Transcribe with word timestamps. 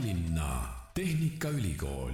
Tallinna 0.00 0.62
Tehnikaülikool 0.94 2.10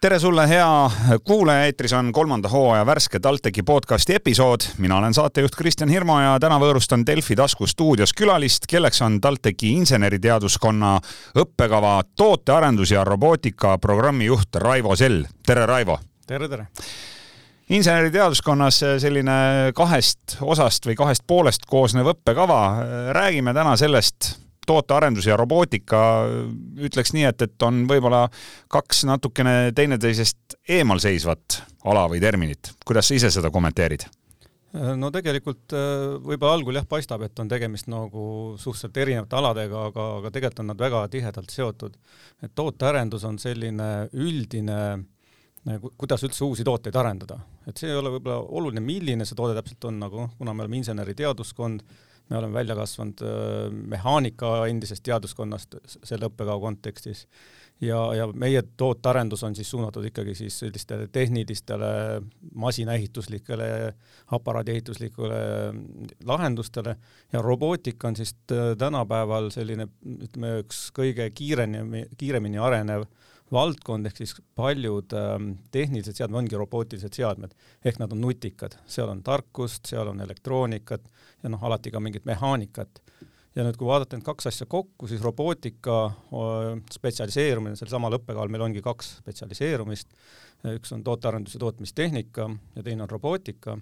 tere 0.00 0.18
sulle, 0.18 0.46
hea 0.48 0.90
kuulaja, 1.24 1.66
eetris 1.68 1.92
on 1.92 2.12
kolmanda 2.12 2.48
hooaja 2.48 2.86
värske 2.86 3.20
TalTechi 3.20 3.62
podcasti 3.62 4.14
episood. 4.14 4.60
mina 4.78 4.96
olen 4.96 5.14
saatejuht 5.14 5.56
Kristjan 5.56 5.92
Hirmu 5.92 6.16
ja 6.20 6.38
täna 6.40 6.56
võõrustan 6.56 7.04
Delfi 7.06 7.36
tasku 7.36 7.66
stuudios 7.66 8.16
külalist, 8.16 8.64
kelleks 8.68 9.02
on 9.02 9.20
TalTechi 9.20 9.74
inseneriteaduskonna 9.82 10.96
õppekava 11.44 12.02
tootearendus 12.16 12.96
ja 12.96 13.04
robootika 13.04 13.76
programmijuht 13.78 14.56
Raivo 14.56 14.96
Sell. 14.96 15.26
tere, 15.46 15.66
Raivo! 15.66 16.00
tere, 16.26 16.48
tere! 16.48 16.66
inseneriteaduskonnas 17.68 18.84
selline 18.98 19.40
kahest 19.74 20.38
osast 20.40 20.88
või 20.88 20.96
kahest 20.96 21.26
poolest 21.26 21.68
koosnev 21.68 22.14
õppekava. 22.14 22.62
räägime 23.12 23.54
täna 23.54 23.76
sellest 23.76 24.38
tootearendus 24.70 25.28
ja 25.28 25.36
robootika, 25.40 26.00
ütleks 26.80 27.14
nii, 27.16 27.26
et, 27.30 27.44
et 27.48 27.66
on 27.66 27.82
võib-olla 27.90 28.24
kaks 28.72 29.04
natukene 29.10 29.74
teineteisest 29.76 30.58
eemal 30.78 31.02
seisvat 31.02 31.60
ala 31.90 32.06
või 32.10 32.22
terminit. 32.22 32.72
kuidas 32.86 33.10
sa 33.10 33.18
ise 33.18 33.34
seda 33.34 33.52
kommenteerid? 33.52 34.06
no 34.70 35.08
tegelikult 35.10 35.74
äh, 35.74 36.16
võib-olla 36.22 36.54
algul 36.54 36.76
jah, 36.78 36.86
paistab, 36.86 37.24
et 37.26 37.38
on 37.42 37.48
tegemist 37.50 37.88
nagu 37.90 38.24
suhteliselt 38.54 39.00
erinevate 39.02 39.38
aladega, 39.38 39.86
aga, 39.90 40.04
aga 40.20 40.30
tegelikult 40.30 40.62
on 40.62 40.70
nad 40.70 40.84
väga 40.84 41.06
tihedalt 41.10 41.50
seotud. 41.50 41.96
et 42.42 42.54
tootearendus 42.54 43.24
on 43.26 43.38
selline 43.42 43.88
üldine 44.14 44.78
äh, 44.92 45.08
kuidas 45.96 46.22
üldse 46.24 46.44
uusi 46.44 46.64
tooteid 46.64 46.96
arendada, 46.96 47.38
et 47.68 47.76
see 47.76 47.90
ei 47.90 47.98
ole 47.98 48.14
võib-olla 48.14 48.40
oluline, 48.58 48.80
milline 48.84 49.26
see 49.28 49.36
toode 49.36 49.56
täpselt 49.58 49.84
on, 49.90 49.98
nagu 50.00 50.28
kuna 50.38 50.54
me 50.54 50.64
oleme 50.64 50.80
inseneriteaduskond, 50.80 51.82
me 52.30 52.38
oleme 52.38 52.54
välja 52.54 52.76
kasvanud 52.78 53.22
äh, 53.26 53.72
mehaanika 53.72 54.66
endisest 54.70 55.02
teaduskonnast 55.06 55.80
selle 55.86 56.30
õppekava 56.30 56.60
kontekstis. 56.62 57.26
Ja, 57.80 57.98
ja 58.12 58.26
meie 58.36 58.60
tootearendus 58.76 59.40
on 59.46 59.54
siis 59.56 59.70
suunatud 59.72 60.04
ikkagi 60.04 60.34
siis 60.36 60.58
sellistele 60.60 61.06
tehnilistele 61.08 62.20
masinaehituslikele, 62.54 63.70
aparaadiehituslikele 64.36 65.40
lahendustele. 66.28 66.96
Ja 67.32 67.42
robootika 67.42 68.08
on 68.08 68.16
siis 68.20 68.34
äh, 68.52 68.76
tänapäeval 68.78 69.50
selline 69.54 69.88
ütleme, 70.04 70.58
üks 70.64 70.90
kõige 70.96 71.30
kiiremini, 71.34 72.04
kiiremini 72.20 72.60
arenev 72.60 73.08
valdkond 73.52 74.06
ehk 74.06 74.20
siis 74.20 74.34
paljud 74.58 75.14
ähm, 75.18 75.52
tehnilised 75.74 76.18
seadmed 76.18 76.44
ongi 76.44 76.58
robootilised 76.58 77.16
seadmed, 77.16 77.54
ehk 77.84 77.98
nad 78.02 78.12
on 78.14 78.22
nutikad, 78.22 78.76
seal 78.90 79.10
on 79.10 79.22
tarkust, 79.26 79.90
seal 79.90 80.10
on 80.12 80.22
elektroonikat 80.22 81.08
ja 81.42 81.50
noh, 81.52 81.62
alati 81.66 81.90
ka 81.90 82.02
mingit 82.02 82.28
mehaanikat. 82.28 83.02
ja 83.54 83.64
nüüd, 83.66 83.76
kui 83.76 83.88
vaadata 83.88 84.16
need 84.16 84.26
kaks 84.26 84.46
asja 84.46 84.66
kokku, 84.70 85.08
siis 85.10 85.22
robootika 85.24 85.96
spetsialiseerumine, 86.94 87.74
sel 87.76 87.90
samal 87.90 88.14
õppekaval 88.20 88.52
meil 88.52 88.68
ongi 88.68 88.82
kaks 88.84 89.16
spetsialiseerumist, 89.24 90.14
üks 90.76 90.94
on 90.94 91.02
tootearendus- 91.04 91.56
ja 91.58 91.64
tootmistehnika 91.64 92.46
ja 92.76 92.82
teine 92.86 93.02
on 93.02 93.10
robootika. 93.10 93.78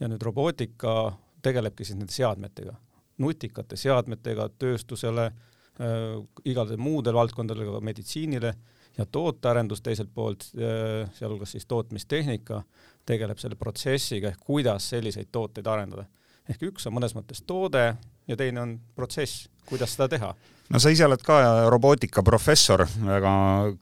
Ja 0.00 0.08
nüüd 0.10 0.22
robootika 0.26 1.14
tegelebki 1.42 1.84
siis 1.84 1.98
nende 1.98 2.12
seadmetega, 2.12 2.74
nutikate 3.22 3.76
seadmetega 3.78 4.48
tööstusele 4.58 5.28
äh,, 5.28 6.16
igadel 6.44 6.80
muudel 6.82 7.14
valdkondadel, 7.14 7.70
ka 7.76 7.84
meditsiinile 7.84 8.56
ja 8.98 9.06
tootearendus 9.06 9.82
teiselt 9.82 10.10
poolt, 10.14 10.48
äh, 10.58 11.10
sealhulgas 11.18 11.54
siis 11.56 11.66
tootmistehnika, 11.66 12.62
tegeleb 13.06 13.40
selle 13.40 13.58
protsessiga 13.60 14.30
ehk 14.32 14.44
kuidas 14.46 14.90
selliseid 14.94 15.32
tooteid 15.32 15.66
arendada. 15.66 16.06
ehk 16.48 16.62
üks 16.68 16.84
on 16.86 16.92
mõnes 16.92 17.14
mõttes 17.16 17.40
toode 17.46 17.94
ja 18.28 18.36
teine 18.36 18.60
on 18.60 18.74
protsess, 18.96 19.48
kuidas 19.66 19.94
seda 19.96 20.08
teha. 20.08 20.34
no 20.70 20.80
sa 20.80 20.92
ise 20.92 21.06
oled 21.06 21.22
ka 21.24 21.38
robootikaprofessor, 21.72 22.86
väga 23.06 23.32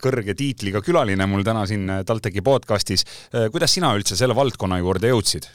kõrge 0.03 0.35
tiitliga 0.39 0.83
külaline 0.83 1.27
mul 1.27 1.45
täna 1.45 1.67
siin 1.67 1.91
TalTechi 2.07 2.43
podcastis. 2.43 3.05
Äh, 3.35 3.51
kuidas 3.51 3.75
sina 3.75 3.95
üldse 3.97 4.17
selle 4.17 4.37
valdkonna 4.39 4.79
juurde 4.79 5.13
jõudsid? 5.13 5.51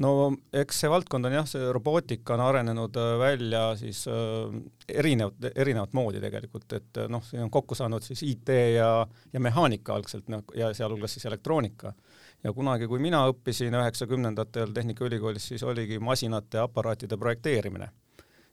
No 0.00 0.10
eks 0.56 0.82
see 0.82 0.90
valdkond 0.90 1.28
on 1.28 1.34
jah, 1.34 1.46
see 1.48 1.70
robootika 1.74 2.34
on 2.36 2.42
arenenud 2.44 2.96
äh, 3.00 3.12
välja 3.20 3.62
siis 3.78 4.02
äh, 4.08 4.54
erinevat, 4.88 5.50
erinevat 5.54 5.94
moodi 5.96 6.22
tegelikult, 6.22 6.72
et 6.76 7.00
äh, 7.02 7.08
noh, 7.12 7.24
siin 7.26 7.44
on 7.44 7.52
kokku 7.52 7.76
saanud 7.78 8.04
siis 8.06 8.22
IT 8.26 8.52
ja, 8.76 8.90
ja 9.32 9.42
mehaanika 9.42 9.94
algselt 9.96 10.30
noh, 10.32 10.44
ja 10.56 10.72
sealhulgas 10.76 11.16
siis 11.16 11.26
elektroonika. 11.30 11.92
ja 12.44 12.52
kunagi, 12.56 12.88
kui 12.88 12.98
mina 13.02 13.26
õppisin 13.28 13.76
üheksakümnendatel 13.76 14.72
Tehnikaülikoolis, 14.76 15.50
siis 15.52 15.62
oligi 15.62 15.98
masinate 15.98 16.60
ja 16.60 16.68
aparaatide 16.68 17.18
projekteerimine 17.20 17.90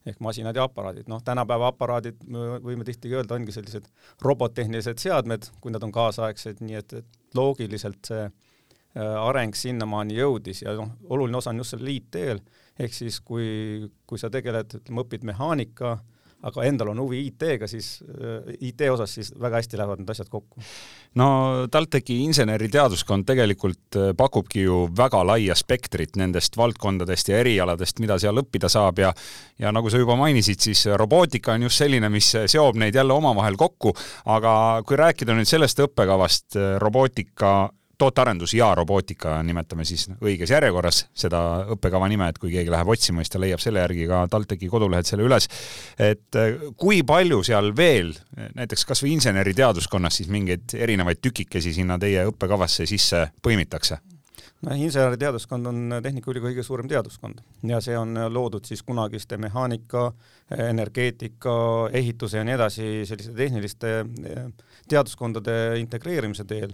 ehk 0.08 0.20
masinad 0.24 0.56
ja 0.56 0.64
aparaadid, 0.64 1.08
noh, 1.12 1.20
tänapäeva 1.24 1.68
aparaadid, 1.74 2.22
võime 2.64 2.86
tihti 2.88 3.10
öelda, 3.12 3.36
ongi 3.36 3.52
sellised 3.52 3.90
robottehnilised 4.24 5.02
seadmed, 5.04 5.50
kui 5.60 5.74
nad 5.76 5.84
on 5.84 5.92
kaasaegsed, 5.92 6.62
nii 6.64 6.78
et, 6.80 6.94
et 7.02 7.36
loogiliselt 7.36 8.08
see 8.08 8.22
Äh, 8.24 8.47
areng 8.98 9.56
sinnamaani 9.56 10.18
jõudis 10.18 10.64
ja 10.64 10.74
noh, 10.78 10.94
oluline 11.10 11.38
osa 11.38 11.52
on 11.54 11.62
just 11.62 11.76
sellel 11.76 11.94
IT-l, 11.94 12.44
ehk 12.80 12.94
siis 12.94 13.20
kui, 13.26 13.90
kui 14.10 14.22
sa 14.22 14.32
tegeled, 14.34 14.80
ütleme, 14.80 15.04
õpid 15.04 15.26
mehaanika, 15.28 15.98
aga 16.46 16.64
endal 16.70 16.92
on 16.92 17.00
huvi 17.02 17.24
IT-ga, 17.32 17.68
siis 17.70 17.98
äh, 18.06 18.52
IT 18.70 18.84
osas 18.94 19.16
siis 19.18 19.32
väga 19.42 19.58
hästi 19.58 19.80
lähevad 19.80 20.02
need 20.04 20.12
asjad 20.14 20.30
kokku. 20.30 20.62
no 21.18 21.30
TalTechi 21.74 22.20
inseneriteaduskond 22.28 23.26
tegelikult 23.26 23.98
äh, 23.98 24.12
pakubki 24.18 24.68
ju 24.68 24.84
väga 24.98 25.24
laia 25.26 25.56
spektrit 25.58 26.16
nendest 26.20 26.58
valdkondadest 26.58 27.32
ja 27.34 27.42
erialadest, 27.42 28.00
mida 28.04 28.20
seal 28.22 28.38
õppida 28.44 28.70
saab 28.70 29.02
ja 29.02 29.14
ja 29.58 29.74
nagu 29.74 29.90
sa 29.90 29.98
juba 29.98 30.16
mainisid, 30.20 30.62
siis 30.62 30.86
robootika 31.02 31.56
on 31.58 31.66
just 31.66 31.82
selline, 31.82 32.10
mis 32.14 32.30
seob 32.46 32.78
neid 32.78 32.96
jälle 32.96 33.18
omavahel 33.18 33.58
kokku, 33.58 33.96
aga 34.30 34.54
kui 34.86 35.00
rääkida 35.00 35.34
nüüd 35.34 35.50
sellest 35.50 35.82
õppekavast, 35.88 36.60
robootika 36.78 37.72
tootearendus 37.98 38.54
ja 38.54 38.70
robootika, 38.78 39.38
nimetame 39.44 39.86
siis 39.88 40.08
õiges 40.22 40.52
järjekorras 40.54 41.04
seda 41.18 41.42
õppekava 41.76 42.10
nime, 42.12 42.30
et 42.30 42.38
kui 42.42 42.52
keegi 42.54 42.74
läheb 42.74 42.92
otsima, 42.94 43.24
siis 43.24 43.34
ta 43.34 43.42
leiab 43.42 43.64
selle 43.64 43.82
järgi 43.84 44.08
ka 44.10 44.26
TalTechi 44.32 44.70
kodulehelt 44.72 45.10
selle 45.10 45.26
üles. 45.28 45.50
et 45.98 46.40
eh, 46.42 46.68
kui 46.78 47.02
palju 47.08 47.42
seal 47.44 47.74
veel, 47.78 48.14
näiteks 48.58 48.86
kas 48.86 49.04
või 49.04 49.16
inseneriteaduskonnas 49.18 50.22
siis 50.22 50.30
mingeid 50.34 50.78
erinevaid 50.78 51.22
tükikesi 51.22 51.74
sinna 51.74 52.00
teie 52.00 52.28
õppekavasse 52.30 52.86
sisse 52.90 53.28
põimitakse? 53.44 54.00
No 54.66 54.76
inseneriteaduskond 54.76 55.70
on 55.70 55.98
Tehnikaülikooli 56.04 56.54
kõige 56.56 56.66
suurem 56.66 56.88
teaduskond. 56.90 57.42
Ja 57.70 57.82
see 57.84 57.98
on 57.98 58.18
loodud 58.34 58.66
siis 58.66 58.82
kunagiste 58.86 59.38
mehaanika, 59.42 60.12
energeetika, 60.70 61.58
ehituse 61.94 62.40
ja 62.40 62.46
nii 62.48 62.56
edasi 62.56 62.88
selliste 63.10 63.36
tehniliste 63.38 63.94
eh, 64.02 64.48
teaduskondade 64.90 65.78
integreerimise 65.82 66.48
teel. 66.50 66.74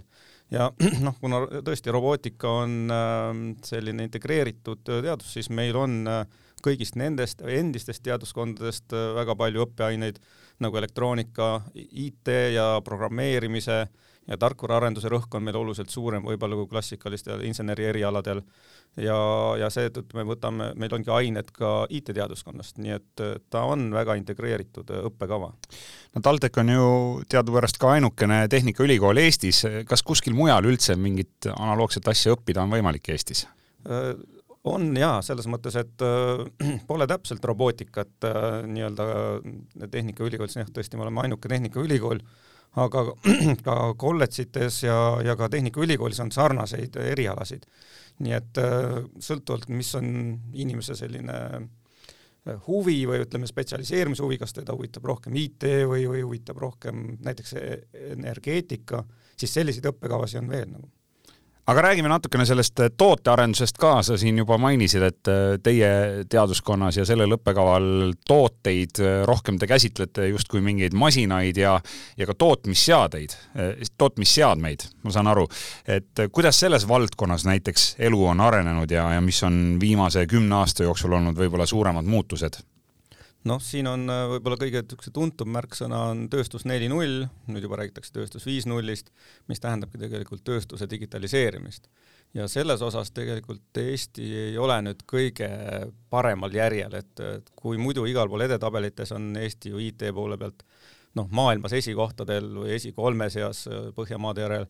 Ja 0.52 0.70
noh, 1.06 1.16
kuna 1.20 1.44
tõesti 1.64 1.92
robootika 1.92 2.56
on 2.62 2.80
ähm, 2.92 3.44
selline 3.64 4.08
integreeritud 4.08 4.84
teadus, 4.86 5.32
siis 5.36 5.50
meil 5.50 5.76
on 5.78 6.02
äh, 6.10 6.24
kõigist 6.64 6.96
nendest 7.00 7.42
endistest 7.44 8.04
teaduskondadest 8.04 8.94
äh, 8.96 9.10
väga 9.18 9.36
palju 9.40 9.64
õppeaineid 9.66 10.20
nagu 10.64 10.78
elektroonika, 10.78 11.48
IT 11.74 12.30
ja 12.54 12.68
programmeerimise 12.86 13.84
ja 14.28 14.38
tarkvaraarenduse 14.40 15.10
rõhk 15.12 15.36
on 15.36 15.44
meil 15.44 15.56
oluliselt 15.60 15.90
suurem 15.92 16.24
võib-olla 16.24 16.56
kui 16.56 16.68
klassikalistel 16.70 17.42
inseneri 17.44 17.88
erialadel 17.90 18.40
ja, 18.96 19.16
ja 19.60 19.70
seetõttu 19.72 20.16
me 20.16 20.24
võtame, 20.28 20.70
meil 20.80 20.94
ongi 20.96 21.12
ained 21.12 21.50
ka 21.54 21.72
IT-teaduskonnast, 21.90 22.78
nii 22.80 22.94
et 22.96 23.24
ta 23.52 23.64
on 23.68 23.90
väga 23.94 24.16
integreeritud 24.20 24.94
õppekava. 25.10 25.50
no 26.14 26.24
TalTech 26.24 26.62
on 26.62 26.72
ju 26.74 26.86
teadupärast 27.28 27.80
ka 27.82 27.92
ainukene 27.98 28.44
tehnikaülikool 28.48 29.20
Eestis, 29.24 29.64
kas 29.88 30.02
kuskil 30.02 30.36
mujal 30.36 30.64
üldse 30.70 30.96
mingit 30.96 31.50
analoogset 31.56 32.08
asja 32.08 32.36
õppida 32.36 32.64
on 32.64 32.72
võimalik 32.72 33.12
Eestis? 33.12 33.44
Äh, 33.84 34.14
on 34.64 34.94
jaa, 34.96 35.18
selles 35.24 35.46
mõttes, 35.50 35.76
et 35.76 36.04
äh, 36.04 36.44
pole 36.88 37.06
täpselt 37.10 37.44
robootikat 37.44 38.28
äh, 38.28 38.48
nii-öelda 38.70 39.06
Tehnikaülikoolis, 39.92 40.58
jah, 40.60 40.70
tõesti, 40.72 40.98
me 40.98 41.06
oleme 41.06 41.24
ainuke 41.24 41.50
Tehnikaülikool, 41.52 42.22
aga 42.80 43.04
ka 43.66 43.76
kolledžites 44.00 44.82
ja, 44.86 44.98
ja 45.24 45.36
ka 45.38 45.48
Tehnikaülikoolis 45.52 46.20
on 46.24 46.32
sarnaseid 46.34 46.96
erialasid. 47.02 47.66
nii 48.24 48.34
et 48.36 48.60
äh, 48.62 49.00
sõltuvalt, 49.18 49.68
mis 49.74 49.90
on 49.98 50.06
inimese 50.52 50.94
selline 50.98 51.38
äh, 51.58 52.58
huvi 52.66 53.00
või 53.10 53.24
ütleme, 53.24 53.48
spetsialiseerumise 53.50 54.22
huvi, 54.22 54.38
kas 54.38 54.54
teda 54.54 54.76
huvitab 54.76 55.06
rohkem 55.10 55.34
IT 55.40 55.66
või, 55.90 56.06
või 56.10 56.22
huvitab 56.22 56.60
rohkem 56.62 57.16
näiteks 57.24 57.56
e-, 57.58 57.80
energeetika, 58.14 59.02
siis 59.36 59.54
selliseid 59.54 59.90
õppekavasid 59.90 60.42
on 60.42 60.52
veel 60.52 60.70
nagu 60.70 60.93
aga 61.66 61.82
räägime 61.82 62.08
natukene 62.08 62.44
sellest 62.46 62.80
äh, 62.80 62.90
tootearendusest 62.96 63.78
ka, 63.80 63.96
sa 64.02 64.16
siin 64.20 64.38
juba 64.38 64.58
mainisid, 64.60 65.04
et 65.06 65.30
äh, 65.30 65.42
teie 65.64 65.90
teaduskonnas 66.30 66.98
ja 67.00 67.06
sellel 67.08 67.36
õppekaval 67.38 67.86
tooteid 68.28 69.00
äh, 69.00 69.14
rohkem 69.28 69.58
te 69.58 69.68
käsitlete 69.70 70.28
justkui 70.32 70.60
mingeid 70.64 70.96
masinaid 70.98 71.56
ja, 71.60 71.78
ja 72.18 72.28
ka 72.28 72.36
tootmisseadeid, 72.38 73.36
tootmisseadmeid, 73.98 74.86
ma 75.04 75.14
saan 75.14 75.30
aru. 75.32 75.46
et 75.88 76.26
kuidas 76.32 76.58
selles 76.60 76.88
valdkonnas 76.88 77.46
näiteks 77.48 77.94
elu 77.98 78.26
on 78.34 78.40
arenenud 78.44 78.90
ja, 78.90 79.08
ja 79.16 79.24
mis 79.24 79.42
on 79.46 79.78
viimase 79.80 80.26
kümne 80.26 80.60
aasta 80.60 80.84
jooksul 80.84 81.12
olnud 81.12 81.38
võib-olla 81.38 81.66
suuremad 81.66 82.04
muutused? 82.04 82.60
Noh, 83.48 83.60
siin 83.62 83.88
on 83.88 84.08
äh, 84.10 84.24
võib-olla 84.34 84.58
kõige 84.60 84.82
tuntum 85.12 85.50
märksõna 85.54 86.00
on 86.12 86.24
tööstus 86.32 86.64
neli 86.68 86.88
null, 86.90 87.24
nüüd 87.50 87.66
juba 87.66 87.78
räägitakse 87.80 88.14
tööstus 88.14 88.46
viis 88.48 88.66
nullist, 88.68 89.10
mis 89.50 89.60
tähendabki 89.62 90.00
tegelikult 90.00 90.44
tööstuse 90.46 90.88
digitaliseerimist. 90.90 91.88
ja 92.34 92.48
selles 92.48 92.82
osas 92.82 93.12
tegelikult 93.14 93.78
Eesti 93.78 94.24
ei 94.48 94.58
ole 94.58 94.80
nüüd 94.82 95.04
kõige 95.06 95.48
paremal 96.10 96.54
järjel, 96.54 96.94
et, 96.94 97.20
et 97.20 97.52
kui 97.56 97.78
muidu 97.78 98.06
igal 98.10 98.28
pool 98.28 98.46
edetabelites 98.48 99.12
on 99.12 99.36
Eesti 99.36 99.74
ju 99.74 99.78
IT 99.78 100.08
poole 100.14 100.38
pealt 100.38 100.64
noh, 101.14 101.28
maailmas 101.30 101.76
esikohtadel 101.76 102.50
või 102.64 102.74
esikolme 102.78 103.30
seas 103.30 103.66
äh, 103.68 103.90
Põhjamaade 103.94 104.46
järel, 104.46 104.66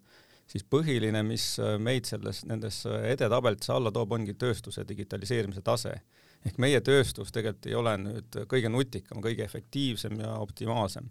siis 0.50 0.66
põhiline, 0.66 1.22
mis 1.22 1.54
äh, 1.62 1.78
meid 1.78 2.10
selles, 2.10 2.42
nendes 2.44 2.82
edetabelites 2.86 3.70
alla 3.70 3.94
toob, 3.94 4.18
ongi 4.18 4.34
tööstuse 4.34 4.84
digitaliseerimise 4.88 5.62
tase 5.62 6.00
ehk 6.44 6.58
meie 6.60 6.80
tööstus 6.84 7.32
tegelikult 7.32 7.68
ei 7.70 7.76
ole 7.78 7.96
nüüd 8.00 8.40
kõige 8.50 8.70
nutikam, 8.72 9.22
kõige 9.24 9.44
efektiivsem 9.44 10.18
ja 10.20 10.34
optimaalsem. 10.38 11.10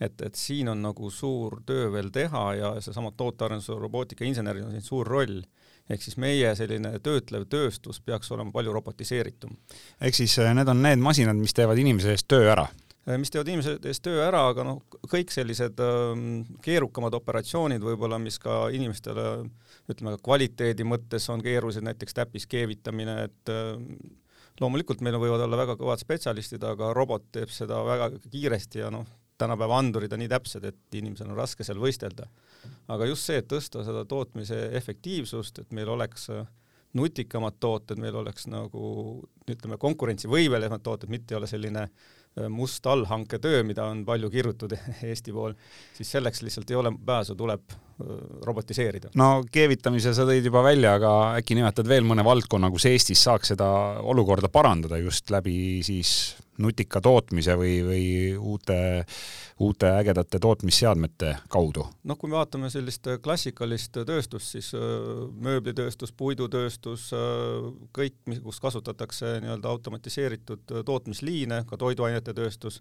et, 0.00 0.20
et 0.22 0.34
siin 0.34 0.68
on 0.68 0.82
nagu 0.82 1.10
suur 1.10 1.60
töö 1.66 1.92
veel 1.92 2.10
teha 2.10 2.54
ja 2.54 2.72
seesama 2.80 3.12
tootearenduse 3.16 3.76
robootikainseneril 3.78 4.64
on 4.66 4.74
siin 4.74 4.82
suur 4.82 5.06
roll 5.06 5.42
ehk 5.90 6.02
siis 6.02 6.16
meie 6.20 6.54
selline 6.56 6.96
töötlev 7.04 7.44
tööstus 7.50 8.00
peaks 8.00 8.30
olema 8.32 8.52
palju 8.52 8.72
robotiseeritum. 8.72 9.52
ehk 10.00 10.16
siis 10.16 10.38
äh, 10.38 10.54
need 10.56 10.68
on 10.68 10.82
need 10.82 11.02
masinad, 11.02 11.36
mis 11.36 11.54
teevad 11.54 11.78
inimese 11.78 12.14
eest 12.14 12.28
töö 12.28 12.48
ära? 12.52 12.66
Äh, 13.04 13.18
mis 13.20 13.30
teevad 13.30 13.50
inimese 13.52 13.76
eest 13.84 14.04
töö 14.06 14.22
ära, 14.24 14.46
aga 14.48 14.64
noh, 14.64 14.80
kõik 15.10 15.32
sellised 15.34 15.80
ähm, 15.84 16.44
keerukamad 16.64 17.16
operatsioonid 17.20 17.84
võib-olla, 17.84 18.18
mis 18.18 18.40
ka 18.40 18.64
inimestele 18.72 19.44
ütleme, 19.92 20.16
kvaliteedi 20.24 20.86
mõttes 20.88 21.28
on 21.32 21.44
keerulised, 21.44 21.84
näiteks 21.84 22.16
täppis 22.16 22.48
keevitamine, 22.48 23.18
et 23.28 23.52
äh, 23.52 23.74
loomulikult 24.60 25.02
meil 25.02 25.18
võivad 25.18 25.42
olla 25.46 25.58
väga 25.58 25.76
kõvad 25.80 26.02
spetsialistid, 26.02 26.62
aga 26.64 26.92
robot 26.94 27.26
teeb 27.34 27.50
seda 27.52 27.80
väga 27.86 28.10
kiiresti 28.30 28.84
ja 28.84 28.90
noh, 28.94 29.06
tänapäeva 29.38 29.78
andurid 29.78 30.12
on 30.14 30.22
nii 30.22 30.30
täpsed, 30.30 30.66
et 30.68 30.98
inimesel 30.98 31.30
on 31.32 31.38
raske 31.38 31.66
seal 31.66 31.80
võistelda. 31.82 32.28
aga 32.88 33.06
just 33.08 33.26
see, 33.26 33.40
et 33.40 33.48
tõsta 33.50 33.84
seda 33.86 34.04
tootmise 34.08 34.68
efektiivsust, 34.78 35.58
et 35.58 35.72
meil 35.74 35.90
oleks 35.90 36.28
äh, 36.30 36.44
nutikamad 36.94 37.58
tooted, 37.60 37.98
meil 37.98 38.14
oleks 38.14 38.46
nagu 38.46 38.84
ütleme, 39.50 39.78
konkurentsivõimelisemad 39.82 40.84
tooted, 40.84 41.10
mitte 41.10 41.34
ei 41.34 41.40
ole 41.40 41.50
selline 41.50 41.88
äh, 41.88 42.48
must 42.48 42.86
allhanketöö, 42.86 43.64
mida 43.66 43.88
on 43.90 44.04
palju 44.06 44.30
kirutud 44.30 44.76
Eesti 45.10 45.34
pool, 45.34 45.58
siis 45.98 46.14
selleks 46.14 46.44
lihtsalt 46.46 46.70
ei 46.70 46.78
ole 46.78 46.94
pääsu, 47.06 47.34
tuleb 47.34 47.74
robotiseerida. 48.44 49.12
no 49.14 49.44
keevitamise 49.52 50.14
sa 50.16 50.26
tõid 50.26 50.48
juba 50.48 50.64
välja, 50.66 50.96
aga 50.98 51.12
äkki 51.40 51.58
nimetad 51.58 51.88
veel 51.88 52.06
mõne 52.06 52.24
valdkonna, 52.26 52.70
kus 52.74 52.88
Eestis 52.90 53.22
saaks 53.22 53.54
seda 53.54 53.68
olukorda 54.02 54.50
parandada 54.52 54.98
just 54.98 55.30
läbi 55.30 55.82
siis 55.86 56.34
nutika 56.58 57.00
tootmise 57.02 57.56
või, 57.58 57.78
või 57.86 58.04
uute, 58.38 58.76
uute 59.62 59.90
ägedate 59.98 60.38
tootmisseadmete 60.42 61.34
kaudu? 61.50 61.86
noh, 62.04 62.18
kui 62.18 62.30
me 62.30 62.38
vaatame 62.38 62.70
sellist 62.70 63.08
klassikalist 63.22 63.98
tööstust, 64.06 64.54
siis 64.54 64.70
mööblitööstus, 64.74 66.12
puidutööstus, 66.12 67.10
kõik, 67.94 68.18
kus 68.42 68.60
kasutatakse 68.62 69.38
nii-öelda 69.44 69.70
automatiseeritud 69.70 70.78
tootmisliine, 70.86 71.64
ka 71.68 71.78
toiduainete 71.80 72.34
tööstus, 72.36 72.80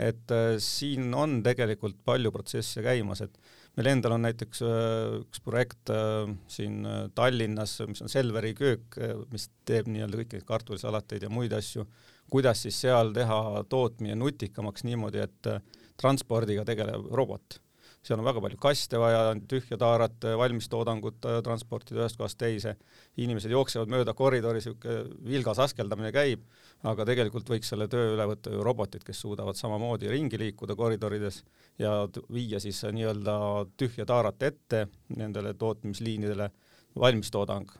et 0.00 0.32
siin 0.62 1.12
on 1.14 1.42
tegelikult 1.44 1.98
palju 2.04 2.32
protsesse 2.32 2.84
käimas, 2.84 3.20
et 3.24 3.36
meil 3.78 3.90
endal 3.94 4.16
on 4.16 4.26
näiteks 4.26 4.62
äh, 4.66 5.18
üks 5.22 5.42
projekt 5.44 5.92
äh, 5.92 6.28
siin 6.50 6.82
äh, 6.88 7.02
Tallinnas, 7.16 7.78
mis 7.88 8.04
on 8.04 8.12
Selveri 8.12 8.52
köök, 8.58 8.98
mis 9.32 9.48
teeb 9.68 9.88
nii-öelda 9.92 10.22
kõiki 10.22 10.42
kartulisalateid 10.48 11.24
ja 11.26 11.32
muid 11.32 11.54
asju, 11.56 11.86
kuidas 12.32 12.64
siis 12.66 12.80
seal 12.84 13.14
teha 13.16 13.64
tootmine 13.72 14.16
nutikamaks 14.18 14.84
niimoodi, 14.88 15.24
et 15.24 15.52
transpordiga 16.00 16.66
tegeleb 16.68 17.08
robot 17.12 17.60
seal 18.02 18.18
on 18.18 18.26
väga 18.26 18.42
palju 18.42 18.58
kaste 18.60 18.98
vaja, 18.98 19.20
tühja 19.48 19.78
taarat, 19.78 20.24
valmistoodangut 20.38 21.22
transportida 21.46 22.02
ühest 22.02 22.18
kohast 22.18 22.38
teise, 22.40 22.74
inimesed 23.22 23.52
jooksevad 23.54 23.92
mööda 23.92 24.14
koridori, 24.18 24.58
niisugune 24.58 25.04
vilgas 25.28 25.60
askeldamine 25.62 26.10
käib, 26.14 26.42
aga 26.88 27.06
tegelikult 27.06 27.52
võiks 27.52 27.70
selle 27.70 27.86
töö 27.90 28.16
üle 28.16 28.26
võtta 28.32 28.50
ju 28.54 28.64
robotid, 28.66 29.04
kes 29.06 29.22
suudavad 29.22 29.58
samamoodi 29.58 30.10
ringi 30.10 30.40
liikuda 30.40 30.74
koridorides 30.78 31.42
ja 31.78 31.94
viia 32.32 32.58
siis 32.62 32.82
nii-öelda 32.90 33.36
tühja 33.78 34.06
taarat 34.08 34.42
ette 34.50 34.86
nendele 35.14 35.54
tootmisliinidele, 35.54 36.50
valmistoodang 36.98 37.70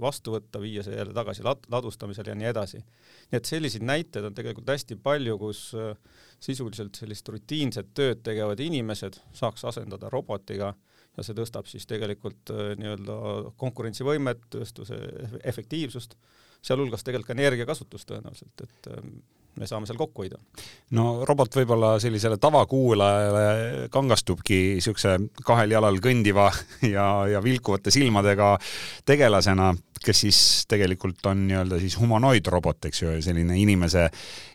vastu 0.00 0.34
võtta, 0.34 0.60
viia 0.62 0.82
see 0.82 0.96
jälle 0.96 1.14
tagasi 1.14 1.44
lad-, 1.46 1.66
ladustamisele 1.70 2.32
ja 2.32 2.38
nii 2.38 2.48
edasi. 2.50 2.80
nii 3.30 3.38
et 3.38 3.50
selliseid 3.50 3.84
näiteid 3.86 4.26
on 4.26 4.34
tegelikult 4.34 4.70
hästi 4.70 4.96
palju, 5.02 5.36
kus 5.38 5.60
sisuliselt 6.42 6.98
sellist 6.98 7.28
rutiinset 7.28 7.92
tööd 7.94 8.22
tegevad 8.26 8.60
inimesed 8.60 9.20
saaks 9.32 9.64
asendada 9.70 10.10
robotiga 10.12 10.72
ja 11.16 11.22
see 11.22 11.36
tõstab 11.38 11.70
siis 11.70 11.86
tegelikult 11.86 12.50
nii-öelda 12.80 13.18
konkurentsivõimet, 13.60 14.48
tööstuse 14.50 14.98
efektiivsust 15.44 16.18
sealhulgas 16.64 17.04
tegelikult 17.04 17.30
ka 17.30 17.38
energiakasutust 17.38 18.08
tõenäoliselt, 18.10 18.64
et 18.66 18.90
me 19.60 19.68
saame 19.68 19.86
seal 19.88 19.98
kokku 19.98 20.24
hoida. 20.24 20.40
no 20.96 21.24
robot 21.28 21.56
võib-olla 21.60 21.94
sellisele 22.02 22.38
tavakuulajale 22.42 23.88
kangastubki 23.94 24.60
niisuguse 24.78 25.16
kahel 25.46 25.76
jalal 25.76 26.00
kõndiva 26.02 26.50
ja, 26.94 27.06
ja 27.30 27.42
vilkuvate 27.44 27.92
silmadega 27.94 28.54
tegelasena, 29.06 29.72
kes 30.04 30.24
siis 30.26 30.42
tegelikult 30.70 31.24
on 31.30 31.46
nii-öelda 31.48 31.80
siis 31.82 31.96
humanoidrobot, 32.00 32.90
eks 32.90 33.02
ju, 33.02 33.14
selline 33.24 33.56
inimese 33.60 34.08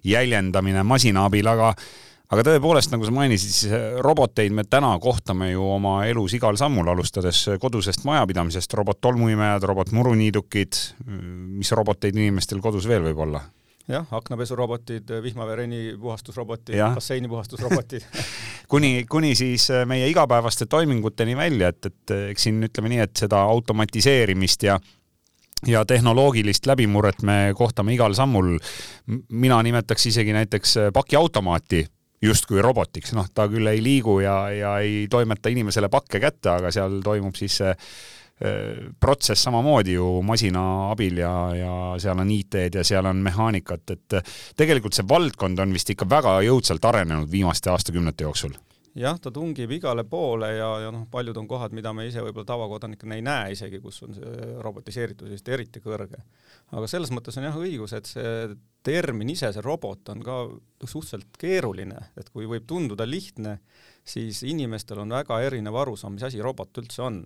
jäljendamine 0.08 0.84
masina 0.88 1.26
abil, 1.30 1.48
aga 1.50 1.74
aga 2.30 2.46
tõepoolest, 2.46 2.92
nagu 2.94 3.08
sa 3.08 3.14
mainisid, 3.14 3.54
siis 3.54 3.78
roboteid 4.06 4.54
me 4.54 4.66
täna 4.70 4.92
kohtame 5.02 5.52
ju 5.52 5.66
oma 5.78 6.04
elus 6.10 6.36
igal 6.38 6.60
sammul, 6.62 6.92
alustades 6.92 7.42
kodusest 7.62 8.06
majapidamisest, 8.06 8.76
robot-tolmuimejad, 8.78 9.66
robot-muruniidukid, 9.72 10.84
mis 11.58 11.74
roboteid 11.78 12.20
inimestel 12.20 12.62
kodus 12.62 12.86
veel 12.90 13.08
võib 13.10 13.26
olla? 13.26 13.42
Jah, 13.90 14.06
aknapesurobotid, 14.12 15.10
vihmaveereni 15.24 15.98
puhastusrobotid, 16.02 16.78
basseini 16.96 17.28
puhastusrobotid. 17.28 18.06
Kuni, 18.72 19.06
kuni 19.10 19.34
siis 19.36 19.68
meie 19.90 20.08
igapäevaste 20.12 20.66
toiminguteni 20.70 21.38
välja, 21.38 21.72
et, 21.74 21.86
et 21.86 22.16
eks 22.30 22.48
siin 22.48 22.64
ütleme 22.70 22.94
nii, 22.94 23.04
et 23.08 23.26
seda 23.26 23.42
automatiseerimist 23.56 24.64
ja 24.70 24.80
ja 25.68 25.82
tehnoloogilist 25.86 26.70
läbimurret 26.70 27.24
me 27.28 27.52
kohtame 27.58 27.92
igal 27.94 28.14
sammul. 28.16 28.60
mina 29.30 29.64
nimetaks 29.64 30.06
isegi 30.06 30.34
näiteks 30.34 30.76
pakiautomaati 30.94 31.86
justkui 32.22 32.62
robotiks, 32.62 33.14
noh, 33.16 33.28
ta 33.34 33.48
küll 33.52 33.68
ei 33.68 33.84
liigu 33.84 34.20
ja, 34.20 34.50
ja 34.52 34.78
ei 34.80 35.08
toimeta 35.10 35.50
inimesele 35.50 35.90
pakke 35.90 36.20
kätte, 36.20 36.50
aga 36.50 36.72
seal 36.72 37.02
toimub 37.04 37.36
siis 37.36 37.58
see 37.62 37.74
protsess 39.00 39.44
samamoodi 39.44 39.98
ju 39.98 40.22
masina 40.24 40.62
abil 40.94 41.18
ja, 41.20 41.34
ja 41.58 41.74
seal 42.00 42.22
on 42.24 42.32
IT-d 42.32 42.80
ja 42.80 42.86
seal 42.88 43.10
on 43.10 43.20
mehaanikat, 43.26 43.96
et 43.98 44.18
tegelikult 44.56 44.96
see 44.96 45.08
valdkond 45.10 45.60
on 45.60 45.76
vist 45.76 45.92
ikka 45.92 46.08
väga 46.10 46.38
jõudsalt 46.48 46.88
arenenud 46.88 47.28
viimaste 47.32 47.74
aastakümnete 47.74 48.24
jooksul 48.24 48.56
jah, 48.98 49.18
ta 49.22 49.32
tungib 49.34 49.72
igale 49.74 50.04
poole 50.10 50.50
ja, 50.56 50.70
ja 50.86 50.92
noh, 50.94 51.06
paljud 51.12 51.38
on 51.40 51.48
kohad, 51.50 51.74
mida 51.76 51.92
me 51.96 52.08
ise 52.10 52.24
võib-olla 52.24 52.48
tavakodanikena 52.50 53.18
ei 53.18 53.26
näe 53.26 53.54
isegi, 53.56 53.82
kus 53.84 54.02
on 54.06 54.16
see 54.18 54.50
robotiseeritus 54.64 55.34
just 55.36 55.50
eriti 55.50 55.82
kõrge. 55.84 56.22
aga 56.72 56.90
selles 56.90 57.12
mõttes 57.16 57.38
on 57.40 57.48
jah 57.48 57.60
õigus, 57.60 57.94
et 57.98 58.10
see 58.10 58.34
termin 58.86 59.30
ise, 59.30 59.52
see 59.54 59.66
robot 59.66 60.14
on 60.14 60.24
ka 60.26 60.40
suhteliselt 60.84 61.40
keeruline, 61.40 62.10
et 62.18 62.30
kui 62.34 62.48
võib 62.50 62.68
tunduda 62.68 63.08
lihtne, 63.08 63.60
siis 64.04 64.44
inimestel 64.48 65.04
on 65.04 65.18
väga 65.18 65.42
erinev 65.46 65.76
arusaam, 65.76 66.18
mis 66.18 66.28
asi 66.28 66.42
robot 66.42 66.82
üldse 66.82 67.06
on 67.06 67.24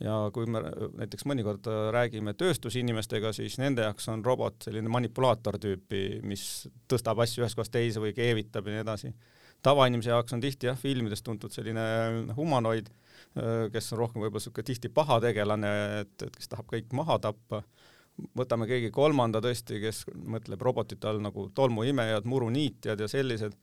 ja 0.00 0.16
kui 0.34 0.48
me 0.50 0.60
näiteks 1.00 1.24
mõnikord 1.28 1.68
räägime 1.94 2.34
tööstusinimestega, 2.36 3.32
siis 3.36 3.56
nende 3.62 3.86
jaoks 3.86 4.10
on 4.12 4.24
robot 4.24 4.68
selline 4.68 4.92
manipulaator 4.92 5.56
tüüpi, 5.62 6.20
mis 6.26 6.66
tõstab 6.90 7.22
asju 7.24 7.44
ühest 7.44 7.56
kohast 7.56 7.72
teise 7.72 8.02
või 8.02 8.12
keevitab 8.16 8.68
ja 8.68 8.76
nii 8.76 8.84
edasi 8.84 9.14
tavainimese 9.66 10.12
jaoks 10.12 10.36
on 10.36 10.42
tihti 10.42 10.70
jah, 10.70 10.78
filmides 10.78 11.22
tuntud 11.26 11.54
selline 11.54 11.84
humanoid, 12.36 12.88
kes 13.72 13.92
on 13.94 14.00
rohkem 14.02 14.22
võib-olla 14.24 14.42
niisugune 14.42 14.70
tihti 14.70 14.90
paha 14.92 15.18
tegelane, 15.24 15.72
et, 16.02 16.14
et 16.22 16.36
kes 16.36 16.52
tahab 16.52 16.68
kõik 16.72 16.92
maha 16.96 17.18
tappa. 17.28 17.62
võtame 18.36 18.64
keegi 18.66 18.90
kolmanda 18.90 19.42
tõesti, 19.44 19.80
kes 19.80 20.04
mõtleb 20.16 20.62
robotite 20.62 21.08
all 21.08 21.20
nagu 21.20 21.50
tolmuimejad, 21.54 22.24
muruniitjad 22.24 23.00
ja 23.00 23.08
sellised 23.08 23.56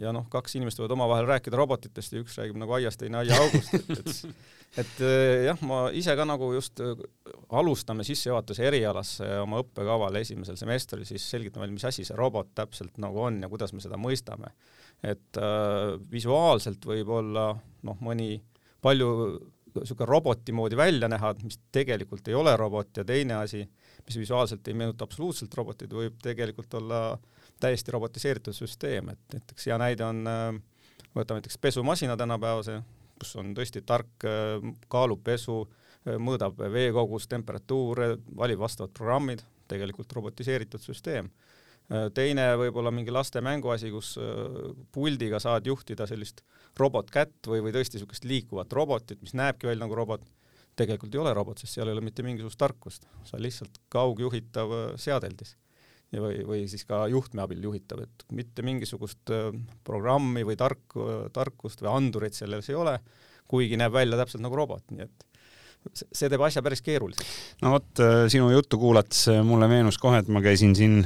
ja 0.00 0.12
noh, 0.16 0.26
kaks 0.32 0.56
inimest 0.56 0.80
võivad 0.80 0.96
omavahel 0.96 1.28
rääkida 1.28 1.58
robotitest 1.60 2.14
ja 2.16 2.22
üks 2.22 2.38
räägib 2.40 2.58
nagu 2.60 2.74
aiast, 2.78 3.00
teine 3.02 3.20
aiaaugust, 3.20 3.74
et, 3.76 3.90
et 3.98 4.12
et 4.80 5.02
jah, 5.46 5.62
ma 5.66 5.80
ise 5.96 6.14
ka 6.16 6.26
nagu 6.28 6.52
just 6.54 6.82
alustame 7.58 8.06
sissejuhatuse 8.06 8.66
erialasse 8.68 9.26
oma 9.42 9.60
õppekaval 9.64 10.20
esimesel 10.20 10.58
semestril, 10.60 11.04
siis 11.08 11.24
selgitame, 11.32 11.68
mis 11.72 11.86
asi 11.88 12.06
see 12.06 12.18
robot 12.18 12.52
täpselt 12.54 13.00
nagu 13.02 13.26
on 13.26 13.40
ja 13.42 13.50
kuidas 13.50 13.74
me 13.74 13.82
seda 13.82 13.98
mõistame. 14.00 14.52
Et 15.00 15.40
äh, 15.40 15.96
visuaalselt 16.12 16.84
võib 16.86 17.10
olla 17.20 17.50
noh, 17.88 18.04
mõni 18.04 18.36
palju 18.84 19.10
niisugune 19.74 20.08
roboti 20.08 20.52
moodi 20.52 20.76
välja 20.78 21.08
näha, 21.10 21.34
mis 21.44 21.58
tegelikult 21.72 22.28
ei 22.28 22.34
ole 22.34 22.56
robot 22.58 23.00
ja 23.00 23.04
teine 23.06 23.40
asi, 23.40 23.62
mis 24.06 24.18
visuaalselt 24.18 24.66
ei 24.68 24.74
meenuta 24.74 25.06
absoluutselt 25.06 25.54
robotit, 25.54 25.92
võib 25.94 26.18
tegelikult 26.22 26.74
olla 26.80 27.02
täiesti 27.60 27.92
robotiseeritud 27.94 28.56
süsteem, 28.56 29.12
et 29.12 29.36
näiteks 29.36 29.68
hea 29.68 29.78
näide 29.80 30.06
on, 30.06 30.24
võtame 31.14 31.40
näiteks 31.40 31.58
pesumasina 31.60 32.16
tänapäevase, 32.16 32.80
kus 33.20 33.36
on 33.40 33.54
tõesti 33.56 33.82
tark, 33.86 34.26
kaalub 34.88 35.22
pesu, 35.24 35.62
mõõdab 36.06 36.60
veekogust, 36.72 37.28
temperatuure, 37.30 38.14
valib 38.36 38.62
vastavad 38.62 38.92
programmid, 38.96 39.44
tegelikult 39.68 40.12
robotiseeritud 40.16 40.82
süsteem. 40.82 41.28
Teine 42.14 42.44
võib-olla 42.56 42.92
mingi 42.94 43.10
laste 43.10 43.42
mänguasi, 43.42 43.90
kus 43.90 44.14
puldiga 44.94 45.40
saad 45.42 45.66
juhtida 45.66 46.06
sellist 46.06 46.44
robotkätt 46.78 47.50
või, 47.50 47.64
või 47.66 47.74
tõesti 47.74 47.98
niisugust 47.98 48.28
liikuvat 48.30 48.72
robotit, 48.72 49.18
mis 49.20 49.34
näebki 49.34 49.66
välja 49.66 49.82
nagu 49.84 49.98
robot 49.98 50.22
tegelikult 50.78 51.14
ei 51.14 51.20
ole 51.20 51.32
robot, 51.36 51.60
sest 51.60 51.76
seal 51.76 51.90
ei 51.90 51.96
ole 51.96 52.04
mitte 52.04 52.24
mingisugust 52.24 52.60
tarkust, 52.60 53.08
sa 53.28 53.40
lihtsalt 53.40 53.80
kaugjuhitav 53.92 54.76
äh, 54.76 54.86
seadeldis 55.00 55.56
või, 56.18 56.42
või 56.46 56.60
siis 56.70 56.84
ka 56.88 57.04
juhtme 57.12 57.44
abil 57.44 57.62
juhitav, 57.68 58.04
et 58.06 58.24
mitte 58.34 58.64
mingisugust 58.66 59.32
äh, 59.34 59.50
programmi 59.86 60.44
või 60.46 60.58
tark, 60.60 60.96
tarkust 61.36 61.84
või 61.84 61.92
andurit 61.94 62.38
selles 62.38 62.70
ei 62.72 62.78
ole, 62.78 62.98
kuigi 63.50 63.78
näeb 63.78 63.94
välja 63.94 64.18
täpselt 64.20 64.42
nagu 64.44 64.58
robot, 64.58 64.86
nii 64.90 65.06
et 65.06 65.26
see 66.12 66.28
teeb 66.28 66.42
asja 66.44 66.62
päris 66.64 66.82
keeruliseks. 66.84 67.36
no 67.62 67.76
vot, 67.76 67.92
äh, 68.02 68.24
sinu 68.32 68.50
juttu 68.52 68.80
kuulates 68.80 69.28
mulle 69.46 69.70
meenus 69.70 70.00
kohe, 70.02 70.20
et 70.22 70.28
ma 70.28 70.42
käisin 70.44 70.74
siin 70.76 71.00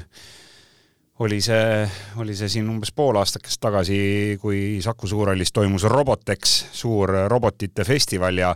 oli 1.18 1.40
see, 1.40 1.84
oli 2.18 2.34
see 2.34 2.48
siin 2.56 2.70
umbes 2.70 2.90
pool 2.94 3.14
aastakest 3.20 3.60
tagasi, 3.62 3.98
kui 4.42 4.80
Saku 4.82 5.06
Suurhallis 5.06 5.52
toimus 5.54 5.86
Robotex, 5.90 6.56
suur 6.74 7.12
robotite 7.30 7.86
festival 7.86 8.38
ja 8.38 8.54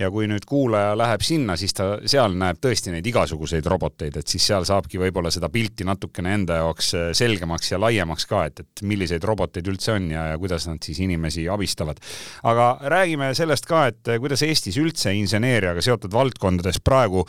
ja 0.00 0.08
kui 0.08 0.24
nüüd 0.30 0.46
kuulaja 0.48 0.94
läheb 0.96 1.20
sinna, 1.20 1.58
siis 1.60 1.74
ta 1.76 1.90
seal 2.08 2.32
näeb 2.40 2.56
tõesti 2.62 2.92
neid 2.94 3.04
igasuguseid 3.10 3.66
roboteid, 3.68 4.16
et 4.16 4.32
siis 4.32 4.46
seal 4.48 4.64
saabki 4.64 4.96
võib-olla 5.02 5.28
seda 5.34 5.50
pilti 5.52 5.84
natukene 5.84 6.32
enda 6.38 6.60
jaoks 6.62 6.94
selgemaks 7.18 7.74
ja 7.74 7.80
laiemaks 7.82 8.24
ka, 8.30 8.46
et, 8.48 8.62
et 8.64 8.84
milliseid 8.88 9.24
roboteid 9.28 9.68
üldse 9.68 9.92
on 9.98 10.08
ja, 10.14 10.30
ja 10.32 10.38
kuidas 10.40 10.64
nad 10.70 10.80
siis 10.86 11.02
inimesi 11.04 11.44
abistavad. 11.52 12.00
aga 12.48 12.70
räägime 12.94 13.34
sellest 13.36 13.68
ka, 13.68 13.86
et 13.92 14.14
kuidas 14.22 14.42
Eestis 14.46 14.80
üldse 14.80 15.12
inseneeriaga 15.14 15.84
seotud 15.84 16.16
valdkondades 16.16 16.80
praegu 16.80 17.26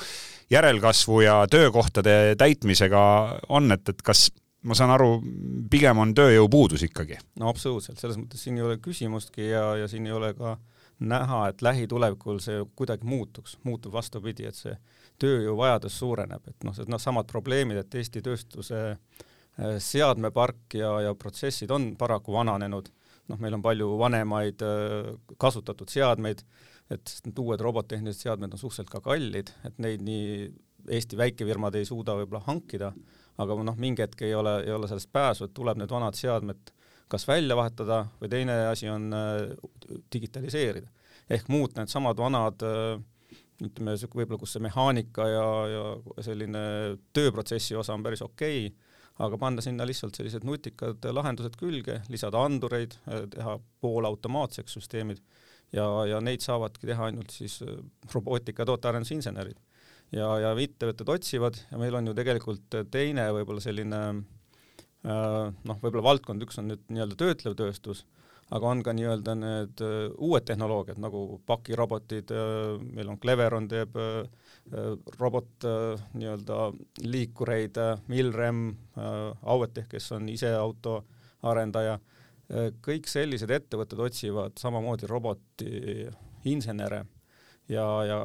järelkasvu 0.52 1.22
ja 1.26 1.42
töökohtade 1.52 2.38
täitmisega 2.40 3.04
on, 3.50 3.72
et, 3.76 3.90
et 3.90 4.02
kas 4.02 4.30
ma 4.68 4.78
saan 4.78 4.94
aru, 4.94 5.16
pigem 5.72 6.02
on 6.04 6.14
tööjõupuudus 6.18 6.86
ikkagi. 6.90 7.18
no 7.42 7.50
absoluutselt, 7.50 8.00
selles 8.00 8.20
mõttes 8.20 8.44
siin 8.46 8.60
ei 8.60 8.66
ole 8.66 8.78
küsimustki 8.84 9.50
ja, 9.50 9.64
ja 9.82 9.90
siin 9.92 10.06
ei 10.08 10.16
ole 10.16 10.34
ka 10.38 10.58
näha, 11.02 11.48
et 11.50 11.62
lähitulevikul 11.66 12.40
see 12.44 12.62
kuidagi 12.78 13.08
muutuks, 13.10 13.58
muutub 13.66 13.94
vastupidi, 13.96 14.46
et 14.46 14.58
see 14.58 14.76
tööjõuvajadus 15.22 15.98
suureneb, 16.02 16.46
et 16.50 16.66
noh, 16.68 16.78
noh, 16.88 17.02
samad 17.02 17.30
probleemid, 17.30 17.82
et 17.82 17.96
Eesti 18.02 18.22
tööstuse 18.26 18.82
äh, 18.92 19.78
seadmepark 19.82 20.78
ja, 20.78 20.94
ja 21.08 21.16
protsessid 21.18 21.74
on 21.74 21.92
paraku 21.98 22.36
vananenud, 22.38 22.92
noh, 23.32 23.42
meil 23.42 23.58
on 23.58 23.64
palju 23.66 23.96
vanemaid 24.02 24.62
äh, 24.66 25.10
kasutatud 25.42 25.90
seadmeid, 25.90 26.46
et 26.92 27.16
need 27.26 27.40
uued 27.40 27.62
robottehnilised 27.64 28.28
seadmed 28.28 28.54
on 28.54 28.62
suhteliselt 28.62 28.92
ka 28.92 29.02
kallid, 29.06 29.54
et 29.66 29.82
neid 29.82 30.06
nii 30.06 30.52
Eesti 30.92 31.14
väikefirmad 31.14 31.76
ei 31.78 31.86
suuda 31.86 32.16
võib-olla 32.18 32.40
hankida 32.48 32.88
aga 33.42 33.58
noh, 33.66 33.78
mingi 33.80 34.04
hetk 34.06 34.22
ei 34.28 34.36
ole, 34.38 34.60
ei 34.66 34.74
ole 34.76 34.90
sellest 34.90 35.12
pääsu, 35.14 35.48
et 35.48 35.54
tuleb 35.58 35.82
need 35.82 35.92
vanad 35.92 36.18
seadmed 36.18 36.72
kas 37.12 37.28
välja 37.28 37.58
vahetada 37.60 38.06
või 38.22 38.32
teine 38.32 38.58
asi 38.70 38.90
on 38.90 39.12
äh, 39.16 39.42
digitaliseerida. 40.14 40.88
ehk 41.30 41.50
muuta 41.52 41.82
needsamad 41.82 42.18
vanad 42.18 42.64
äh, 42.68 43.02
ütleme, 43.62 43.96
võib-olla 44.16 44.40
kus 44.42 44.56
see 44.56 44.64
mehaanika 44.64 45.28
ja, 45.30 45.50
ja 45.72 45.84
selline 46.26 46.62
tööprotsessi 47.14 47.76
osa 47.78 47.94
on 47.98 48.04
päris 48.04 48.24
okei 48.26 48.66
okay,, 48.68 48.88
aga 49.22 49.38
panna 49.38 49.62
sinna 49.62 49.86
lihtsalt 49.86 50.16
sellised 50.18 50.48
nutikad 50.48 51.04
lahendused 51.14 51.58
külge, 51.60 52.00
lisada 52.10 52.42
andureid, 52.48 52.96
äh, 53.08 53.26
teha 53.36 53.58
poolautomaatseks 53.84 54.80
süsteemid 54.80 55.20
ja, 55.76 55.88
ja 56.08 56.22
neid 56.24 56.44
saavadki 56.46 56.88
teha 56.88 57.12
ainult 57.12 57.36
siis 57.36 57.60
robootika 58.14 58.66
tootearendusinsenerid 58.66 59.60
ja, 60.16 60.30
ja 60.44 60.54
ettevõtted 60.60 61.12
otsivad 61.12 61.60
ja 61.72 61.80
meil 61.82 61.96
on 61.98 62.10
ju 62.10 62.16
tegelikult 62.18 62.80
teine 62.92 63.28
võib-olla 63.36 63.64
selline 63.64 64.00
äh, 64.12 65.46
noh, 65.52 65.78
võib-olla 65.84 66.10
valdkond, 66.12 66.44
üks 66.46 66.60
on 66.62 66.72
nüüd 66.72 66.84
nii-öelda 66.92 67.18
töötlev 67.20 67.56
tööstus, 67.60 68.04
aga 68.52 68.72
on 68.74 68.84
ka 68.86 68.96
nii-öelda 68.98 69.36
need 69.40 69.84
äh, 69.86 69.96
uued 70.20 70.48
tehnoloogiad 70.50 71.00
nagu 71.02 71.42
pakirobotid, 71.50 72.34
äh, 72.36 72.76
meil 72.82 73.14
on 73.14 73.20
Cleveron 73.22 73.70
teeb 73.72 73.98
robot 75.18 75.66
nii-öelda 76.14 76.58
liikureid, 77.02 77.80
Milrem, 78.12 78.60
Auetech, 79.42 79.88
kes 79.90 80.12
on 80.16 80.30
ise 80.32 80.52
autoarendaja, 80.56 81.98
kõik 82.86 83.10
sellised 83.10 83.52
ettevõtted 83.52 84.00
otsivad 84.06 84.62
samamoodi 84.62 85.10
robotiinsenere 85.10 87.02
ja, 87.72 87.86
ja, 88.06 88.18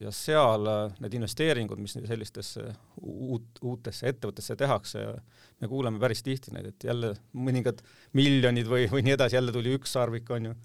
ja 0.00 0.12
seal 0.14 0.66
äh, 0.66 0.96
need 1.02 1.14
investeeringud, 1.20 1.80
mis 1.82 1.94
sellistesse 1.94 2.64
uut, 3.00 3.60
uutesse 3.62 4.10
ettevõttesse 4.10 4.56
tehakse, 4.58 5.04
me 5.60 5.70
kuuleme 5.70 6.00
päris 6.02 6.24
tihti 6.26 6.54
neid, 6.54 6.70
et 6.72 6.88
jälle 6.88 7.12
mõningad 7.36 7.82
miljonid 8.18 8.70
või, 8.70 8.88
või 8.90 9.04
nii 9.06 9.14
edasi, 9.16 9.38
jälle 9.38 9.54
tuli 9.54 9.74
üks 9.78 9.94
sarvik, 9.96 10.30
on 10.34 10.50
ju, 10.50 10.56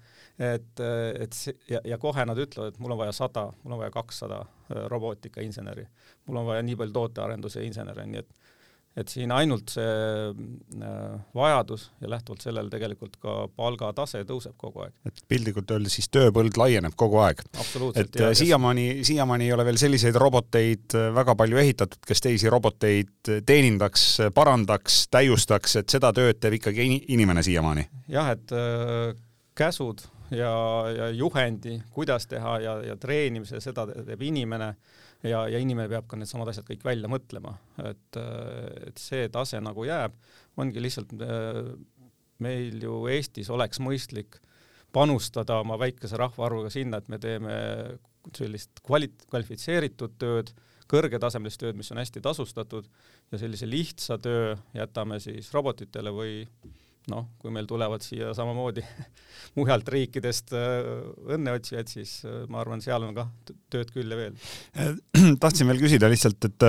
et, 0.42 0.82
et 0.82 1.36
see, 1.36 1.56
ja, 1.70 1.82
ja 1.86 2.00
kohe 2.02 2.26
nad 2.28 2.40
ütlevad, 2.40 2.74
et 2.74 2.82
mul 2.82 2.96
on 2.96 3.02
vaja 3.04 3.14
sada, 3.16 3.48
mul 3.62 3.76
on 3.76 3.84
vaja 3.84 3.94
kakssada 3.94 4.42
äh, 4.42 4.82
robootikainseneri, 4.92 5.86
mul 6.26 6.42
on 6.42 6.50
vaja 6.50 6.66
nii 6.66 6.78
palju 6.82 6.98
tootearenduse 6.98 7.64
insenere, 7.66 8.08
nii 8.10 8.24
et 8.24 8.45
et 8.96 9.12
siin 9.12 9.32
ainult 9.34 9.74
see 9.74 9.84
äh, 9.84 11.16
vajadus 11.36 11.90
ja 12.00 12.10
lähtuvalt 12.10 12.46
sellele 12.46 12.72
tegelikult 12.72 13.18
ka 13.20 13.34
palgatase 13.56 14.22
tõuseb 14.28 14.56
kogu 14.56 14.86
aeg. 14.86 14.94
et 15.08 15.20
piltlikult 15.28 15.70
öeldes 15.76 15.98
siis 15.98 16.08
tööpõld 16.12 16.56
laieneb 16.56 16.96
kogu 16.96 17.20
aeg. 17.24 17.42
et 17.94 18.20
äh, 18.20 18.32
siiamaani, 18.38 19.04
siiamaani 19.04 19.48
ei 19.48 19.52
ole 19.52 19.68
veel 19.68 19.80
selliseid 19.80 20.16
roboteid 20.20 20.96
äh, 20.96 21.10
väga 21.14 21.36
palju 21.36 21.60
ehitatud, 21.60 22.00
kes 22.08 22.24
teisi 22.24 22.50
roboteid 22.52 23.32
teenindaks, 23.46 24.08
parandaks, 24.34 25.04
täiustaks, 25.12 25.76
et 25.82 25.92
seda 25.92 26.12
tööd 26.16 26.40
teeb 26.40 26.56
ikkagi 26.60 26.88
inimene 27.12 27.44
siiamaani? 27.44 27.88
jah, 28.08 28.32
et 28.32 28.56
käsud 29.56 30.06
ja, 30.30 30.52
ja 30.96 31.10
juhendi, 31.12 31.80
kuidas 31.90 32.26
teha 32.26 32.60
ja, 32.64 32.78
ja 32.92 32.96
treenimise, 32.96 33.60
seda 33.60 33.86
teeb 33.92 34.24
inimene 34.24 34.72
ja, 35.24 35.46
ja 35.48 35.60
inimene 35.62 35.88
peab 35.92 36.08
ka 36.10 36.18
needsamad 36.18 36.50
asjad 36.52 36.66
kõik 36.68 36.84
välja 36.86 37.10
mõtlema, 37.10 37.54
et, 37.84 38.18
et 38.88 39.00
see 39.00 39.28
tase 39.32 39.60
nagu 39.64 39.86
jääb, 39.88 40.16
ongi 40.60 40.82
lihtsalt 40.82 41.14
meil 42.44 42.82
ju 42.82 43.00
Eestis 43.12 43.50
oleks 43.52 43.80
mõistlik 43.80 44.40
panustada 44.92 45.60
oma 45.60 45.78
väikese 45.80 46.18
rahvaarvuga 46.20 46.70
sinna, 46.72 47.00
et 47.00 47.10
me 47.12 47.18
teeme 47.20 47.56
sellist 48.36 48.80
kvali-, 48.86 49.12
kvalifitseeritud 49.30 50.16
tööd, 50.20 50.52
kõrgetasemelist 50.90 51.60
tööd, 51.60 51.76
mis 51.78 51.90
on 51.90 52.00
hästi 52.00 52.22
tasustatud 52.22 52.86
ja 53.32 53.40
sellise 53.40 53.66
lihtsa 53.68 54.20
töö 54.22 54.54
jätame 54.76 55.18
siis 55.22 55.50
robotitele 55.54 56.12
või 56.14 56.36
noh, 57.12 57.28
kui 57.38 57.52
meil 57.54 57.68
tulevad 57.70 58.02
siia 58.04 58.32
samamoodi 58.36 58.82
mujalt 59.58 59.88
riikidest 59.94 60.52
äh, 60.56 60.88
õnneotsijad, 61.36 61.90
siis 61.90 62.18
äh, 62.26 62.42
ma 62.52 62.60
arvan, 62.62 62.82
seal 62.84 63.06
on 63.06 63.14
kah 63.16 63.30
tööd 63.72 63.92
küll 63.94 64.10
ja 64.10 64.18
veel. 64.18 64.36
Äh, 64.74 64.96
tahtsin 65.42 65.70
veel 65.70 65.82
küsida 65.82 66.10
lihtsalt, 66.12 66.50
et 66.50 66.66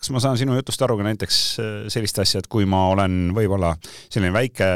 kas 0.00 0.12
ma 0.14 0.22
saan 0.22 0.38
sinu 0.40 0.56
jutust 0.58 0.82
aru 0.84 0.98
ka 1.00 1.08
näiteks 1.08 1.42
sellist 1.92 2.22
asja, 2.22 2.42
et 2.42 2.50
kui 2.50 2.68
ma 2.68 2.86
olen 2.92 3.34
võib-olla 3.36 3.74
selline 4.08 4.34
väike 4.36 4.70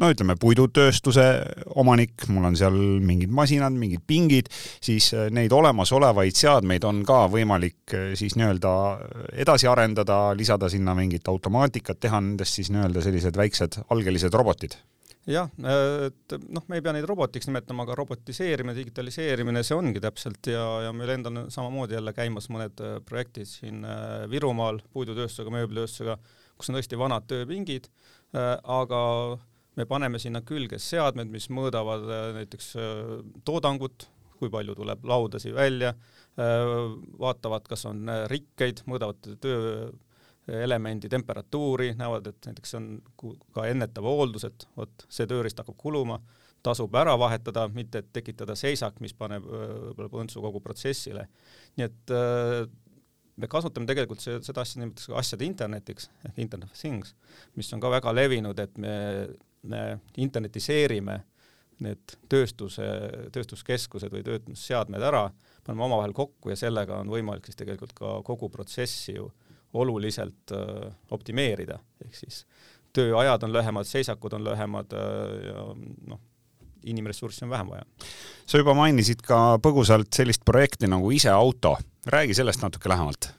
no 0.00 0.10
ütleme, 0.10 0.36
puidutööstuse 0.40 1.26
omanik, 1.80 2.26
mul 2.32 2.48
on 2.48 2.56
seal 2.58 2.76
mingid 3.04 3.32
masinad, 3.34 3.76
mingid 3.78 4.04
pingid, 4.06 4.50
siis 4.84 5.10
äh, 5.14 5.28
neid 5.34 5.52
olemasolevaid 5.54 6.38
seadmeid 6.38 6.86
on 6.88 7.02
ka 7.06 7.24
võimalik 7.32 7.94
äh, 7.94 8.08
siis 8.18 8.38
nii-öelda 8.40 8.72
edasi 9.44 9.70
arendada, 9.70 10.18
lisada 10.36 10.70
sinna 10.72 10.96
mingit 10.98 11.28
automaatikat, 11.30 12.00
teha 12.02 12.20
nendest 12.24 12.60
siis 12.60 12.72
nii-öelda 12.74 13.04
sellised 13.04 13.38
väiksed 13.38 13.84
algelised 13.94 14.34
robotid. 14.34 14.76
Jah, 15.24 15.48
et 15.56 16.34
noh, 16.52 16.66
me 16.68 16.76
ei 16.76 16.82
pea 16.84 16.92
neid 16.92 17.06
robotiks 17.08 17.46
nimetama, 17.48 17.86
aga 17.86 17.94
robotiseerimine, 17.96 18.74
digitaliseerimine, 18.76 19.62
see 19.64 19.72
ongi 19.72 20.02
täpselt 20.04 20.50
ja, 20.52 20.64
ja 20.84 20.90
meil 20.92 21.14
endal 21.14 21.38
on 21.40 21.46
samamoodi 21.54 21.96
jälle 21.96 22.12
käimas 22.12 22.50
mõned 22.52 22.82
äh, 22.84 22.98
projektid 23.08 23.48
siin 23.48 23.86
Virumaal 24.28 24.82
puidutööstusega, 24.92 25.54
mööblitööstusega, 25.54 26.18
kus 26.58 26.68
on 26.68 26.76
tõesti 26.76 26.98
vanad 27.00 27.24
tööpingid, 27.30 27.88
aga 28.34 29.00
me 29.78 29.86
paneme 29.90 30.20
sinna 30.22 30.42
külge 30.46 30.78
seadmed, 30.82 31.30
mis 31.32 31.48
mõõdavad 31.52 32.04
äh, 32.08 32.26
näiteks 32.40 32.74
äh, 32.80 33.00
toodangut, 33.46 34.08
kui 34.38 34.50
palju 34.52 34.76
tuleb 34.78 35.04
laudasid 35.08 35.54
välja, 35.56 35.94
äh, 36.38 36.68
vaatavad, 37.20 37.66
kas 37.70 37.86
on 37.90 38.06
rikkeid, 38.30 38.84
mõõdavad 38.90 39.28
tööelemendi 39.42 41.10
temperatuuri, 41.12 41.92
näevad, 41.98 42.30
et 42.30 42.50
näiteks 42.50 42.78
on 42.78 42.88
ka 43.54 43.68
ennetav 43.70 44.06
hooldus, 44.08 44.46
et 44.50 44.68
vot 44.78 45.06
see 45.08 45.28
tööriist 45.30 45.62
hakkab 45.62 45.78
kuluma, 45.80 46.20
tasub 46.64 46.94
ära 46.96 47.12
vahetada, 47.20 47.66
mitte 47.68 48.00
et 48.00 48.08
tekitada 48.14 48.54
seisak, 48.56 48.96
mis 49.04 49.12
paneb 49.16 49.44
võib-olla 49.44 50.08
põntsu 50.12 50.40
kogu 50.40 50.62
protsessile. 50.64 51.26
nii 51.76 51.84
et 51.84 52.12
me 53.36 53.50
kasutame 53.50 53.88
tegelikult 53.88 54.22
seda 54.24 54.62
asja 54.62 54.80
nimetatakse 54.80 55.12
asjade 55.18 55.44
internetiks 55.44 56.08
ehk 56.24 56.38
internet 56.40 56.70
of 56.70 56.78
things, 56.78 57.12
mis 57.58 57.68
on 57.74 57.82
ka 57.82 57.90
väga 57.92 58.14
levinud, 58.14 58.62
et 58.62 58.78
me 58.80 58.94
internetiseerime 60.16 61.20
need 61.84 62.16
tööstuse, 62.30 62.84
tööstuskeskused 63.34 64.12
või 64.12 64.22
töötlusseadmed 64.26 65.02
ära, 65.02 65.24
paneme 65.66 65.86
omavahel 65.86 66.14
kokku 66.16 66.52
ja 66.52 66.58
sellega 66.58 67.00
on 67.02 67.10
võimalik 67.12 67.48
siis 67.48 67.58
tegelikult 67.58 67.94
ka 67.96 68.18
kogu 68.26 68.50
protsessi 68.52 69.16
ju 69.16 69.30
oluliselt 69.74 70.54
äh, 70.54 70.92
optimeerida, 71.10 71.80
ehk 72.04 72.14
siis 72.14 72.44
tööajad 72.94 73.42
on 73.46 73.54
lühemad, 73.56 73.88
seisakud 73.90 74.36
on 74.38 74.44
lühemad 74.46 74.94
äh, 74.94 75.48
ja 75.48 75.64
noh, 76.12 76.20
inimressurssi 76.84 77.44
on 77.46 77.50
vähem 77.50 77.72
vaja. 77.72 77.86
sa 78.46 78.60
juba 78.60 78.74
mainisid 78.78 79.24
ka 79.26 79.58
põgusalt 79.62 80.12
sellist 80.14 80.44
projekti 80.46 80.90
nagu 80.90 81.10
Iseauto, 81.10 81.76
räägi 82.06 82.36
sellest 82.38 82.62
natuke 82.62 82.88
lähemalt. 82.92 83.32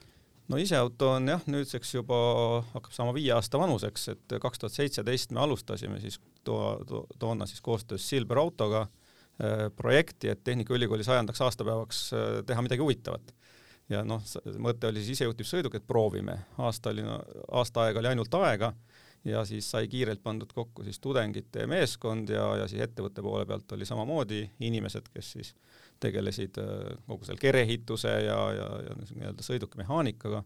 No 0.48 0.60
Iseauto 0.60 1.10
on 1.16 1.28
jah, 1.28 1.42
nüüdseks 1.50 1.94
juba 1.96 2.18
hakkab 2.72 2.94
saama 2.94 3.14
viie 3.16 3.32
aasta 3.34 3.58
vanuseks, 3.60 4.08
et 4.14 4.36
kaks 4.42 4.62
tuhat 4.62 4.76
seitseteist 4.76 5.34
me 5.34 5.42
alustasime 5.44 6.00
siis 6.02 6.20
to-, 6.44 6.78
to, 6.88 7.04
toona 7.18 7.46
siis 7.46 7.60
koostöös 7.64 8.08
Silver 8.08 8.38
Autoga 8.42 8.86
äh, 8.86 9.66
projekti, 9.76 10.30
et 10.32 10.44
Tehnikaülikooli 10.44 11.04
sajandaks 11.04 11.42
aastapäevaks 11.48 12.04
äh, 12.12 12.28
teha 12.46 12.62
midagi 12.62 12.84
huvitavat. 12.84 13.34
Ja 13.88 14.00
noh, 14.02 14.22
mõte 14.58 14.88
oli 14.88 14.98
siis 14.98 15.20
isejuhtiv 15.20 15.46
sõiduk, 15.46 15.76
et 15.78 15.84
proovime, 15.86 16.40
aasta 16.58 16.90
oli, 16.90 17.04
aasta 17.54 17.84
aega 17.86 18.00
oli 18.02 18.10
ainult 18.10 18.34
aega 18.34 18.72
ja 19.26 19.44
siis 19.46 19.70
sai 19.70 19.88
kiirelt 19.90 20.22
pandud 20.22 20.50
kokku 20.54 20.84
siis 20.86 21.00
tudengite 21.02 21.66
meeskond 21.70 22.30
ja, 22.30 22.48
ja 22.62 22.68
siis 22.70 22.82
ettevõtte 22.86 23.22
poole 23.22 23.46
pealt 23.46 23.72
oli 23.74 23.86
samamoodi 23.86 24.42
inimesed, 24.66 25.10
kes 25.14 25.30
siis 25.36 25.54
tegelesid 26.02 26.60
äh, 26.62 26.92
kogu 27.06 27.26
selle 27.26 27.40
kereehituse 27.42 28.12
ja, 28.26 28.38
ja, 28.56 28.68
ja 28.88 28.96
nii-öelda 29.00 29.46
sõidukimehaanikaga. 29.46 30.44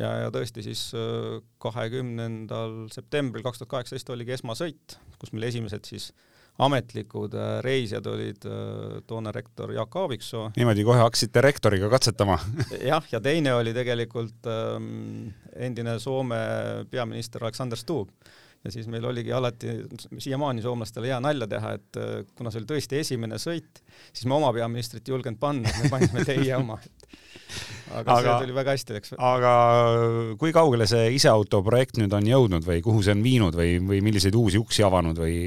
ja, 0.00 0.10
ja 0.24 0.32
tõesti 0.34 0.64
siis 0.66 0.88
äh, 0.96 1.38
kahekümnendal 1.62 2.90
septembril 2.94 3.44
kaks 3.46 3.62
tuhat 3.62 3.74
kaheksateist 3.76 4.12
oligi 4.14 4.36
esmasõit, 4.38 4.98
kus 5.18 5.32
meil 5.34 5.48
esimesed 5.50 5.88
siis 5.88 6.10
ametlikud 6.60 7.34
äh, 7.38 7.54
reisijad 7.64 8.06
olid 8.10 8.44
toonane 9.08 9.32
rektor 9.34 9.72
Jaak 9.72 9.96
Aaviksoo. 9.96 10.50
niimoodi 10.56 10.84
kohe 10.84 11.00
hakkasite 11.02 11.44
rektoriga 11.44 11.90
katsetama 11.92 12.38
jah, 12.92 13.06
ja 13.12 13.20
teine 13.24 13.54
oli 13.56 13.74
tegelikult 13.76 14.50
ähm, 14.50 15.32
endine 15.56 15.98
Soome 16.02 16.40
peaminister 16.90 17.44
Aleksander 17.44 17.78
Stubb 17.78 18.12
ja 18.64 18.72
siis 18.72 18.88
meil 18.92 19.04
oligi 19.08 19.32
alati 19.32 19.72
siiamaani 20.18 20.62
soomlastele 20.62 21.08
hea 21.08 21.20
nalja 21.22 21.48
teha, 21.48 21.72
et 21.78 22.00
äh, 22.00 22.10
kuna 22.36 22.52
see 22.52 22.60
oli 22.60 22.68
tõesti 22.68 23.00
esimene 23.00 23.40
sõit, 23.40 23.80
siis 24.12 24.26
me 24.28 24.36
oma 24.36 24.52
peaministrit 24.56 25.06
ei 25.08 25.14
julgenud 25.14 25.40
panna, 25.40 25.72
me 25.80 25.92
panime 25.92 26.24
teie 26.28 26.52
oma. 26.58 26.76
aga, 27.90 28.04
aga 28.04 28.20
see 28.20 28.34
tuli 28.44 28.54
väga 28.54 28.74
hästi, 28.76 28.96
eks. 29.00 29.14
aga 29.16 29.52
kui 30.40 30.52
kaugele 30.54 30.86
see 30.90 31.08
iseauto 31.16 31.62
projekt 31.66 31.98
nüüd 31.98 32.12
on 32.16 32.28
jõudnud 32.28 32.66
või 32.66 32.82
kuhu 32.84 33.00
see 33.06 33.16
on 33.16 33.24
viinud 33.24 33.56
või, 33.56 33.78
või 33.82 34.02
milliseid 34.04 34.36
uusi 34.38 34.60
uksi 34.60 34.84
avanud 34.86 35.18
või 35.18 35.38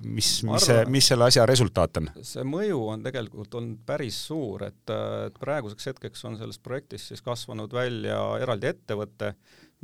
mis, 0.00 0.30
mis 0.48 0.68
see, 0.70 0.80
mis 0.90 1.10
selle 1.12 1.28
asja 1.28 1.44
resultaat 1.48 2.00
on? 2.00 2.10
see 2.24 2.46
mõju 2.48 2.80
on 2.94 3.04
tegelikult 3.04 3.60
olnud 3.60 3.84
päris 3.86 4.18
suur, 4.30 4.64
et, 4.70 4.82
et 5.28 5.36
praeguseks 5.40 5.92
hetkeks 5.92 6.24
on 6.30 6.40
sellest 6.40 6.64
projektist 6.64 7.12
siis 7.12 7.22
kasvanud 7.24 7.76
välja 7.76 8.18
eraldi 8.40 8.72
ettevõte, 8.72 9.34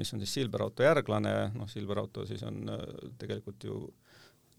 mis 0.00 0.14
on 0.14 0.22
siis 0.22 0.32
Silver 0.38 0.64
Auto 0.66 0.84
järglane, 0.84 1.34
noh, 1.54 1.68
Silver 1.70 2.02
Auto 2.02 2.26
siis 2.28 2.42
on 2.46 2.62
äh, 2.72 2.84
tegelikult 3.20 3.68
ju 3.68 3.80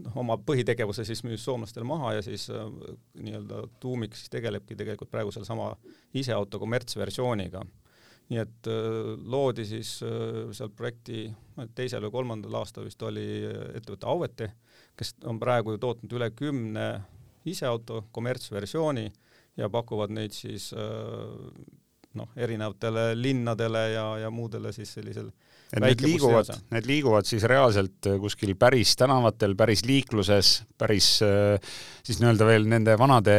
noh, 0.05 0.17
oma 0.23 0.37
põhitegevuse 0.41 1.05
siis 1.07 1.23
müüs 1.27 1.43
soomlastele 1.45 1.85
maha 1.87 2.15
ja 2.17 2.25
siis 2.25 2.47
äh, 2.53 2.65
nii-öelda 3.19 3.65
tuumik 3.83 4.17
siis 4.17 4.31
tegelebki 4.33 4.77
tegelikult 4.79 5.11
praegu 5.11 5.33
sellesama 5.33 5.71
iseauto 6.17 6.59
kommertsversiooniga. 6.61 7.63
nii 8.31 8.39
et 8.39 8.67
äh, 8.71 8.99
loodi 9.33 9.65
siis 9.67 9.97
äh, 10.07 10.51
seal 10.55 10.71
projekti 10.75 11.25
teisel 11.75 12.05
või 12.07 12.17
kolmandal 12.19 12.61
aastal 12.61 12.87
vist 12.87 13.01
oli 13.03 13.25
äh, 13.47 13.75
ettevõte 13.79 14.07
Auete, 14.07 14.51
kes 14.95 15.15
on 15.27 15.39
praegu 15.39 15.75
ju 15.75 15.81
tootnud 15.81 16.19
üle 16.19 16.31
kümne 16.31 16.87
iseauto 17.45 18.05
kommertsversiooni 18.11 19.09
ja 19.57 19.69
pakuvad 19.69 20.13
neid 20.13 20.35
siis 20.35 20.71
äh, 20.73 20.81
noh, 22.19 22.31
erinevatele 22.35 23.11
linnadele 23.15 23.85
ja, 23.93 24.05
ja 24.25 24.31
muudele 24.33 24.73
siis 24.75 24.93
sellisel 24.97 25.31
et 25.71 25.83
need 25.83 26.03
liiguvad, 26.03 26.49
need 26.73 26.89
liiguvad 26.89 27.27
siis 27.27 27.45
reaalselt 27.47 28.09
äh, 28.09 28.17
kuskil 28.21 28.53
päris 28.59 28.95
tänavatel, 28.99 29.55
päris 29.59 29.85
liikluses, 29.87 30.57
päris 30.79 31.13
äh, 31.25 31.55
siis 32.03 32.19
nii-öelda 32.19 32.47
veel 32.47 32.67
nende 32.69 32.97
vanade 32.99 33.37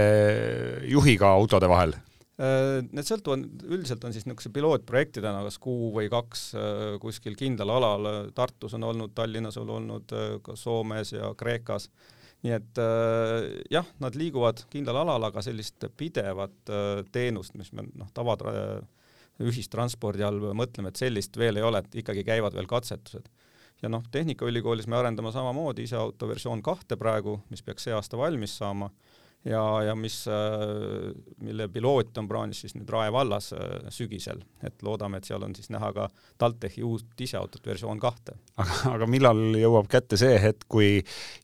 juhiga 0.88 1.32
autode 1.36 1.68
vahel? 1.70 1.94
Äh, 2.40 2.80
need 2.88 3.08
sõltuvad, 3.08 3.44
üldiselt 3.68 4.04
on 4.08 4.16
siis 4.16 4.24
niisuguse 4.24 4.52
pilootprojektidena 4.54 5.44
kas 5.44 5.60
kuu 5.62 5.92
või 5.98 6.08
kaks 6.12 6.48
kuskil 7.04 7.36
kindlal 7.38 7.74
alal, 7.76 8.10
Tartus 8.36 8.78
on 8.78 8.88
olnud, 8.88 9.12
Tallinnas 9.16 9.60
on 9.60 9.76
olnud, 9.76 10.16
ka 10.44 10.56
Soomes 10.56 11.12
ja 11.12 11.34
Kreekas 11.38 11.90
nii 12.42 12.54
et 12.56 12.80
äh, 12.82 13.44
jah, 13.70 13.86
nad 14.02 14.16
liiguvad 14.18 14.64
kindlal 14.72 15.02
alal, 15.04 15.28
aga 15.28 15.42
sellist 15.44 15.86
pidevat 15.98 16.72
äh, 16.72 17.04
teenust, 17.14 17.54
mis 17.58 17.70
me 17.76 17.86
noh, 17.94 18.10
tavad 18.14 18.42
äh, 18.50 18.82
ühistranspordi 19.42 20.26
all 20.26 20.40
mõtleme, 20.58 20.90
et 20.90 21.00
sellist 21.00 21.38
veel 21.38 21.60
ei 21.60 21.66
ole, 21.66 21.82
et 21.82 22.02
ikkagi 22.02 22.24
käivad 22.26 22.54
veel 22.58 22.68
katsetused. 22.70 23.30
ja 23.82 23.90
noh, 23.90 24.02
Tehnikaülikoolis 24.10 24.86
me 24.90 24.98
arendame 24.98 25.32
samamoodi 25.34 25.86
ise 25.86 25.96
auto 25.98 26.28
versioon 26.28 26.62
kahte 26.62 26.98
praegu, 26.98 27.40
mis 27.50 27.62
peaks 27.62 27.88
see 27.88 27.94
aasta 27.94 28.18
valmis 28.18 28.56
saama 28.58 28.90
ja, 29.44 29.82
ja 29.82 29.94
mis, 29.94 30.24
äh, 30.28 31.14
mille 31.40 31.68
piloot 31.68 32.18
on 32.18 32.28
plaanis 32.28 32.62
siis 32.64 32.76
nüüd 32.76 32.90
Rae 32.92 33.12
vallas 33.12 33.50
äh, 33.56 33.88
sügisel, 33.94 34.42
et 34.62 34.82
loodame, 34.86 35.18
et 35.18 35.28
seal 35.28 35.42
on 35.42 35.54
siis 35.56 35.70
näha 35.74 35.92
ka 35.96 36.08
TalTechi 36.38 36.84
uut 36.86 37.20
iseautot 37.20 37.66
versioon 37.66 38.00
kahte. 38.02 38.36
aga, 38.56 38.78
aga 38.94 39.08
millal 39.10 39.42
jõuab 39.58 39.90
kätte 39.90 40.18
see 40.20 40.36
hetk, 40.42 40.66
kui 40.70 40.92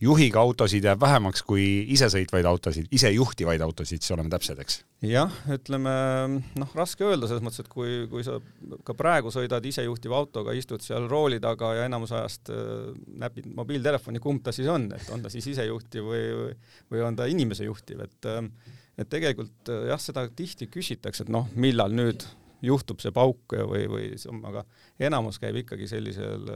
juhiga 0.00 0.42
autosid 0.44 0.86
jääb 0.86 1.00
vähemaks 1.02 1.42
kui 1.46 1.66
isesõitvaid 1.96 2.46
autosid, 2.46 2.90
isejuhtivaid 2.94 3.64
autosid, 3.66 4.02
siis 4.02 4.14
oleme 4.16 4.30
täpsed, 4.32 4.62
eks? 4.62 4.82
jah, 5.06 5.34
ütleme 5.54 5.92
noh, 6.58 6.70
raske 6.74 7.06
öelda 7.06 7.28
selles 7.30 7.42
mõttes, 7.44 7.62
et 7.62 7.70
kui, 7.70 8.06
kui 8.10 8.24
sa 8.26 8.38
ka 8.86 8.96
praegu 8.98 9.30
sõidad 9.34 9.64
isejuhtiva 9.70 10.18
autoga, 10.18 10.54
istud 10.58 10.82
seal 10.82 11.06
rooli 11.10 11.38
taga 11.42 11.74
ja 11.78 11.86
enamus 11.86 12.14
ajast 12.18 12.50
äh, 12.54 12.88
näpid 13.22 13.46
mobiiltelefoni, 13.58 14.22
kumb 14.22 14.42
ta 14.42 14.54
siis 14.54 14.70
on, 14.70 14.88
et 14.94 15.12
on 15.14 15.22
ta 15.22 15.30
siis 15.32 15.46
isejuhtiv 15.54 16.06
või, 16.08 16.24
või, 16.90 17.04
on 17.06 17.18
ta 17.18 17.28
inimese 17.30 17.66
juhtiv, 17.88 18.04
et 18.04 18.28
äh, 18.28 18.42
et 18.98 19.08
tegelikult 19.08 19.70
äh, 19.70 19.88
jah, 19.92 20.00
seda 20.02 20.26
tihti 20.28 20.66
küsitakse, 20.66 21.24
et 21.24 21.32
noh, 21.32 21.48
millal 21.54 21.94
nüüd 21.94 22.26
juhtub 22.62 22.98
see 22.98 23.12
pauk 23.14 23.54
või, 23.54 23.84
või 23.86 24.06
aga 24.48 24.64
enamus 24.98 25.38
käib 25.38 25.60
ikkagi 25.60 25.86
sellisel 25.86 26.48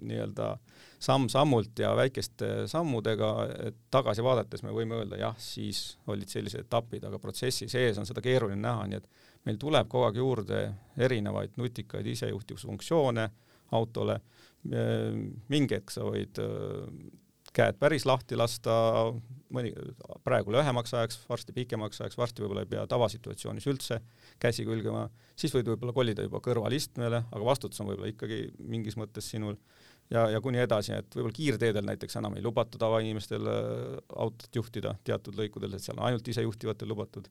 nii-öelda 0.00 0.58
samm-sammult 1.00 1.80
ja 1.80 1.94
väikeste 1.96 2.66
sammudega, 2.68 3.30
et 3.68 3.78
tagasi 3.92 4.24
vaadates 4.24 4.62
me 4.62 4.74
võime 4.76 4.98
öelda, 5.00 5.16
jah, 5.20 5.38
siis 5.40 5.96
olid 6.12 6.28
sellised 6.28 6.66
etapid, 6.66 7.04
aga 7.08 7.18
protsessi 7.18 7.68
sees 7.72 7.96
on 7.98 8.08
seda 8.08 8.20
keeruline 8.24 8.60
näha, 8.60 8.84
nii 8.90 9.00
et 9.00 9.08
meil 9.48 9.60
tuleb 9.60 9.88
kogu 9.88 10.08
aeg 10.08 10.20
juurde 10.20 10.60
erinevaid 11.00 11.56
nutikaid 11.56 12.06
isejuhtivusfunktsioone 12.12 13.28
autole, 13.76 14.18
mingi 15.48 15.76
hetk 15.78 15.92
sa 15.94 16.04
võid 16.04 16.40
käed 17.56 17.78
päris 17.80 18.06
lahti 18.06 18.38
lasta, 18.38 18.72
mõni, 19.54 19.72
praegu 20.26 20.54
lühemaks 20.54 20.94
ajaks, 20.94 21.20
varsti 21.28 21.54
pikemaks 21.56 22.00
ajaks, 22.02 22.18
varsti 22.18 22.44
võib-olla 22.44 22.64
ei 22.64 22.70
pea 22.70 22.86
tavasituatsioonis 22.90 23.66
üldse 23.70 24.00
käsi 24.42 24.66
külgema, 24.68 25.06
siis 25.38 25.54
võid 25.54 25.70
võib-olla 25.72 25.94
kolida 25.96 26.26
juba 26.26 26.42
kõrvalistmele, 26.44 27.24
aga 27.30 27.46
vastutus 27.46 27.82
on 27.82 27.90
võib-olla 27.90 28.12
ikkagi 28.12 28.42
mingis 28.58 28.98
mõttes 29.00 29.30
sinul. 29.32 29.58
Ja, 30.10 30.24
ja 30.26 30.40
kuni 30.42 30.58
edasi, 30.58 30.96
et 30.96 31.14
võib-olla 31.14 31.36
kiirteedel 31.36 31.86
näiteks 31.86 32.16
enam 32.18 32.34
ei 32.34 32.42
lubata 32.42 32.78
tavainimestel 32.82 33.46
autot 34.10 34.56
juhtida 34.56 34.96
teatud 35.06 35.38
lõikudel, 35.38 35.76
et 35.76 35.84
seal 35.84 36.00
on 36.00 36.08
ainult 36.08 36.30
isejuhtivatel 36.32 36.90
lubatud 36.90 37.28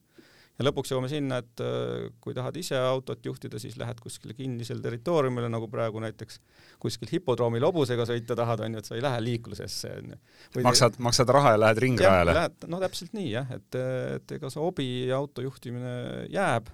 ja 0.60 0.65
lõpuks 0.67 0.91
jõuame 0.91 1.10
sinna, 1.12 1.39
et 1.39 1.63
äh, 1.63 2.10
kui 2.24 2.36
tahad 2.36 2.58
ise 2.60 2.78
autot 2.78 3.24
juhtida, 3.26 3.62
siis 3.62 3.78
lähed 3.80 4.02
kuskile 4.04 4.36
kinnisele 4.36 4.84
territooriumile, 4.84 5.48
nagu 5.52 5.69
praegu 5.72 6.02
näiteks 6.04 6.41
kuskil 6.84 7.12
hipodroomil 7.13 7.63
hobusega 7.69 8.06
sõita 8.10 8.36
tahad, 8.39 8.65
on 8.65 8.76
ju, 8.76 8.84
et 8.84 8.89
sa 8.89 8.98
ei 8.98 9.06
lähe 9.06 9.24
liiklusesse, 9.24 9.93
on 10.02 10.13
ju. 10.13 10.19
maksad, 10.67 11.00
maksad 11.04 11.32
raha 11.36 11.56
ja 11.56 11.63
lähed 11.63 11.84
ringrajale? 11.86 12.36
no 12.67 12.82
täpselt 12.84 13.15
nii 13.15 13.32
jah, 13.32 13.50
et, 13.56 13.80
et 14.19 14.36
ega 14.38 14.52
see 14.52 14.63
hobi 14.63 14.89
auto 15.15 15.45
juhtimine 15.45 15.95
jääb, 16.34 16.69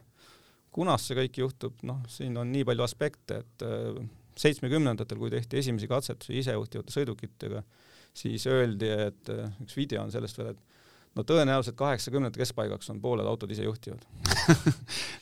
kunas 0.76 1.06
see 1.08 1.18
kõik 1.22 1.42
juhtub, 1.46 1.78
noh, 1.88 2.02
siin 2.12 2.36
on 2.42 2.50
nii 2.52 2.66
palju 2.68 2.86
aspekte, 2.88 3.44
et 3.46 3.68
äh, 3.68 4.02
seitsmekümnendatel, 4.36 5.20
kui 5.22 5.32
tehti 5.32 5.62
esimesi 5.62 5.88
katsetusi 5.88 6.42
isejuhtivate 6.42 6.94
sõidukitega, 6.96 7.62
siis 8.16 8.48
öeldi, 8.50 8.90
et 9.10 9.32
äh, 9.32 9.46
üks 9.64 9.78
video 9.78 10.02
on 10.04 10.12
sellest 10.14 10.42
veel, 10.42 10.56
et 10.56 10.75
no 11.16 11.24
tõenäoliselt 11.24 11.78
kaheksakümnendate 11.80 12.42
keskpaigaks 12.42 12.90
on 12.92 13.00
pooled 13.04 13.28
autod 13.30 13.52
ise 13.56 13.66
juhtivad. 13.68 14.04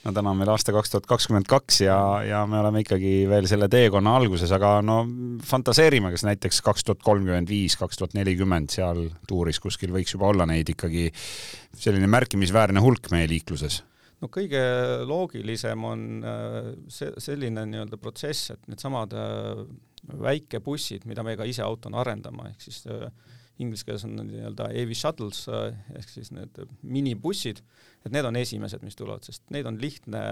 No 0.03 0.11
täna 0.11 0.33
on 0.33 0.39
meil 0.39 0.49
aasta 0.51 0.73
kaks 0.75 0.91
tuhat 0.91 1.05
kakskümmend 1.07 1.47
kaks 1.47 1.77
ja, 1.85 1.95
ja 2.27 2.41
me 2.49 2.57
oleme 2.59 2.81
ikkagi 2.83 3.11
veel 3.29 3.45
selle 3.47 3.69
teekonna 3.71 4.17
alguses, 4.19 4.51
aga 4.51 4.73
no 4.83 4.97
fantaseerime, 5.47 6.11
kas 6.11 6.25
näiteks 6.27 6.59
kaks 6.65 6.83
tuhat 6.83 7.05
kolmkümmend 7.05 7.47
viis, 7.47 7.77
kaks 7.79 8.01
tuhat 8.01 8.17
nelikümmend 8.17 8.73
seal 8.73 9.05
tuuris 9.29 9.61
kuskil 9.63 9.93
võiks 9.95 10.11
juba 10.17 10.27
olla 10.33 10.47
neid 10.49 10.73
ikkagi 10.73 11.07
selline 11.71 12.09
märkimisväärne 12.11 12.83
hulk 12.83 13.07
meie 13.15 13.29
liikluses. 13.31 13.79
No 14.19 14.27
kõige 14.31 14.59
loogilisem 15.07 15.87
on 15.87 16.03
see, 16.91 17.15
selline 17.23 17.63
nii-öelda 17.69 17.99
protsess, 17.99 18.51
et 18.51 18.67
needsamad 18.71 19.15
väikebussid, 20.23 21.07
mida 21.07 21.23
me 21.23 21.37
ka 21.39 21.47
ise 21.47 21.63
autona 21.63 22.01
arendame, 22.03 22.51
ehk 22.51 22.67
siis 22.67 22.83
inglise 23.61 23.85
keeles 23.85 24.05
on 24.07 24.17
nii-öelda 24.17 24.69
AV 24.73 24.93
shuttles 24.97 25.45
ehk 25.51 26.09
siis 26.09 26.31
need 26.33 26.57
minibussid, 26.81 27.61
et 28.05 28.13
need 28.13 28.25
on 28.25 28.37
esimesed, 28.39 28.81
mis 28.85 28.97
tulevad, 28.97 29.25
sest 29.27 29.45
neid 29.53 29.67
on 29.69 29.77
lihtne 29.81 30.23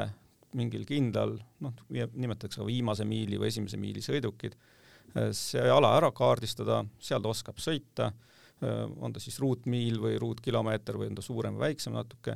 mingil 0.57 0.83
kindlal, 0.87 1.37
noh, 1.63 1.83
nimetatakse 1.91 2.59
ka 2.59 2.67
viimase 2.67 3.05
miili 3.07 3.39
või 3.39 3.51
esimese 3.51 3.79
miili 3.79 4.03
sõidukid, 4.03 4.57
see 5.37 5.63
ala 5.71 5.93
ära 5.99 6.09
kaardistada, 6.15 6.81
seal 6.99 7.23
ta 7.23 7.31
oskab 7.31 7.61
sõita, 7.61 8.09
on 9.01 9.13
ta 9.13 9.21
siis 9.23 9.39
ruutmiil 9.41 10.01
või 10.01 10.17
ruutkilomeeter 10.21 10.99
või 10.99 11.11
on 11.11 11.17
ta 11.17 11.23
suurem 11.25 11.55
või 11.55 11.69
väiksem 11.69 11.95
natuke, 11.95 12.35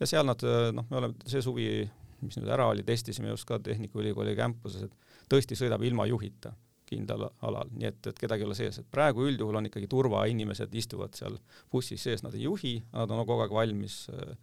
ja 0.00 0.08
seal 0.10 0.26
nad, 0.28 0.42
noh, 0.76 0.86
me 0.90 1.00
oleme 1.00 1.30
see 1.30 1.42
suvi, 1.44 1.68
mis 2.24 2.36
nüüd 2.40 2.50
ära 2.52 2.68
oli, 2.72 2.84
testisime 2.86 3.30
just 3.32 3.46
ka 3.48 3.58
Tehnikaülikooli 3.62 4.36
campuses, 4.38 4.86
et 4.88 5.24
tõesti 5.30 5.56
sõidab 5.58 5.82
ilma 5.86 6.06
juhita 6.10 6.52
kindlal 6.94 7.28
alal, 7.44 7.70
nii 7.74 7.90
et, 7.90 8.00
et 8.10 8.18
kedagi 8.18 8.44
ei 8.44 8.48
ole 8.48 8.58
sees, 8.58 8.80
et 8.80 8.90
praegu 8.90 9.26
üldjuhul 9.28 9.60
on 9.60 9.68
ikkagi 9.70 9.90
turvainimesed 9.90 10.74
istuvad 10.80 11.14
seal 11.18 11.38
bussis 11.72 12.02
sees, 12.08 12.24
nad 12.24 12.34
ei 12.34 12.46
juhi, 12.46 12.78
nad 12.94 13.10
on 13.10 13.24
kogu 13.26 13.44
aeg 13.44 13.54
valmis 13.54 14.04
äh, 14.14 14.36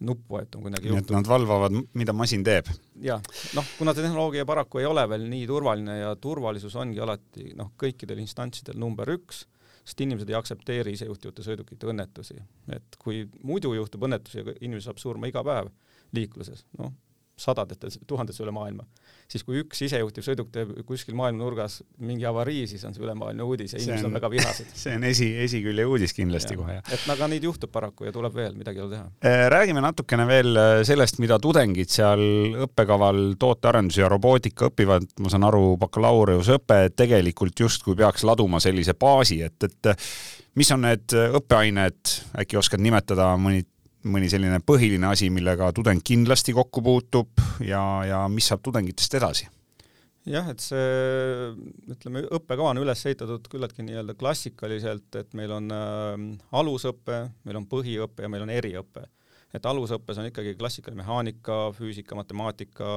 nuppu 0.00 0.36
vajutama, 0.36 0.62
kui 0.62 0.70
midagi 0.70 0.90
juhtub. 0.90 1.14
Nad 1.16 1.28
valvavad, 1.28 1.76
mida 2.00 2.14
masin 2.16 2.44
teeb. 2.46 2.68
jah, 3.04 3.22
noh, 3.56 3.72
kuna 3.78 3.94
see 3.94 4.04
tehnoloogia 4.06 4.46
paraku 4.48 4.80
ei 4.80 4.88
ole 4.88 5.04
veel 5.12 5.26
nii 5.30 5.46
turvaline 5.50 5.98
ja 5.98 6.14
turvalisus 6.16 6.76
ongi 6.80 7.02
alati 7.04 7.52
noh, 7.58 7.72
kõikidel 7.80 8.22
instantsidel 8.24 8.80
number 8.80 9.12
üks, 9.16 9.44
sest 9.84 10.00
inimesed 10.04 10.30
ei 10.30 10.38
aktsepteeri 10.38 10.94
isejuhtivate 10.96 11.44
sõidukite 11.44 11.88
õnnetusi. 11.92 12.40
et 12.72 12.98
kui 12.98 13.26
muidu 13.44 13.74
juhtub 13.76 14.08
õnnetusi 14.08 14.40
ja 14.40 14.56
inimene 14.60 14.84
saab 14.84 15.00
surma 15.02 15.28
iga 15.28 15.44
päev 15.44 15.70
liikluses, 16.16 16.64
noh, 16.78 16.94
sadadetes, 17.40 17.98
tuhandetes 18.06 18.40
üle 18.44 18.52
maailma. 18.54 18.84
siis 19.30 19.44
kui 19.46 19.60
üks 19.62 19.78
isejuhtiv 19.86 20.24
sõiduk 20.26 20.48
teeb 20.50 20.72
kuskil 20.86 21.14
maailma 21.14 21.38
nurgas 21.38 21.78
mingi 22.02 22.26
avarii, 22.26 22.64
siis 22.66 22.82
on 22.84 22.96
see 22.96 23.04
ülemaailmne 23.04 23.44
uudis 23.46 23.76
ja 23.76 23.78
inimesed 23.80 24.08
on, 24.08 24.16
väga 24.18 24.30
vihased. 24.32 24.72
see 24.82 24.96
on 24.98 25.06
esi, 25.06 25.28
esikülje 25.44 25.86
uudis 25.86 26.14
kindlasti 26.16 26.56
ja. 26.56 26.60
kohe, 26.60 26.76
et 26.82 27.06
aga 27.14 27.30
neid 27.30 27.46
juhtub 27.46 27.72
paraku 27.72 28.08
ja 28.08 28.14
tuleb 28.14 28.34
veel, 28.34 28.58
midagi 28.58 28.82
ei 28.82 28.86
ole 28.86 28.96
teha. 28.96 29.06
Äh, 29.30 29.44
räägime 29.54 29.84
natukene 29.84 30.26
veel 30.28 30.50
äh, 30.58 30.72
sellest, 30.86 31.20
mida 31.22 31.38
tudengid 31.42 31.92
seal 31.92 32.24
õppekaval 32.66 33.22
tootearendus 33.40 34.00
ja 34.02 34.10
robootika 34.10 34.70
õpivad, 34.72 35.08
ma 35.22 35.32
saan 35.32 35.46
aru, 35.48 35.76
bakalaureuseõpe 35.80 36.82
tegelikult 36.98 37.64
justkui 37.66 37.96
peaks 37.98 38.26
laduma 38.26 38.60
sellise 38.60 38.96
baasi, 38.98 39.40
et, 39.46 39.70
et 39.70 39.94
mis 40.58 40.70
on 40.74 40.82
need 40.84 41.14
õppeained, 41.40 42.16
äkki 42.42 42.58
oskad 42.60 42.82
nimetada 42.82 43.32
mõni 43.40 43.62
mõni 44.08 44.30
selline 44.32 44.60
põhiline 44.64 45.10
asi, 45.10 45.28
millega 45.32 45.70
tudeng 45.76 46.02
kindlasti 46.04 46.54
kokku 46.56 46.82
puutub 46.84 47.42
ja, 47.64 47.80
ja 48.08 48.26
mis 48.32 48.48
saab 48.50 48.62
tudengitest 48.64 49.18
edasi? 49.20 49.48
jah, 50.28 50.50
et 50.52 50.60
see, 50.62 50.82
ütleme, 51.90 52.22
õppekava 52.36 52.74
on 52.74 52.82
üles 52.82 53.04
ehitatud 53.08 53.46
küllaltki 53.50 53.84
nii-öelda 53.86 54.14
klassikaliselt, 54.20 55.08
et 55.16 55.32
meil 55.38 55.52
on 55.56 55.72
äh, 55.74 56.26
alusõpe, 56.60 57.22
meil 57.48 57.60
on 57.60 57.66
põhiõpe 57.70 58.26
ja 58.26 58.32
meil 58.32 58.44
on 58.44 58.52
eriõpe. 58.52 59.06
et 59.50 59.64
alusõppes 59.66 60.18
on 60.20 60.28
ikkagi 60.28 60.54
klassikaline 60.54 61.00
mehaanika, 61.02 61.72
füüsika, 61.74 62.14
matemaatika, 62.14 62.90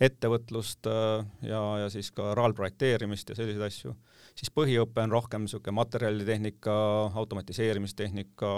ettevõtlust 0.00 0.88
äh, 0.90 1.24
ja, 1.48 1.62
ja 1.84 1.88
siis 1.92 2.10
ka 2.14 2.34
raalprojekteerimist 2.36 3.32
ja 3.32 3.38
selliseid 3.38 3.68
asju 3.68 3.96
siis 4.36 4.52
põhiõpe 4.52 5.02
on 5.04 5.12
rohkem 5.12 5.44
niisugune 5.44 5.74
materjalitehnika, 5.78 6.74
automatiseerimistehnika, 7.22 8.50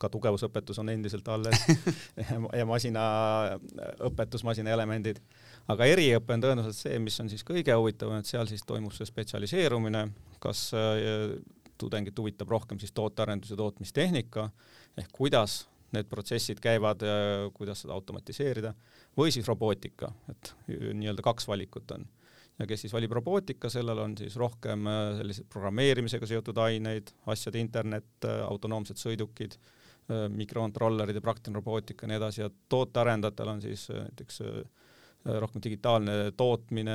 ka 0.00 0.10
tugevusõpetus 0.12 0.80
on 0.82 0.92
endiselt 0.92 1.28
alles 1.32 1.62
ja 2.58 2.66
masinaõpetus, 2.68 4.44
masinaelemendid. 4.48 5.22
aga 5.68 5.88
eriõpe 5.88 6.36
on 6.36 6.44
tõenäoliselt 6.44 6.80
see, 6.80 6.98
mis 7.02 7.16
on 7.20 7.32
siis 7.32 7.44
kõige 7.46 7.76
huvitavam, 7.76 8.20
et 8.20 8.28
seal 8.28 8.48
siis 8.50 8.64
toimub 8.68 8.92
see 8.96 9.08
spetsialiseerumine, 9.08 10.08
kas 10.42 10.68
äh, 10.76 11.32
tudengit 11.78 12.18
huvitab 12.18 12.50
rohkem 12.50 12.80
siis 12.80 12.92
tootearendus 12.92 13.54
ja 13.54 13.56
tootmistehnika 13.56 14.50
ehk 14.98 15.12
kuidas 15.14 15.62
need 15.96 16.08
protsessid 16.10 16.58
käivad, 16.60 17.00
kuidas 17.56 17.84
seda 17.84 17.94
automatiseerida, 17.96 18.74
või 19.16 19.32
siis 19.32 19.48
robootika, 19.48 20.10
et 20.28 20.52
nii-öelda 20.68 21.24
kaks 21.24 21.48
valikut 21.48 21.96
on 21.96 22.04
ja 22.58 22.66
kes 22.66 22.84
siis 22.84 22.94
valib 22.94 23.12
robootika, 23.14 23.70
sellel 23.72 24.02
on 24.02 24.14
siis 24.18 24.36
rohkem 24.38 24.86
äh, 24.90 25.02
selliseid 25.20 25.48
programmeerimisega 25.52 26.28
seotud 26.28 26.58
aineid, 26.62 27.12
asjade 27.30 27.60
internet, 27.62 28.08
äh, 28.26 28.40
autonoomsed 28.46 28.98
sõidukid, 29.00 29.58
äh, 30.10 30.26
mikrokontrollerid 30.34 31.18
ja 31.18 31.24
praktiline 31.24 31.60
robootika 31.60 32.06
ja 32.06 32.12
nii 32.12 32.20
edasi 32.20 32.42
ja 32.42 32.50
tootearendajatel 32.74 33.54
on 33.54 33.62
siis 33.62 33.88
näiteks 33.92 34.42
rohkem 35.42 35.60
digitaalne 35.60 36.12
tootmine, 36.38 36.92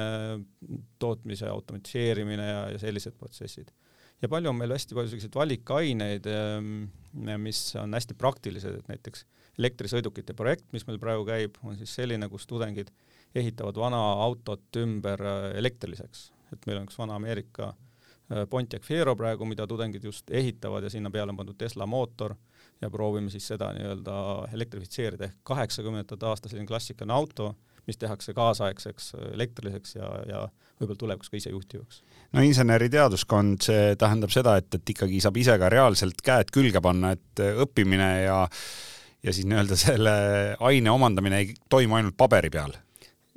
tootmise 1.00 1.50
automatiseerimine 1.52 2.46
ja, 2.48 2.62
ja 2.72 2.80
sellised 2.82 3.18
protsessid. 3.20 3.68
Ja 4.24 4.30
palju 4.32 4.52
on 4.52 4.60
meil 4.60 4.72
hästi 4.74 4.96
palju 4.96 5.12
selliseid 5.12 5.36
valikaineid, 5.36 6.28
ähm, 6.32 6.76
mis 7.44 7.62
on 7.80 7.94
hästi 7.94 8.16
praktilised, 8.20 8.80
et 8.80 8.92
näiteks 8.92 9.26
elektrisõidukite 9.60 10.36
projekt, 10.38 10.70
mis 10.74 10.86
meil 10.88 11.00
praegu 11.02 11.26
käib, 11.28 11.60
on 11.68 11.78
siis 11.78 11.94
selline, 12.00 12.30
kus 12.32 12.48
tudengid 12.50 12.90
ehitavad 13.36 13.78
vana 13.78 14.00
autot 14.24 14.82
ümber 14.82 15.22
äh, 15.28 15.50
elektriliseks, 15.60 16.30
et 16.56 16.70
meil 16.70 16.82
on 16.82 16.88
üks 16.88 16.98
vana 17.00 17.18
Ameerika 17.20 17.74
äh, 17.74 18.46
Pontiac 18.50 18.88
Fiero 18.88 19.18
praegu, 19.20 19.46
mida 19.50 19.68
tudengid 19.70 20.08
just 20.08 20.32
ehitavad 20.32 20.88
ja 20.88 20.94
sinna 20.94 21.12
peale 21.14 21.36
on 21.36 21.42
pandud 21.42 21.60
Tesla 21.60 21.86
mootor 21.90 22.38
ja 22.82 22.90
proovime 22.94 23.32
siis 23.34 23.46
seda 23.52 23.70
nii-öelda 23.76 24.16
elektrifitseerida. 24.56 25.30
Ehk 25.30 25.44
kaheksakümnendate 25.52 26.26
aasta 26.28 26.50
selline 26.52 26.68
klassikaline 26.68 27.16
auto, 27.16 27.54
mis 27.88 28.00
tehakse 28.00 28.36
kaasaegseks 28.38 29.14
äh, 29.18 29.28
elektriliseks 29.38 29.98
ja, 29.98 30.10
ja 30.30 30.46
võib-olla 30.80 31.00
tulevikus 31.00 31.32
ka 31.32 31.40
isejuhtivaks. 31.40 32.02
no 32.34 32.46
inseneriteaduskond, 32.46 33.62
see 33.66 33.94
tähendab 34.00 34.34
seda, 34.34 34.58
et, 34.62 34.72
et 34.80 34.96
ikkagi 34.96 35.22
saab 35.24 35.38
ise 35.42 35.58
ka 35.62 35.70
reaalselt 35.74 36.24
käed 36.26 36.54
külge 36.54 36.82
panna, 36.84 37.14
et 37.18 37.46
õppimine 37.68 38.10
ja 38.26 38.40
ja 39.24 39.32
siis 39.32 39.48
nii-öelda 39.48 39.76
selle 39.80 40.14
aine 40.60 40.92
omandamine 40.92 41.38
ei 41.40 41.54
toimu 41.72 41.96
ainult 41.96 42.18
paberi 42.20 42.50
peal 42.52 42.74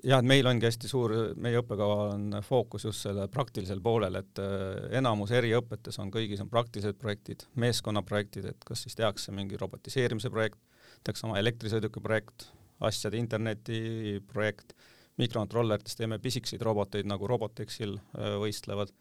jah, 0.07 0.21
et 0.21 0.29
meil 0.29 0.47
ongi 0.49 0.67
hästi 0.69 0.91
suur, 0.91 1.15
meie 1.43 1.61
õppekava 1.61 1.97
on 2.15 2.39
fookus 2.45 2.87
just 2.89 3.07
selle 3.07 3.27
praktilisel 3.33 3.81
poolel, 3.85 4.21
et 4.21 4.43
äh, 4.43 4.89
enamus 5.01 5.33
eriõpetes 5.37 5.99
on 6.03 6.13
kõigis 6.15 6.43
on 6.43 6.51
praktilised 6.53 6.99
projektid, 7.01 7.47
meeskonnaprojektid, 7.63 8.51
et 8.53 8.67
kas 8.67 8.85
siis 8.87 8.99
tehakse 8.99 9.35
mingi 9.37 9.59
robotiseerimise 9.61 10.31
projekt, 10.33 10.61
tehakse 11.07 11.27
oma 11.29 11.41
elektrisõiduki 11.41 12.03
projekt, 12.03 12.51
asjade 12.85 13.19
interneti 13.19 14.21
projekt, 14.33 14.75
mikrokontrolleritest 15.17 15.99
teeme 15.99 16.19
pisikesi 16.21 16.59
roboteid 16.61 17.09
nagu 17.09 17.29
Robotexil 17.29 17.97
äh, 17.97 18.37
võistlevad 18.43 18.93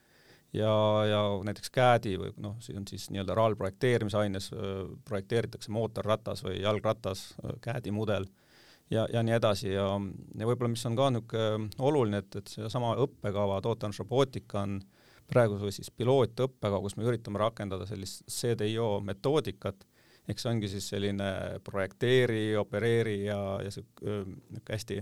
ja, 0.55 0.71
ja 1.09 1.21
näiteks 1.43 1.73
CAD-i 1.75 2.15
või 2.21 2.31
noh, 2.41 2.55
siis 2.63 2.77
on 2.79 2.87
siis 2.87 3.09
nii-öelda 3.11 3.35
RAL 3.35 3.57
projekteerimise 3.59 4.21
aines 4.21 4.49
äh, 4.53 4.85
projekteeritakse 5.07 5.73
mootorratas 5.75 6.45
või 6.45 6.61
jalgratas, 6.61 7.33
CAD-i 7.65 7.93
mudel 7.95 8.29
ja, 8.89 9.07
ja 9.13 9.23
nii 9.23 9.35
edasi. 9.37 9.71
Ja, 9.73 9.87
ja 10.39 10.47
võib-olla 10.47 10.71
mis 10.73 10.85
on 10.87 10.97
ka 10.97 11.09
niisugune 11.13 11.69
oluline, 11.79 12.21
et, 12.23 12.39
et 12.41 12.53
seesama 12.57 12.95
õppekava 13.03 13.61
tootearendus 13.65 14.03
robootika 14.03 14.63
on 14.65 14.79
praegu 15.31 15.57
siis 15.73 15.89
pilootõppekava, 15.91 16.83
kus 16.83 16.97
me 16.97 17.07
üritame 17.09 17.41
rakendada 17.41 17.87
sellist 17.89 18.25
CDIO 18.29 18.99
metoodikat, 19.05 19.87
ehk 20.29 20.41
see 20.41 20.51
ongi 20.51 20.69
siis 20.71 20.87
selline 20.93 21.29
projekteeri, 21.65 22.55
opereeri 22.57 23.19
ja, 23.27 23.39
ja 23.61 23.69
niisugune 23.69 24.63
hästi 24.69 25.01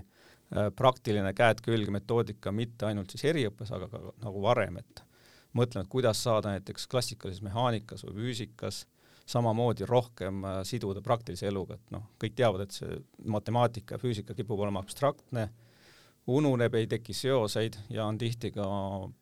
praktiline 0.78 1.34
käed 1.34 1.64
külge 1.66 1.92
metoodika, 1.94 2.52
mitte 2.54 2.90
ainult 2.90 3.14
siis 3.14 3.26
eriõppes, 3.32 3.72
aga 3.74 3.88
ka 3.90 4.02
nagu 4.22 4.42
varem, 4.44 4.78
et 4.84 5.04
mõtleme, 5.58 5.86
et 5.86 5.92
kuidas 5.92 6.22
saada 6.26 6.54
näiteks 6.54 6.88
klassikalises 6.92 7.44
mehaanikas 7.46 8.06
või 8.06 8.28
füüsikas 8.28 8.84
samamoodi 9.30 9.88
rohkem 9.88 10.44
siduda 10.68 11.02
praktilise 11.02 11.48
eluga, 11.48 11.78
et 11.80 11.94
noh, 11.96 12.10
kõik 12.20 12.36
teavad, 12.36 12.66
et 12.66 12.76
see 12.76 12.98
matemaatika 13.32 13.96
ja 13.96 14.02
füüsika 14.02 14.36
kipub 14.36 14.60
olema 14.60 14.84
abstraktne, 14.84 15.48
ununeb, 16.34 16.76
ei 16.80 16.88
teki 16.92 17.16
seoseid 17.16 17.78
ja 17.92 18.06
on 18.06 18.18
tihti 18.20 18.52
ka 18.56 18.66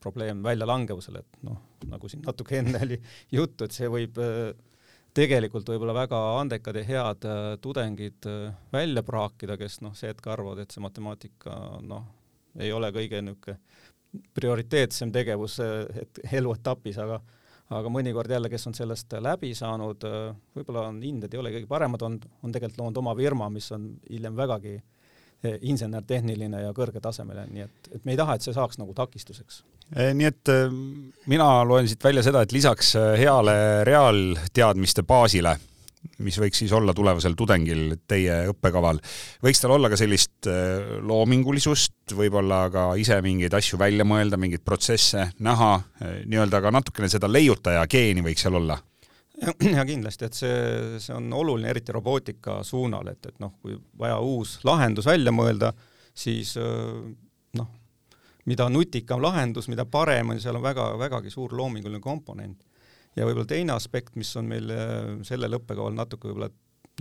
probleem 0.02 0.42
väljalangevusel, 0.46 1.22
et 1.22 1.40
noh, 1.46 1.62
nagu 1.90 2.10
siin 2.10 2.26
natuke 2.26 2.60
enne 2.62 2.82
oli 2.82 2.98
juttu, 3.34 3.66
et 3.66 3.78
see 3.78 3.90
võib 3.90 4.18
tegelikult 5.17 5.67
võib-olla 5.67 5.95
väga 5.95 6.19
andekad 6.39 6.80
ja 6.80 6.84
head 6.88 7.28
äh, 7.28 7.41
tudengid 7.62 8.28
välja 8.74 9.04
praakida, 9.04 9.58
kes 9.60 9.82
noh, 9.86 9.95
see 9.97 10.12
hetk 10.12 10.28
arvavad, 10.32 10.63
et 10.63 10.71
see 10.71 10.84
matemaatika 10.84 11.58
noh, 11.86 12.08
ei 12.60 12.71
ole 12.76 12.91
kõige 12.95 13.21
niisugune 13.24 13.60
prioriteetsem 14.36 15.12
tegevus 15.15 15.54
et 15.63 16.19
eluetapis, 16.36 16.97
aga 17.00 17.21
aga 17.71 17.88
mõnikord 17.88 18.32
jälle, 18.34 18.50
kes 18.52 18.67
on 18.67 18.76
sellest 18.76 19.13
läbi 19.24 19.54
saanud, 19.56 20.04
võib-olla 20.56 20.89
on 20.89 20.97
hinded 21.00 21.32
ei 21.32 21.39
ole 21.39 21.54
kõige 21.54 21.69
paremad, 21.69 22.04
on, 22.04 22.17
on 22.43 22.52
tegelikult 22.52 22.82
loonud 22.82 23.00
oma 23.00 23.13
firma, 23.15 23.47
mis 23.54 23.69
on 23.71 23.86
hiljem 24.10 24.36
vägagi 24.36 24.74
eh, 24.76 24.84
insener-tehniline 25.44 26.62
ja 26.66 26.74
kõrgetasemeline, 26.78 27.50
nii 27.54 27.66
et, 27.66 27.92
et 27.96 28.06
me 28.06 28.16
ei 28.16 28.20
taha, 28.20 28.38
et 28.38 28.46
see 28.46 28.56
saaks 28.56 28.80
nagu 28.82 28.94
takistuseks. 28.98 29.64
Eh, 29.96 30.14
nii 30.18 30.30
et 30.30 30.54
mina 31.32 31.50
loen 31.68 31.90
siit 31.90 32.04
välja 32.04 32.24
seda, 32.26 32.46
et 32.46 32.56
lisaks 32.56 32.96
heale 33.20 33.58
reaalteadmiste 33.88 35.04
baasile 35.08 35.58
mis 36.22 36.38
võiks 36.42 36.62
siis 36.64 36.72
olla 36.76 36.94
tulevasel 36.98 37.36
tudengil 37.38 37.96
teie 38.10 38.42
õppekaval, 38.52 39.00
võiks 39.44 39.62
tal 39.62 39.76
olla 39.76 39.90
ka 39.92 40.00
sellist 40.00 40.50
loomingulisust, 41.08 42.16
võib-olla 42.18 42.64
ka 42.74 42.86
ise 43.02 43.20
mingeid 43.26 43.54
asju 43.58 43.80
välja 43.82 44.06
mõelda, 44.08 44.40
mingeid 44.42 44.64
protsesse 44.66 45.30
näha, 45.46 45.74
äh, 46.02 46.22
nii-öelda 46.30 46.62
ka 46.64 46.74
natukene 46.74 47.10
seda 47.12 47.30
leiutaja 47.32 47.86
geeni 47.90 48.26
võiks 48.26 48.46
seal 48.46 48.58
olla? 48.62 48.80
ja 49.78 49.86
kindlasti, 49.86 50.28
et 50.28 50.38
see, 50.38 50.56
see 51.02 51.16
on 51.16 51.32
oluline, 51.34 51.70
eriti 51.72 51.94
robootika 51.96 52.60
suunal, 52.68 53.12
et, 53.12 53.26
et 53.26 53.40
noh, 53.42 53.56
kui 53.62 53.76
vaja 54.00 54.20
uus 54.22 54.60
lahendus 54.68 55.10
välja 55.10 55.34
mõelda, 55.34 55.72
siis 56.14 56.54
äh, 56.62 57.00
noh, 57.58 57.70
mida 58.50 58.68
nutikam 58.70 59.22
lahendus, 59.24 59.70
mida 59.72 59.86
parem 59.90 60.34
on, 60.34 60.42
seal 60.42 60.60
on 60.60 60.66
väga, 60.66 60.92
vägagi 61.02 61.34
suur 61.34 61.56
loominguline 61.58 62.02
komponent. 62.04 62.62
Ja 63.18 63.26
võib-olla 63.28 63.50
teine 63.50 63.74
aspekt, 63.76 64.16
mis 64.16 64.30
on 64.40 64.48
meil 64.52 64.70
äh, 64.72 65.16
sellel 65.28 65.58
õppekaval 65.60 65.96
natuke 65.98 66.30
võib-olla 66.30 66.52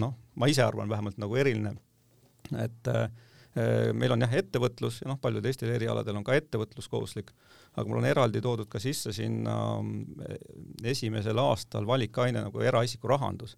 noh, 0.01 0.17
ma 0.41 0.49
ise 0.51 0.65
arvan 0.65 0.89
vähemalt 0.91 1.21
nagu 1.21 1.37
eriline, 1.37 1.75
et 2.57 2.89
äh, 2.91 3.11
meil 3.55 4.13
on 4.15 4.23
jah, 4.23 4.35
ettevõtlus 4.39 5.01
ja 5.03 5.09
noh, 5.11 5.19
paljudel 5.19 5.49
teistel 5.49 5.73
erialadel 5.75 6.21
on 6.21 6.27
ka 6.27 6.37
ettevõtlus 6.39 6.87
kohustuslik, 6.91 7.33
aga 7.75 7.87
mul 7.89 7.99
on 7.99 8.07
eraldi 8.07 8.43
toodud 8.45 8.69
ka 8.71 8.79
sisse 8.83 9.13
sinna 9.17 9.57
äh, 9.81 10.39
esimesel 10.93 11.39
aastal 11.43 11.87
valikaine 11.87 12.45
nagu 12.47 12.63
eraisiku 12.63 13.11
rahandus. 13.11 13.57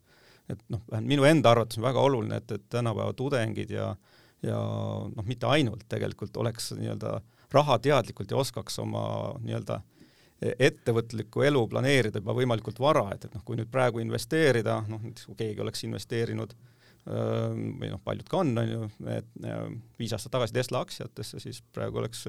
et 0.49 0.59
noh, 0.69 0.81
vähemalt 0.91 1.09
minu 1.09 1.25
enda 1.25 1.53
arvates 1.53 1.79
on 1.79 1.85
väga 1.85 2.01
oluline, 2.01 2.41
et, 2.41 2.51
et 2.53 2.65
tänapäeva 2.69 3.13
tudengid 3.13 3.71
ja 3.71 3.95
ja 4.43 4.59
noh, 4.59 5.25
mitte 5.25 5.47
ainult 5.47 5.85
tegelikult 5.89 6.37
oleks 6.37 6.73
nii-öelda 6.75 7.21
rahateadlikult 7.53 8.31
ja 8.31 8.41
oskaks 8.43 8.79
oma 8.83 9.05
nii-öelda 9.39 9.79
ettevõtlikku 10.43 11.45
elu 11.47 11.63
planeerida 11.71 12.19
juba 12.19 12.35
võimalikult 12.35 12.81
vara, 12.83 13.05
et, 13.15 13.29
et 13.29 13.35
noh, 13.37 13.45
kui 13.47 13.55
nüüd 13.59 13.71
praegu 13.71 14.03
investeerida, 14.03 14.81
noh 14.89 15.03
näiteks 15.05 15.29
kui 15.29 15.39
keegi 15.39 15.63
oleks 15.63 15.85
investeerinud 15.87 16.57
või 17.07 17.89
noh, 17.91 17.99
paljud 18.05 18.29
ka 18.31 18.43
on, 18.45 18.53
on 18.63 18.69
ju, 18.69 18.89
et 19.11 19.31
viis 19.99 20.13
aastat 20.15 20.37
tagasi 20.37 20.55
Tesla 20.55 20.85
aktsiatesse, 20.85 21.41
siis 21.43 21.59
praegu 21.75 21.99
oleks 21.99 22.21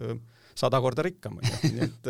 sada 0.57 0.79
korda 0.81 1.05
rikkam, 1.05 1.37
on 1.37 1.45
ju, 1.45 1.59
nii 1.75 1.83
et 1.85 2.09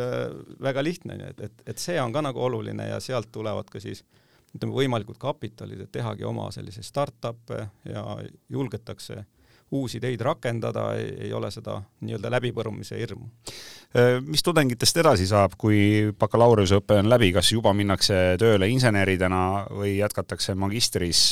väga 0.64 0.84
lihtne, 0.86 1.18
nii 1.20 1.32
et, 1.34 1.44
et, 1.50 1.64
et 1.74 1.84
see 1.84 1.98
on 2.00 2.16
ka 2.16 2.24
nagu 2.24 2.40
oluline 2.46 2.88
ja 2.88 3.02
sealt 3.04 3.34
tulevad 3.36 3.68
ka 3.72 3.84
siis 3.84 4.06
ütleme, 4.54 4.78
võimalikud 4.78 5.20
kapitalid, 5.20 5.84
et 5.84 5.92
tehagi 5.92 6.24
oma 6.30 6.48
selliseid 6.56 6.88
startup'e 6.88 7.66
ja 7.90 8.06
julgetakse 8.54 9.20
äh, 9.20 9.28
uusi 9.74 10.00
ideid 10.00 10.22
rakendada, 10.26 10.92
ei 10.98 11.32
ole 11.34 11.50
seda 11.54 11.80
nii-öelda 12.02 12.32
läbipõrumise 12.34 12.98
hirmu. 13.00 13.30
Äh, 13.94 14.20
mis 14.26 14.46
tudengitest 14.46 14.98
edasi 15.04 15.28
saab, 15.30 15.58
kui 15.60 16.12
bakalaureuseõpe 16.20 17.00
on 17.02 17.10
läbi, 17.12 17.32
kas 17.36 17.52
juba 17.54 17.74
minnakse 17.78 18.38
tööle 18.42 18.70
inseneridena 18.74 19.42
või 19.74 19.98
jätkatakse 19.98 20.56
magistris, 20.60 21.24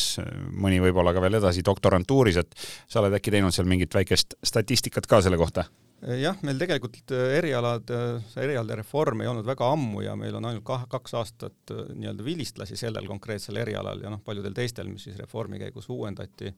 mõni 0.51 0.81
võib-olla 0.83 1.13
ka 1.15 1.23
veel 1.23 1.39
edasi 1.41 1.65
doktorantuuris, 1.65 2.41
et 2.41 2.57
sa 2.87 3.01
oled 3.01 3.17
äkki 3.17 3.33
teinud 3.33 3.55
seal 3.55 3.69
mingit 3.69 3.93
väikest 3.93 4.37
statistikat 4.45 5.09
ka 5.09 5.21
selle 5.25 5.39
kohta? 5.41 5.67
jah, 6.01 6.37
meil 6.41 6.57
tegelikult 6.57 7.11
erialad, 7.13 7.91
see 8.31 8.41
erialade 8.41 8.79
reform 8.79 9.21
ei 9.21 9.29
olnud 9.29 9.45
väga 9.45 9.67
ammu 9.69 10.01
ja 10.01 10.15
meil 10.17 10.33
on 10.39 10.47
ainult 10.49 10.65
kah, 10.65 10.87
kaks 10.89 11.13
aastat 11.19 11.73
nii-öelda 11.93 12.25
vilistlasi 12.25 12.77
sellel 12.79 13.05
konkreetsel 13.09 13.59
erialal 13.61 14.01
ja 14.01 14.09
noh, 14.09 14.21
paljudel 14.25 14.55
teistel, 14.57 14.89
mis 14.89 15.05
siis 15.05 15.19
reformi 15.21 15.61
käigus 15.61 15.89
uuendati 15.93 16.49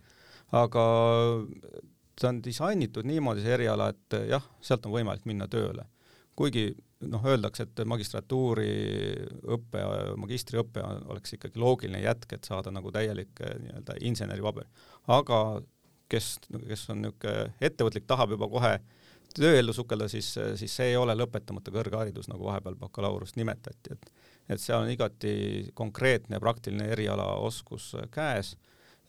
aga 0.53 0.85
ta 2.19 2.29
on 2.29 2.39
disainitud 2.45 3.07
niimoodi, 3.09 3.43
see 3.43 3.53
eriala, 3.57 3.89
et 3.93 4.17
jah, 4.29 4.45
sealt 4.61 4.85
on 4.87 4.95
võimalik 4.95 5.25
minna 5.29 5.47
tööle. 5.51 5.87
kuigi 6.35 6.71
noh, 7.09 7.25
öeldakse, 7.29 7.67
et 7.67 7.81
magistratuuri 7.85 8.69
õpe, 9.53 9.81
magistriõpe 10.17 10.81
oleks 11.13 11.35
ikkagi 11.37 11.61
loogiline 11.61 12.01
jätk, 12.01 12.31
et 12.33 12.47
saada 12.49 12.71
nagu 12.73 12.91
täielik 12.91 13.37
nii-öelda 13.37 13.97
inseneripaber. 14.01 14.65
aga 15.07 15.39
kes, 16.09 16.37
kes 16.67 16.89
on 16.89 17.01
niisugune 17.03 17.53
ettevõtlik, 17.61 18.05
tahab 18.07 18.35
juba 18.35 18.49
kohe 18.49 18.73
tööellu 19.33 19.73
sukelda, 19.73 20.07
siis, 20.09 20.29
siis 20.59 20.75
see 20.75 20.91
ei 20.91 20.97
ole 20.97 21.15
lõpetamata 21.17 21.73
kõrgharidus, 21.73 22.29
nagu 22.29 22.45
vahepeal 22.45 22.77
bakalaureust 22.81 23.39
nimetati, 23.39 23.97
et 23.97 24.13
et 24.51 24.59
seal 24.59 24.81
on 24.83 24.89
igati 24.91 25.69
konkreetne 25.73 26.35
praktiline 26.43 26.89
erialaoskus 26.91 27.93
käes 28.11 28.57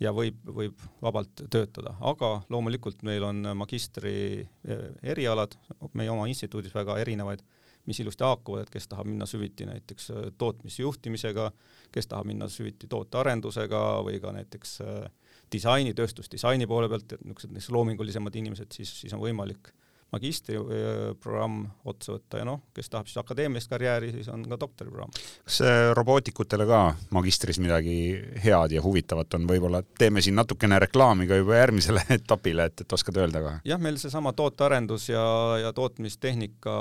ja 0.03 0.13
võib, 0.15 0.39
võib 0.45 0.87
vabalt 1.03 1.45
töötada, 1.51 1.95
aga 2.05 2.37
loomulikult 2.53 3.05
meil 3.07 3.25
on 3.27 3.43
magistri 3.59 4.17
eh, 4.43 4.87
erialad 5.03 5.55
meie 5.95 6.11
oma 6.11 6.27
instituudis 6.31 6.75
väga 6.75 6.99
erinevaid, 7.03 7.45
mis 7.85 8.01
ilusti 8.01 8.25
haakuvad, 8.25 8.65
et 8.65 8.73
kes 8.73 8.89
tahab 8.89 9.09
minna 9.11 9.29
süviti 9.29 9.69
näiteks 9.69 10.11
eh, 10.11 10.27
tootmisjuhtimisega, 10.41 11.51
kes 11.95 12.11
tahab 12.11 12.31
minna 12.31 12.49
süviti 12.51 12.91
tootearendusega 12.91 13.85
või 14.07 14.19
ka 14.23 14.35
näiteks 14.35 14.77
eh, 14.85 15.07
disaini, 15.53 15.95
tööstusdisaini 15.95 16.67
poole 16.67 16.91
pealt, 16.91 17.15
et 17.15 17.25
niisugused 17.25 17.73
loomingulisemad 17.75 18.43
inimesed, 18.43 18.73
siis, 18.75 18.91
siis 19.03 19.15
on 19.15 19.23
võimalik 19.23 19.71
magistriprogramm 20.15 21.65
otsa 21.91 22.15
võtta 22.17 22.41
ja 22.41 22.49
noh, 22.49 22.63
kes 22.75 22.91
tahab 22.93 23.11
siis 23.11 23.21
akadeemilist 23.21 23.71
karjääri, 23.73 24.13
siis 24.15 24.31
on 24.33 24.45
ka 24.49 24.59
doktoriprogramm. 24.61 25.15
kas 25.45 25.61
robootikutele 25.99 26.67
ka 26.69 26.81
magistris 27.15 27.61
midagi 27.63 27.97
head 28.45 28.75
ja 28.77 28.83
huvitavat 28.85 29.39
on, 29.39 29.49
võib-olla 29.51 29.83
teeme 29.99 30.23
siin 30.25 30.39
natukene 30.39 30.79
reklaami 30.87 31.29
ka 31.31 31.39
juba 31.41 31.59
järgmisele 31.61 32.05
etapile, 32.19 32.69
et, 32.71 32.85
et 32.85 32.97
oskad 32.99 33.21
öelda 33.23 33.45
ka? 33.45 33.55
jah, 33.69 33.81
meil 33.83 33.99
seesama 34.01 34.35
tootearendus 34.37 35.09
ja, 35.13 35.25
ja 35.63 35.73
tootmistehnika 35.77 36.77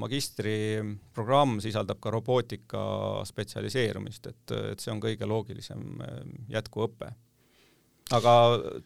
magistriprogramm 0.00 1.60
sisaldab 1.64 2.00
ka 2.02 2.12
robootika 2.14 2.86
spetsialiseerumist, 3.28 4.32
et, 4.32 4.56
et 4.74 4.82
see 4.82 4.92
on 4.94 5.02
kõige 5.02 5.28
loogilisem 5.28 6.02
jätkuõpe 6.52 7.14
aga 8.12 8.32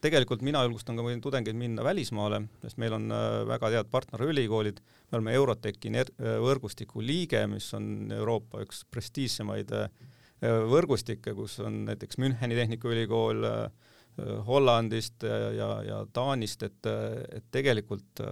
tegelikult 0.02 0.44
mina 0.46 0.60
julgustan 0.62 0.98
ka 0.98 1.02
tudengeid 1.22 1.56
minna 1.58 1.82
välismaale, 1.82 2.44
sest 2.62 2.78
meil 2.78 2.94
on 2.94 3.10
äh, 3.10 3.42
väga 3.48 3.70
head 3.74 3.90
partnerülikoolid, 3.90 4.78
me 5.10 5.18
oleme 5.18 5.34
Eurotechi 5.34 5.90
äh, 5.90 6.38
võrgustiku 6.44 7.02
liige, 7.02 7.46
mis 7.50 7.66
on 7.74 8.12
Euroopa 8.14 8.62
üks 8.62 8.84
prestiižsemaid 8.90 9.74
äh, 9.74 9.90
võrgustikke, 10.70 11.34
kus 11.34 11.58
on 11.66 11.84
näiteks 11.88 12.18
Müncheni 12.22 12.54
Tehnikaülikool 12.54 13.42
Hollandist 14.46 15.22
ja, 15.22 15.66
ja 15.82 15.96
Taanist, 16.14 16.62
et, 16.66 16.86
et 16.86 17.44
tegelikult 17.54 18.22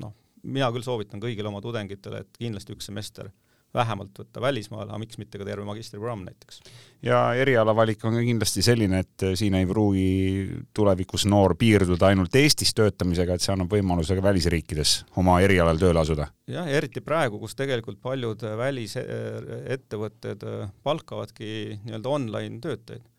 noh, 0.00 0.14
mina 0.44 0.70
küll 0.72 0.84
soovitan 0.84 1.20
kõigile 1.20 1.48
oma 1.48 1.60
tudengitele, 1.64 2.22
et 2.24 2.40
kindlasti 2.40 2.72
üks 2.76 2.88
semester 2.88 3.28
vähemalt 3.74 4.18
võtta 4.18 4.42
välismaale, 4.42 4.90
aga 4.90 5.00
miks 5.02 5.18
mitte 5.18 5.40
ka 5.40 5.46
terve 5.46 5.66
magistriprogramm 5.66 6.24
näiteks. 6.28 6.60
ja 7.02 7.20
erialavalik 7.38 8.04
on 8.04 8.18
ka 8.18 8.22
kindlasti 8.24 8.62
selline, 8.62 9.02
et 9.04 9.24
siin 9.38 9.54
ei 9.58 9.66
pruugi 9.66 10.64
tulevikus 10.74 11.26
noor 11.30 11.56
piirduda 11.60 12.10
ainult 12.12 12.34
Eestis 12.38 12.74
töötamisega, 12.74 13.34
et 13.34 13.44
see 13.44 13.54
annab 13.54 13.72
võimaluse 13.74 14.16
ka 14.16 14.22
välisriikides 14.24 14.94
oma 15.20 15.40
erialal 15.44 15.80
tööle 15.80 16.00
asuda. 16.04 16.28
jah, 16.50 16.68
eriti 16.68 17.02
praegu, 17.04 17.40
kus 17.42 17.56
tegelikult 17.58 18.00
paljud 18.02 18.46
välisettevõtted 18.60 20.46
palkavadki 20.86 21.80
nii-öelda 21.84 22.14
online 22.18 22.62
töötajaid 22.64 23.10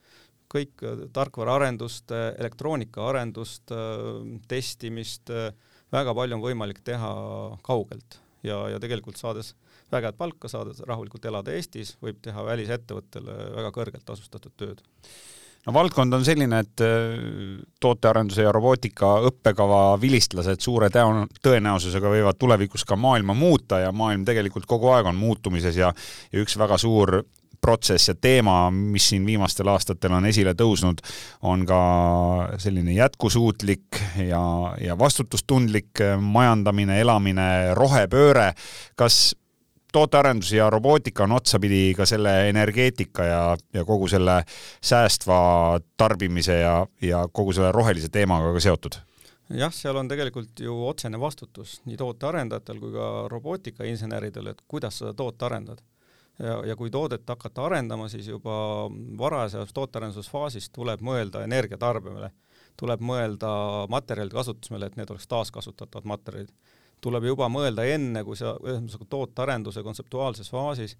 kõik 0.56 0.84
tarkvaraarendust, 1.12 2.12
elektroonikaarendust, 2.40 3.74
testimist, 4.48 5.32
väga 5.92 6.14
palju 6.16 6.38
on 6.38 6.44
võimalik 6.44 6.80
teha 6.86 7.12
kaugelt 7.66 8.20
ja, 8.46 8.62
ja 8.74 8.80
tegelikult 8.82 9.20
saades 9.20 9.54
väga 9.92 10.12
head 10.12 10.18
palka, 10.18 10.52
saades 10.52 10.82
rahulikult 10.88 11.26
elada 11.26 11.54
Eestis, 11.56 11.96
võib 12.02 12.20
teha 12.24 12.46
välisettevõttele 12.46 13.40
väga 13.56 13.72
kõrgelt 13.76 14.06
tasustatud 14.08 14.56
tööd 14.58 14.84
no 15.66 15.74
valdkond 15.74 16.14
on 16.14 16.26
selline, 16.26 16.60
et 16.62 16.84
äh, 16.86 17.62
tootearenduse 17.82 18.46
ja 18.46 18.52
robootika 18.56 19.16
õppekava 19.30 19.96
vilistlased 20.02 20.62
suure 20.62 20.92
tõenäosusega 20.94 22.12
võivad 22.12 22.40
tulevikus 22.40 22.86
ka 22.86 22.98
maailma 23.00 23.34
muuta 23.38 23.82
ja 23.86 23.94
maailm 23.96 24.26
tegelikult 24.28 24.68
kogu 24.70 24.94
aeg 24.94 25.10
on 25.10 25.18
muutumises 25.20 25.78
ja 25.82 25.94
ja 26.32 26.44
üks 26.44 26.58
väga 26.60 26.78
suur 26.82 27.24
protsess 27.66 28.12
ja 28.12 28.14
teema, 28.22 28.70
mis 28.70 29.08
siin 29.10 29.24
viimastel 29.26 29.70
aastatel 29.72 30.14
on 30.14 30.28
esile 30.30 30.54
tõusnud, 30.58 31.00
on 31.50 31.64
ka 31.66 31.80
selline 32.62 32.94
jätkusuutlik 32.94 33.98
ja, 34.22 34.44
ja 34.82 34.98
vastutustundlik 35.00 36.04
majandamine, 36.22 37.00
elamine, 37.02 37.48
rohepööre. 37.74 38.52
kas 38.96 39.34
tootearendus 39.96 40.52
ja 40.56 40.70
robootika 40.70 41.24
on 41.24 41.36
otsapidi 41.38 41.94
ka 41.98 42.06
selle 42.10 42.50
energeetika 42.50 43.26
ja, 43.26 43.42
ja 43.74 43.86
kogu 43.88 44.08
selle 44.12 44.42
säästva 44.84 45.38
tarbimise 45.98 46.60
ja, 46.60 46.78
ja 47.02 47.26
kogu 47.32 47.56
selle 47.56 47.72
rohelise 47.76 48.10
teemaga 48.12 48.54
ka 48.56 48.64
seotud? 48.68 49.00
jah, 49.54 49.74
seal 49.74 49.98
on 50.02 50.08
tegelikult 50.10 50.60
ju 50.60 50.76
otsene 50.90 51.20
vastutus 51.22 51.78
nii 51.86 51.98
tootearendajatel 52.02 52.80
kui 52.82 52.94
ka 52.96 53.10
robootikainseneridel, 53.32 54.52
et 54.52 54.64
kuidas 54.68 55.02
seda 55.02 55.14
toote 55.14 55.46
arendad. 55.46 55.84
ja, 56.40 56.58
ja 56.68 56.76
kui 56.76 56.92
toodet 56.92 57.30
hakata 57.30 57.66
arendama, 57.70 58.10
siis 58.12 58.28
juba 58.28 58.56
varajases 59.18 59.74
tootearendusfaasis 59.74 60.70
tuleb 60.76 61.04
mõelda 61.06 61.44
energia 61.46 61.78
tarbimine, 61.78 62.32
tuleb 62.76 63.06
mõelda 63.06 63.52
materjalide 63.90 64.36
kasutusele, 64.36 64.90
et 64.90 64.98
need 65.00 65.14
oleks 65.14 65.30
taaskasutatavad 65.32 66.10
materjalid 66.10 66.52
tuleb 67.06 67.30
juba 67.30 67.50
mõelda 67.52 67.86
enne, 67.90 68.24
kui 68.28 68.38
sa 68.40 68.56
ühesõnaga 68.60 69.10
tootearenduse 69.12 69.84
kontseptuaalses 69.86 70.52
faasis, 70.54 70.96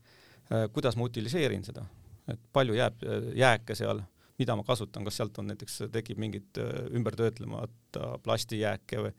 äh, 0.52 0.68
kuidas 0.74 0.98
ma 1.00 1.08
utiliseerin 1.10 1.66
seda, 1.68 1.86
et 2.32 2.42
palju 2.56 2.78
jääb 2.78 3.06
äh, 3.06 3.32
jääke 3.42 3.78
seal, 3.78 4.04
mida 4.40 4.58
ma 4.58 4.66
kasutan, 4.68 5.06
kas 5.08 5.22
sealt 5.22 5.38
on 5.40 5.54
näiteks, 5.54 5.86
tekib 5.94 6.20
mingit 6.20 6.60
ümbertöötlemata 6.92 8.18
plastijääke 8.24 9.08
või 9.08 9.16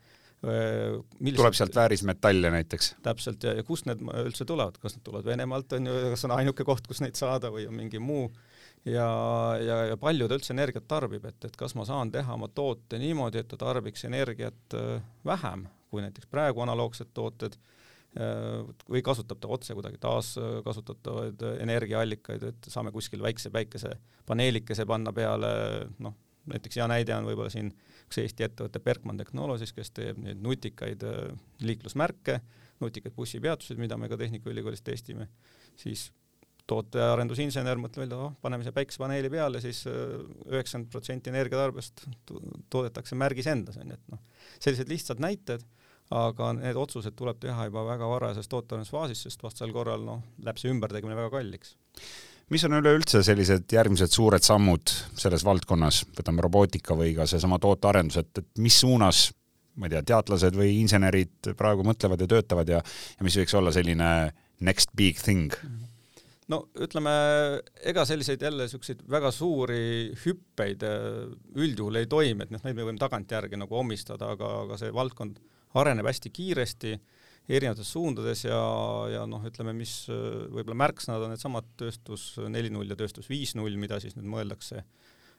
Millised, 0.46 1.38
tuleb 1.40 1.54
sealt 1.56 1.74
väärismetalle 1.74 2.50
näiteks? 2.52 2.90
täpselt, 3.02 3.42
ja, 3.42 3.54
ja 3.56 3.62
kust 3.64 3.86
need 3.88 4.02
üldse 4.04 4.44
tulevad, 4.46 4.76
kas 4.78 4.94
need 4.94 5.02
tulevad 5.06 5.24
Venemaalt, 5.26 5.72
on 5.78 5.88
ju, 5.88 5.94
kas 6.12 6.26
on 6.28 6.34
ainuke 6.36 6.66
koht, 6.68 6.84
kus 6.86 7.00
neid 7.02 7.16
saada 7.18 7.48
või 7.50 7.64
on 7.66 7.74
mingi 7.74 7.98
muu? 7.98 8.28
Ja, 8.86 9.08
ja, 9.58 9.78
ja 9.90 9.96
palju 9.98 10.28
ta 10.28 10.36
üldse 10.36 10.52
energiat 10.54 10.84
tarbib, 10.86 11.24
et, 11.26 11.40
et 11.48 11.56
kas 11.58 11.74
ma 11.74 11.88
saan 11.88 12.12
teha 12.14 12.36
oma 12.36 12.50
toote 12.52 13.00
niimoodi, 13.00 13.40
et 13.40 13.48
ta 13.50 13.58
tarbiks 13.64 14.04
energiat 14.06 14.76
vähem 15.26 15.64
kui 15.96 16.04
näiteks 16.04 16.28
praegu 16.30 16.62
analoogsed 16.64 17.14
tooted 17.16 17.58
või 18.16 19.02
kasutab 19.04 19.42
ta 19.42 19.48
otse 19.52 19.74
kuidagi 19.76 19.98
taaskasutatavaid 20.00 21.42
energiaallikaid, 21.60 22.46
et 22.48 22.68
saame 22.72 22.88
kuskil 22.94 23.20
väikse 23.20 23.50
päikesepaneelikese 23.52 24.86
panna 24.88 25.12
peale, 25.12 25.50
noh, 26.00 26.14
näiteks 26.50 26.78
hea 26.80 26.86
näide 26.90 27.14
on 27.16 27.26
võib-olla 27.28 27.52
siin 27.52 27.72
üks 28.06 28.20
Eesti 28.22 28.46
ettevõte 28.46 28.82
Berkman 28.82 29.18
Technologies, 29.18 29.72
kes 29.76 29.90
teeb 29.94 30.20
neid 30.22 30.42
nutikaid 30.42 31.02
äh, 31.06 31.32
liiklusmärke, 31.66 32.38
nutikaid 32.82 33.16
bussipeatuseid, 33.16 33.80
mida 33.82 33.98
me 33.98 34.10
ka 34.10 34.18
Tehnikaülikoolis 34.20 34.84
testime, 34.86 35.28
siis 35.80 36.08
tootearendusinsener 36.70 37.78
mõtleb 37.78 38.06
välja, 38.06 38.18
oh, 38.26 38.34
paneme 38.42 38.66
siia 38.66 38.74
päikesepaneeli 38.74 39.30
peale, 39.32 39.62
siis 39.64 39.84
äh, 39.90 40.16
üheksakümmend 40.50 40.92
protsenti 40.94 41.32
energiatarbest 41.34 42.06
toodetakse 42.72 43.18
märgis 43.18 43.50
endas, 43.50 43.78
on 43.82 43.92
ju, 43.92 43.98
et 43.98 44.14
noh, 44.14 44.22
sellised 44.58 44.90
lihtsad 44.90 45.22
näited, 45.22 45.66
aga 46.14 46.52
need 46.58 46.78
otsused 46.78 47.16
tuleb 47.18 47.40
teha 47.42 47.66
juba 47.66 47.82
väga 47.88 48.08
varajases 48.10 48.48
tootearendusfaasis, 48.52 49.26
sest 49.26 49.42
vastasel 49.42 49.74
korral 49.74 50.04
noh, 50.06 50.22
läheb 50.44 50.60
see 50.60 50.70
ümbertegemine 50.74 51.18
väga 51.18 51.32
kalliks. 51.38 51.74
Mis 52.54 52.62
on 52.68 52.76
üleüldse 52.78 53.24
sellised 53.26 53.72
järgmised 53.74 54.12
suured 54.14 54.44
sammud 54.46 54.92
selles 55.18 55.42
valdkonnas, 55.44 56.04
võtame 56.14 56.44
robootika 56.46 56.94
või 56.94 57.10
ka 57.16 57.26
seesama 57.26 57.58
tootearendus, 57.58 58.20
et, 58.22 58.30
et 58.38 58.62
mis 58.62 58.76
suunas 58.84 59.26
ma 59.76 59.88
ei 59.88 59.92
tea, 59.92 60.04
teadlased 60.12 60.56
või 60.56 60.78
insenerid 60.80 61.50
praegu 61.58 61.84
mõtlevad 61.86 62.22
ja 62.22 62.30
töötavad 62.30 62.70
ja, 62.70 62.80
ja 63.18 63.26
mis 63.26 63.36
võiks 63.40 63.56
olla 63.58 63.72
selline 63.74 64.10
next 64.64 64.94
big 64.96 65.20
thing? 65.20 65.54
no 66.46 66.60
ütleme, 66.78 67.12
ega 67.90 68.04
selliseid 68.06 68.42
jälle 68.46 68.68
niisuguseid 68.68 69.02
väga 69.10 69.32
suuri 69.34 70.14
hüppeid 70.22 70.86
äh, 70.86 71.26
üldjuhul 71.58 71.98
ei 72.00 72.06
toimu, 72.10 72.46
et 72.46 72.54
noh, 72.54 72.62
neid 72.62 72.78
me 72.78 72.86
võime 72.86 73.02
tagantjärgi 73.02 73.58
nagu 73.58 73.80
omistada, 73.80 74.30
aga, 74.36 74.52
aga 74.62 74.78
see 74.80 74.94
valdkond 74.94 75.40
areneb 75.76 76.08
hästi 76.08 76.32
kiiresti 76.34 76.96
erinevates 77.46 77.90
suundades 77.94 78.42
ja, 78.46 78.60
ja 79.12 79.24
noh, 79.30 79.44
ütleme, 79.46 79.74
mis 79.76 80.06
äh, 80.10 80.46
võib-olla 80.50 80.80
märksõnad 80.86 81.26
on 81.26 81.34
needsamad 81.34 81.68
tööstus 81.78 82.32
neli 82.50 82.72
null 82.74 82.90
ja 82.90 82.98
tööstus 82.98 83.28
viis 83.30 83.54
null, 83.58 83.78
mida 83.78 84.00
siis 84.02 84.16
nüüd 84.18 84.26
mõeldakse. 84.32 84.82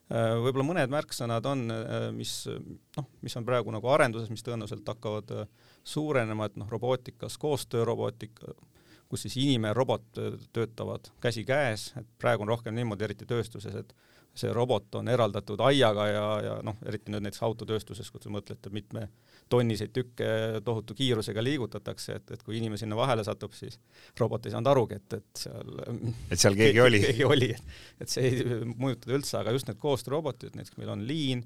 Äh, 0.08 0.30
võib-olla 0.40 0.68
mõned 0.70 0.94
märksõnad 0.94 1.50
on, 1.52 1.66
äh, 1.74 2.08
mis 2.16 2.40
noh, 2.48 3.10
mis 3.26 3.36
on 3.40 3.48
praegu 3.48 3.76
nagu 3.76 3.92
arenduses, 3.92 4.32
mis 4.32 4.46
tõenäoliselt 4.48 4.88
hakkavad 4.88 5.36
suurenema, 5.88 6.48
et 6.48 6.56
noh, 6.60 6.70
robootikas 6.72 7.36
koostöörobootika, 7.44 8.56
kus 9.08 9.24
siis 9.24 9.38
inimene 9.40 9.72
ja 9.72 9.78
robot 9.78 10.08
töötavad 10.56 11.12
käsikäes, 11.24 11.94
et 12.00 12.08
praegu 12.20 12.44
on 12.44 12.56
rohkem 12.56 12.76
niimoodi, 12.76 13.08
eriti 13.08 13.28
tööstuses, 13.28 13.76
et 13.76 13.94
see 14.38 14.54
robot 14.54 15.00
on 15.00 15.10
eraldatud 15.12 15.62
aiaga 15.68 16.08
ja, 16.10 16.26
ja 16.46 16.56
noh, 16.66 16.78
eriti 16.88 17.12
nüüd 17.14 17.26
näiteks 17.26 17.44
autotööstuses, 17.48 18.10
kui 18.14 18.22
te 18.22 18.32
mõtlete, 18.34 18.72
mitme 18.74 19.08
tonniseid 19.50 19.94
tükke 19.96 20.30
tohutu 20.66 20.96
kiirusega 20.98 21.44
liigutatakse, 21.44 22.18
et, 22.20 22.34
et 22.36 22.44
kui 22.44 22.58
inimene 22.60 22.80
sinna 22.80 22.98
vahele 23.00 23.24
satub, 23.28 23.56
siis 23.58 23.80
robot 24.20 24.46
ei 24.46 24.54
saanud 24.54 24.72
arugi, 24.74 25.00
et, 25.00 25.20
et 25.20 25.44
seal 25.44 25.78
et 26.32 26.40
seal 26.40 26.58
keegi, 26.58 26.78
keegi 26.78 26.84
oli. 26.84 27.04
keegi 27.06 27.28
oli, 27.28 27.52
et, 28.02 28.10
see 28.12 28.28
ei 28.30 28.64
mõjutada 28.74 29.18
üldse, 29.18 29.38
aga 29.42 29.56
just 29.56 29.72
need 29.72 29.80
koostöörobotid, 29.82 30.58
näiteks 30.58 30.78
meil 30.82 30.92
on 30.94 31.06
liin, 31.08 31.46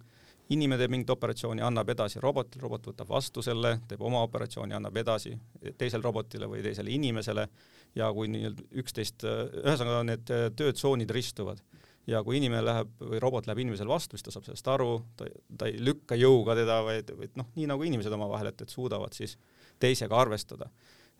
inimene 0.51 0.81
teeb 0.81 0.91
mingit 0.91 1.13
operatsiooni, 1.13 1.63
annab 1.63 1.93
edasi 1.93 2.19
robotile, 2.23 2.65
robot 2.65 2.89
võtab 2.91 3.11
vastu 3.13 3.43
selle, 3.45 3.77
teeb 3.87 4.01
oma 4.03 4.23
operatsiooni, 4.27 4.75
annab 4.75 4.97
edasi 4.99 5.35
teisele 5.79 6.03
robotile 6.03 6.49
või 6.51 6.63
teisele 6.65 6.91
inimesele 6.91 7.47
ja 7.95 8.09
kui 8.15 8.27
nii-öelda 8.31 8.65
üksteist, 8.81 9.23
ühesõnaga 9.61 10.03
need 10.07 10.33
töötsoonid 10.59 11.11
ristuvad 11.15 11.61
ja 12.09 12.21
kui 12.25 12.39
inimene 12.39 12.63
läheb 12.65 12.93
või 13.03 13.19
robot 13.21 13.47
läheb 13.47 13.61
inimesele 13.63 13.91
vastu, 13.91 14.17
siis 14.17 14.25
ta 14.25 14.33
saab 14.33 14.47
sellest 14.47 14.69
aru, 14.73 14.93
ta, 15.17 15.27
ta 15.57 15.69
ei 15.69 15.77
lükka 15.83 16.17
jõuga 16.17 16.55
teda, 16.57 16.79
vaid, 16.85 17.11
vaid 17.17 17.37
noh, 17.39 17.51
nii 17.57 17.67
nagu 17.69 17.85
inimesed 17.85 18.15
omavahel, 18.17 18.51
et, 18.51 18.63
et 18.65 18.73
suudavad 18.73 19.13
siis 19.17 19.37
teisega 19.81 20.17
arvestada. 20.17 20.69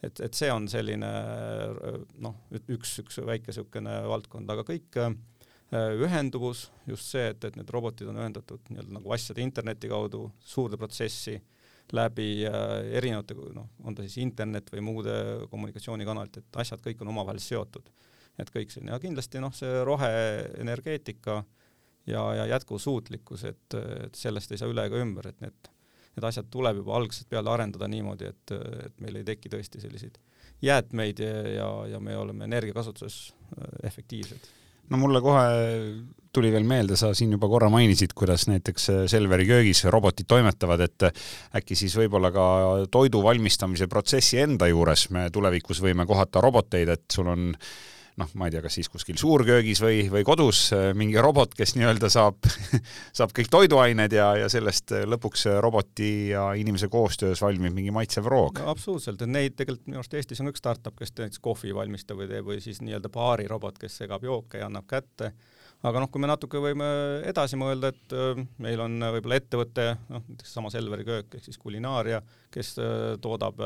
et, 0.02 0.20
et 0.26 0.34
see 0.34 0.50
on 0.52 0.66
selline 0.70 1.10
noh, 2.26 2.40
üks, 2.74 2.98
üks 3.04 3.22
väike 3.26 3.52
niisugune 3.52 4.00
valdkond, 4.10 4.50
aga 4.50 4.66
kõik 4.66 4.98
äh, 4.98 5.14
ühenduvus, 6.02 6.70
just 6.90 7.14
see, 7.14 7.30
et, 7.36 7.44
et 7.46 7.58
need 7.60 7.70
robotid 7.70 8.10
on 8.10 8.18
ühendatud 8.18 8.72
nii-öelda 8.72 8.98
nagu 8.98 9.14
asjade 9.14 9.46
interneti 9.46 9.92
kaudu 9.92 10.26
suurde 10.42 10.80
protsessi 10.82 11.38
läbi 11.94 12.48
äh, 12.48 12.96
erinevate, 12.98 13.38
noh, 13.54 13.70
on 13.86 13.96
ta 13.96 14.06
siis 14.08 14.18
internet 14.24 14.74
või 14.74 14.86
muude 14.90 15.14
kommunikatsioonikanalite, 15.52 16.42
et 16.42 16.64
asjad 16.64 16.82
kõik 16.82 17.06
on 17.06 17.14
omavahel 17.14 17.42
seotud 17.44 17.94
et 18.42 18.52
kõik 18.54 18.74
siin. 18.74 18.90
Ja 18.92 19.00
kindlasti 19.02 19.42
noh, 19.44 19.54
see 19.56 19.84
roheenergeetika 19.88 21.42
ja, 22.10 22.24
ja 22.42 22.48
jätkusuutlikkus, 22.56 23.46
et, 23.52 23.78
et 24.08 24.18
sellest 24.18 24.52
ei 24.52 24.62
saa 24.62 24.72
üle 24.72 24.86
ega 24.90 25.02
ümber, 25.02 25.32
et 25.32 25.44
need, 25.44 25.72
need 26.16 26.28
asjad 26.28 26.50
tuleb 26.54 26.82
juba 26.82 26.98
algusest 27.00 27.30
peale 27.30 27.52
arendada 27.54 27.90
niimoodi, 27.92 28.32
et, 28.34 28.56
et 28.88 29.04
meil 29.04 29.22
ei 29.22 29.28
teki 29.28 29.54
tõesti 29.54 29.84
selliseid 29.84 30.18
jäätmeid 30.62 31.22
ja, 31.22 31.36
ja, 31.58 31.70
ja 31.96 32.00
me 32.00 32.18
oleme 32.18 32.50
energiakasutuses 32.50 33.22
äh, 33.58 33.70
efektiivsed. 33.90 34.50
No 34.92 34.98
mulle 35.00 35.22
kohe 35.24 35.46
tuli 36.36 36.50
veel 36.52 36.66
meelde, 36.68 36.98
sa 37.00 37.14
siin 37.16 37.32
juba 37.32 37.48
korra 37.52 37.70
mainisid, 37.72 38.12
kuidas 38.16 38.44
näiteks 38.50 38.90
Selveri 39.12 39.46
köögis 39.48 39.86
robotid 39.92 40.28
toimetavad, 40.28 40.84
et 40.84 41.06
äkki 41.56 41.78
siis 41.80 41.96
võib-olla 42.00 42.32
ka 42.36 42.46
toidu 42.92 43.22
valmistamise 43.24 43.88
protsessi 43.92 44.42
enda 44.44 44.68
juures 44.72 45.08
me 45.16 45.30
tulevikus 45.32 45.80
võime 45.84 46.06
kohata 46.08 46.44
roboteid, 46.44 46.92
et 46.92 47.06
sul 47.14 47.32
on 47.32 47.50
noh, 48.22 48.32
ma 48.38 48.48
ei 48.48 48.54
tea, 48.54 48.62
kas 48.64 48.78
siis 48.78 48.90
kuskil 48.92 49.18
suurköögis 49.20 49.82
või, 49.84 50.02
või 50.12 50.24
kodus 50.28 50.64
äh, 50.76 50.90
mingi 50.98 51.20
robot, 51.22 51.56
kes 51.58 51.76
nii-öelda 51.78 52.10
saab 52.12 52.40
saab 53.18 53.34
kõik 53.38 53.52
toiduained 53.54 54.14
ja, 54.16 54.32
ja 54.44 54.50
sellest 54.52 54.94
äh, 54.96 55.06
lõpuks 55.10 55.48
äh, 55.50 55.60
roboti 55.64 56.12
ja 56.32 56.52
inimese 56.58 56.92
koostöös 56.92 57.42
valmib 57.44 57.76
mingi 57.78 57.94
maitsev 57.96 58.30
roog 58.32 58.62
no,. 58.62 58.70
absoluutselt, 58.74 59.22
et 59.22 59.32
neid 59.32 59.58
tegelikult 59.60 59.90
minu 59.90 60.02
arust 60.02 60.18
Eestis 60.18 60.44
on 60.44 60.52
üks 60.52 60.62
startup, 60.64 60.98
kes 61.00 61.16
näiteks 61.18 61.42
kohvi 61.44 61.74
valmistab 61.76 62.22
või 62.22 62.30
teeb 62.32 62.48
või 62.52 62.62
siis 62.64 62.82
nii-öelda 62.86 63.12
baarirobot, 63.14 63.82
kes 63.82 64.02
segab 64.04 64.26
jooke 64.28 64.62
ja 64.62 64.70
annab 64.70 64.88
kätte 64.90 65.34
aga 65.88 66.04
noh, 66.04 66.10
kui 66.14 66.22
me 66.22 66.30
natuke 66.30 66.62
võime 66.62 66.88
edasi 67.30 67.58
mõelda, 67.60 67.92
et 67.92 68.16
meil 68.62 68.82
on 68.84 69.00
võib-olla 69.18 69.40
ettevõte, 69.42 69.88
noh 70.12 70.24
näiteks 70.28 70.56
sama 70.58 70.72
Selveri 70.74 71.06
köök 71.08 71.38
ehk 71.38 71.48
siis 71.48 71.60
kulinaaria, 71.62 72.22
kes 72.54 72.76
toodab 73.24 73.62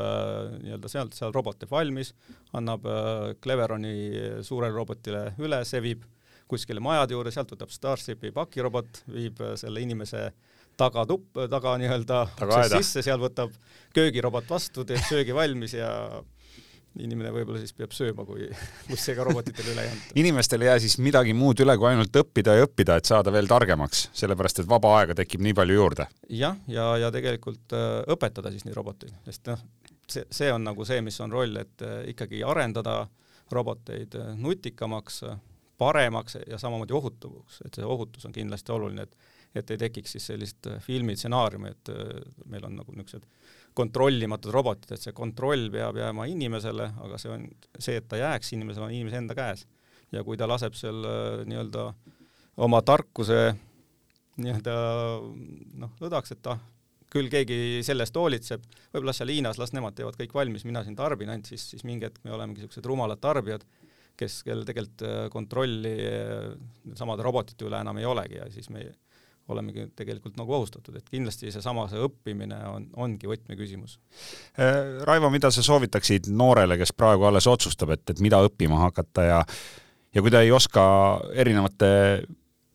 nii-öelda 0.62 0.90
sealt, 0.92 1.16
seal 1.18 1.34
robot 1.36 1.60
teeb 1.60 1.72
valmis, 1.74 2.14
annab 2.56 2.86
Cleveroni 3.44 3.96
suurele 4.46 4.74
robotile 4.74 5.28
üle, 5.42 5.62
see 5.68 5.82
viib 5.84 6.04
kuskile 6.50 6.80
majade 6.82 7.16
juurde, 7.16 7.32
sealt 7.34 7.50
võtab 7.52 7.72
Starshipi 7.74 8.30
pakirobot, 8.34 9.02
viib 9.10 9.42
selle 9.58 9.82
inimese 9.82 10.30
tagatupp, 10.76 11.36
taga 11.50 11.74
nii-öelda 11.80 12.22
sisse, 12.70 13.02
seal 13.04 13.20
võtab 13.20 13.52
köögirobot 13.96 14.48
vastu, 14.50 14.84
teeb 14.88 15.02
söögi 15.08 15.34
valmis 15.36 15.74
ja 15.76 15.90
inimene 17.02 17.32
võib-olla 17.34 17.60
siis 17.60 17.74
peab 17.76 17.94
sööma, 17.96 18.24
kui, 18.28 18.46
ka 19.18 19.26
robotitele 19.26 19.72
üle 19.72 19.84
ei 19.84 19.92
anta. 19.92 20.14
inimestel 20.22 20.64
ei 20.64 20.70
jää 20.70 20.78
siis 20.86 20.98
midagi 21.02 21.34
muud 21.36 21.60
üle, 21.64 21.76
kui 21.78 21.90
ainult 21.90 22.20
õppida 22.22 22.56
ja 22.56 22.66
õppida, 22.66 22.98
et 23.00 23.08
saada 23.08 23.32
veel 23.34 23.48
targemaks, 23.50 24.06
sellepärast 24.16 24.62
et 24.62 24.70
vaba 24.70 24.94
aega 25.00 25.16
tekib 25.18 25.44
nii 25.46 25.56
palju 25.56 25.78
juurde. 25.78 26.08
jah, 26.28 26.56
ja, 26.68 26.86
ja, 26.96 27.06
ja 27.06 27.12
tegelikult 27.14 27.76
äh, 27.76 28.00
õpetada 28.14 28.52
siis 28.54 28.66
neid 28.66 28.78
roboteid, 28.78 29.14
sest 29.26 29.52
noh, 29.52 29.62
see, 30.08 30.24
see 30.30 30.50
on 30.52 30.64
nagu 30.66 30.88
see, 30.88 31.02
mis 31.04 31.20
on 31.24 31.34
roll, 31.34 31.56
et 31.60 31.86
äh, 31.86 32.02
ikkagi 32.14 32.42
arendada 32.46 33.02
roboteid 33.52 34.18
äh, 34.18 34.34
nutikamaks, 34.40 35.22
paremaks 35.78 36.38
ja 36.46 36.58
samamoodi 36.58 36.96
ohutumaks, 36.96 37.60
et 37.66 37.76
see 37.76 37.84
ohutus 37.84 38.24
on 38.28 38.36
kindlasti 38.36 38.76
oluline, 38.76 39.08
et 39.08 39.32
et 39.56 39.70
ei 39.72 39.78
tekiks 39.80 40.12
siis 40.12 40.26
sellist 40.28 40.66
filmistsenaariumi, 40.84 41.70
et 41.72 41.90
meil 42.52 42.66
on 42.68 42.74
nagu 42.76 42.92
niisugused 42.92 43.22
kontrollimatud 43.76 44.54
robotid, 44.54 44.94
et 44.96 45.02
see 45.02 45.14
kontroll 45.16 45.68
peab 45.72 45.98
jääma 46.00 46.26
inimesele, 46.32 46.90
aga 47.04 47.18
see 47.20 47.32
on 47.32 47.46
see, 47.78 47.98
et 48.00 48.06
ta 48.08 48.20
jääks 48.20 48.54
inimesele, 48.56 48.88
on 48.88 48.94
inimese 48.96 49.20
enda 49.20 49.36
käes. 49.36 49.66
ja 50.14 50.22
kui 50.24 50.38
ta 50.38 50.46
laseb 50.48 50.76
seal 50.78 51.04
äh, 51.04 51.42
nii-öelda 51.50 51.90
oma 52.64 52.80
tarkuse 52.86 53.40
nii-öelda 54.40 54.76
noh, 55.82 55.92
lõdvaks, 56.00 56.34
et 56.36 56.48
ah, 56.52 56.60
küll 57.12 57.30
keegi 57.32 57.82
selle 57.86 58.04
eest 58.06 58.16
hoolitseb, 58.18 58.64
võib-olla 58.90 59.12
las 59.12 59.20
seal 59.20 59.32
Hiinas, 59.32 59.60
las 59.60 59.72
nemad 59.76 59.96
teevad 59.96 60.18
kõik 60.20 60.34
valmis, 60.36 60.66
mina 60.68 60.82
siin 60.84 60.96
tarbin 60.98 61.32
ainult, 61.32 61.48
siis, 61.48 61.64
siis 61.72 61.84
mingi 61.88 62.08
hetk 62.08 62.22
me 62.24 62.34
olemegi 62.36 62.62
niisugused 62.62 62.88
rumalad 62.88 63.20
tarbijad, 63.22 63.64
kes, 64.16 64.40
kellel 64.46 64.66
tegelikult 64.68 65.04
äh, 65.06 65.18
kontrolli 65.32 65.94
äh, 66.08 66.52
samade 66.98 67.24
robotite 67.26 67.68
üle 67.68 67.80
enam 67.84 68.00
ei 68.00 68.08
olegi 68.08 68.40
ja 68.40 68.48
siis 68.52 68.70
me 68.72 68.86
olemegi 69.48 69.86
tegelikult 69.94 70.38
nagu 70.40 70.56
ohustatud, 70.58 70.96
et 70.98 71.08
kindlasti 71.10 71.52
seesama, 71.54 71.86
see 71.90 72.02
õppimine 72.02 72.58
on, 72.70 72.88
ongi 73.06 73.30
võtmeküsimus. 73.30 73.98
Äh, 74.58 75.02
Raivo, 75.06 75.30
mida 75.30 75.52
sa 75.54 75.62
soovitaksid 75.62 76.30
noorele, 76.34 76.78
kes 76.80 76.94
praegu 76.96 77.28
alles 77.28 77.46
otsustab, 77.50 77.94
et, 77.94 78.04
et 78.10 78.22
mida 78.24 78.42
õppima 78.46 78.80
hakata 78.88 79.26
ja 79.28 79.42
ja 80.16 80.22
kui 80.24 80.32
ta 80.32 80.40
ei 80.40 80.52
oska 80.54 80.82
erinevate 81.36 81.88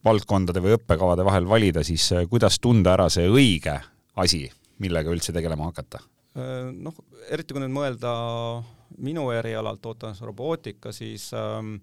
valdkondade 0.06 0.62
või 0.62 0.76
õppekavade 0.78 1.26
vahel 1.26 1.48
valida, 1.50 1.84
siis 1.86 2.08
kuidas 2.30 2.60
tunda 2.62 2.96
ära 2.96 3.08
see 3.14 3.28
õige 3.30 3.76
asi, 4.22 4.46
millega 4.82 5.14
üldse 5.14 5.34
tegelema 5.34 5.70
hakata? 5.70 6.02
Noh, 6.72 6.96
eriti 7.30 7.54
kui 7.54 7.64
nüüd 7.64 7.74
mõelda 7.74 8.12
minu 9.02 9.28
erialalt, 9.34 9.82
tootes 9.84 10.22
robootika, 10.24 10.94
siis 10.96 11.28
ähm, 11.38 11.76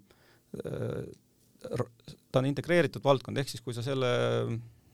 ta 1.59 2.41
on 2.41 2.49
integreeritud 2.49 3.03
valdkond, 3.03 3.39
ehk 3.39 3.51
siis 3.51 3.63
kui 3.63 3.75
sa 3.75 3.83
selle 3.85 4.09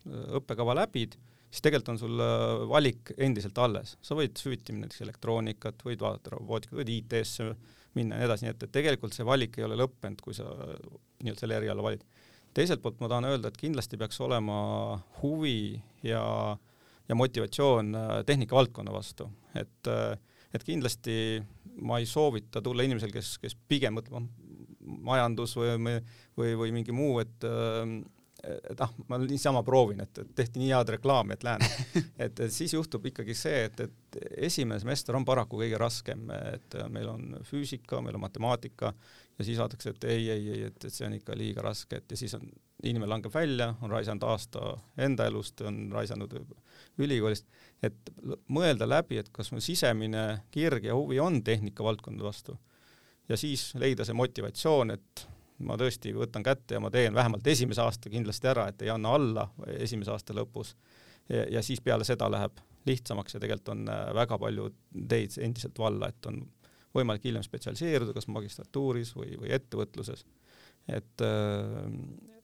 õppekava 0.06 0.76
läbid, 0.82 1.16
siis 1.50 1.64
tegelikult 1.64 1.94
on 1.94 2.02
sul 2.02 2.22
valik 2.70 3.14
endiselt 3.18 3.58
alles. 3.64 3.96
sa 4.02 4.18
võid 4.18 4.38
süviti 4.40 4.76
näiteks 4.76 5.02
elektroonikat, 5.06 5.82
võid 5.86 6.04
vaadata 6.04 6.36
robootikat, 6.36 6.78
võid 6.82 6.92
IT-sse 6.98 7.50
minna 7.96 8.18
ja 8.18 8.24
nii 8.24 8.30
edasi, 8.30 8.46
nii 8.46 8.54
et, 8.54 8.68
et 8.68 8.76
tegelikult 8.76 9.16
see 9.16 9.26
valik 9.28 9.58
ei 9.58 9.66
ole 9.68 9.78
lõppenud, 9.80 10.22
kui 10.24 10.36
sa 10.36 10.46
nii-öelda 10.50 11.42
selle 11.42 11.60
eriala 11.62 11.84
valid. 11.86 12.04
teiselt 12.56 12.82
poolt 12.84 13.00
ma 13.04 13.10
tahan 13.12 13.28
öelda, 13.32 13.52
et 13.52 13.60
kindlasti 13.60 14.00
peaks 14.00 14.20
olema 14.24 14.58
huvi 15.22 15.82
ja, 16.04 16.24
ja 17.08 17.16
motivatsioon 17.16 17.96
tehnikavaldkonna 18.28 18.94
vastu, 18.96 19.30
et, 19.56 19.92
et 20.54 20.64
kindlasti 20.64 21.16
ma 21.84 22.00
ei 22.00 22.08
soovita 22.08 22.62
tulla 22.64 22.84
inimesel, 22.84 23.12
kes, 23.16 23.38
kes 23.44 23.56
pigem 23.68 23.98
mõtleb, 23.98 24.28
majandus 24.86 25.56
või, 25.58 25.98
või, 26.38 26.52
või 26.60 26.76
mingi 26.76 26.96
muu, 26.96 27.18
et 27.24 27.48
et 28.46 28.82
ah, 28.82 28.92
ma 29.10 29.18
niisama 29.22 29.64
proovin, 29.66 30.02
et, 30.06 30.20
tehti 30.36 30.62
nii 30.62 30.72
head 30.72 30.92
reklaami, 30.96 31.36
et 31.36 31.46
lähen 31.48 31.66
et, 32.26 32.42
siis 32.54 32.74
juhtub 32.76 33.06
ikkagi 33.10 33.36
see, 33.38 33.66
et, 33.70 33.80
et 33.86 34.20
esimene 34.50 34.80
semester 34.82 35.18
on 35.18 35.26
paraku 35.28 35.62
kõige 35.64 35.80
raskem, 35.82 36.28
et 36.54 36.78
meil 36.94 37.10
on 37.12 37.40
füüsika, 37.48 38.02
meil 38.06 38.20
on 38.20 38.26
matemaatika 38.26 38.94
ja 39.38 39.48
siis 39.48 39.60
vaadatakse, 39.60 39.96
et 39.96 40.08
ei, 40.12 40.30
ei, 40.30 40.48
ei, 40.54 40.62
et, 40.70 40.78
et 40.78 40.94
see 40.94 41.08
on 41.08 41.18
ikka 41.18 41.38
liiga 41.38 41.66
raske, 41.66 42.02
et 42.02 42.16
ja 42.16 42.20
siis 42.20 42.36
on, 42.38 42.46
inimene 42.86 43.10
langeb 43.10 43.34
välja, 43.34 43.72
on 43.82 43.94
raisanud 43.94 44.28
aasta 44.30 44.76
enda 45.02 45.28
elust, 45.30 45.62
on 45.66 45.88
raisanud 45.96 46.36
ülikoolist, 47.02 47.50
et 47.84 48.14
mõelda 48.54 48.88
läbi, 48.88 49.20
et 49.22 49.32
kas 49.34 49.52
mu 49.52 49.64
sisemine 49.64 50.46
kirg 50.54 50.88
ja 50.88 50.96
huvi 50.96 51.20
on 51.24 51.42
tehnikavaldkonna 51.44 52.24
vastu 52.26 52.60
ja 53.30 53.38
siis 53.40 53.72
leida 53.80 54.06
see 54.06 54.18
motivatsioon, 54.18 54.94
et 54.96 55.26
ma 55.60 55.78
tõesti 55.80 56.12
võtan 56.16 56.44
kätte 56.44 56.76
ja 56.76 56.84
ma 56.84 56.92
teen 56.92 57.14
vähemalt 57.16 57.48
esimese 57.48 57.82
aasta 57.82 58.10
kindlasti 58.10 58.48
ära, 58.52 58.68
et 58.68 58.82
ei 58.82 58.90
anna 58.92 59.14
alla 59.16 59.50
esimese 59.78 60.12
aasta 60.12 60.34
lõpus. 60.34 60.76
ja 61.30 61.62
siis 61.64 61.82
peale 61.82 62.04
seda 62.04 62.30
läheb 62.30 62.60
lihtsamaks 62.86 63.34
ja 63.34 63.40
tegelikult 63.40 63.70
on 63.74 63.90
äh, 63.90 64.14
väga 64.14 64.38
palju 64.40 64.70
teid 65.10 65.38
endiselt 65.42 65.80
valla, 65.80 66.10
et 66.10 66.30
on 66.30 66.42
võimalik 66.96 67.26
hiljem 67.28 67.44
spetsialiseeruda 67.44 68.14
kas 68.16 68.28
magistratuuris 68.32 69.16
või, 69.18 69.36
või 69.42 69.52
ettevõtluses. 69.56 70.26
et, 70.88 71.22
äh, 71.22 71.86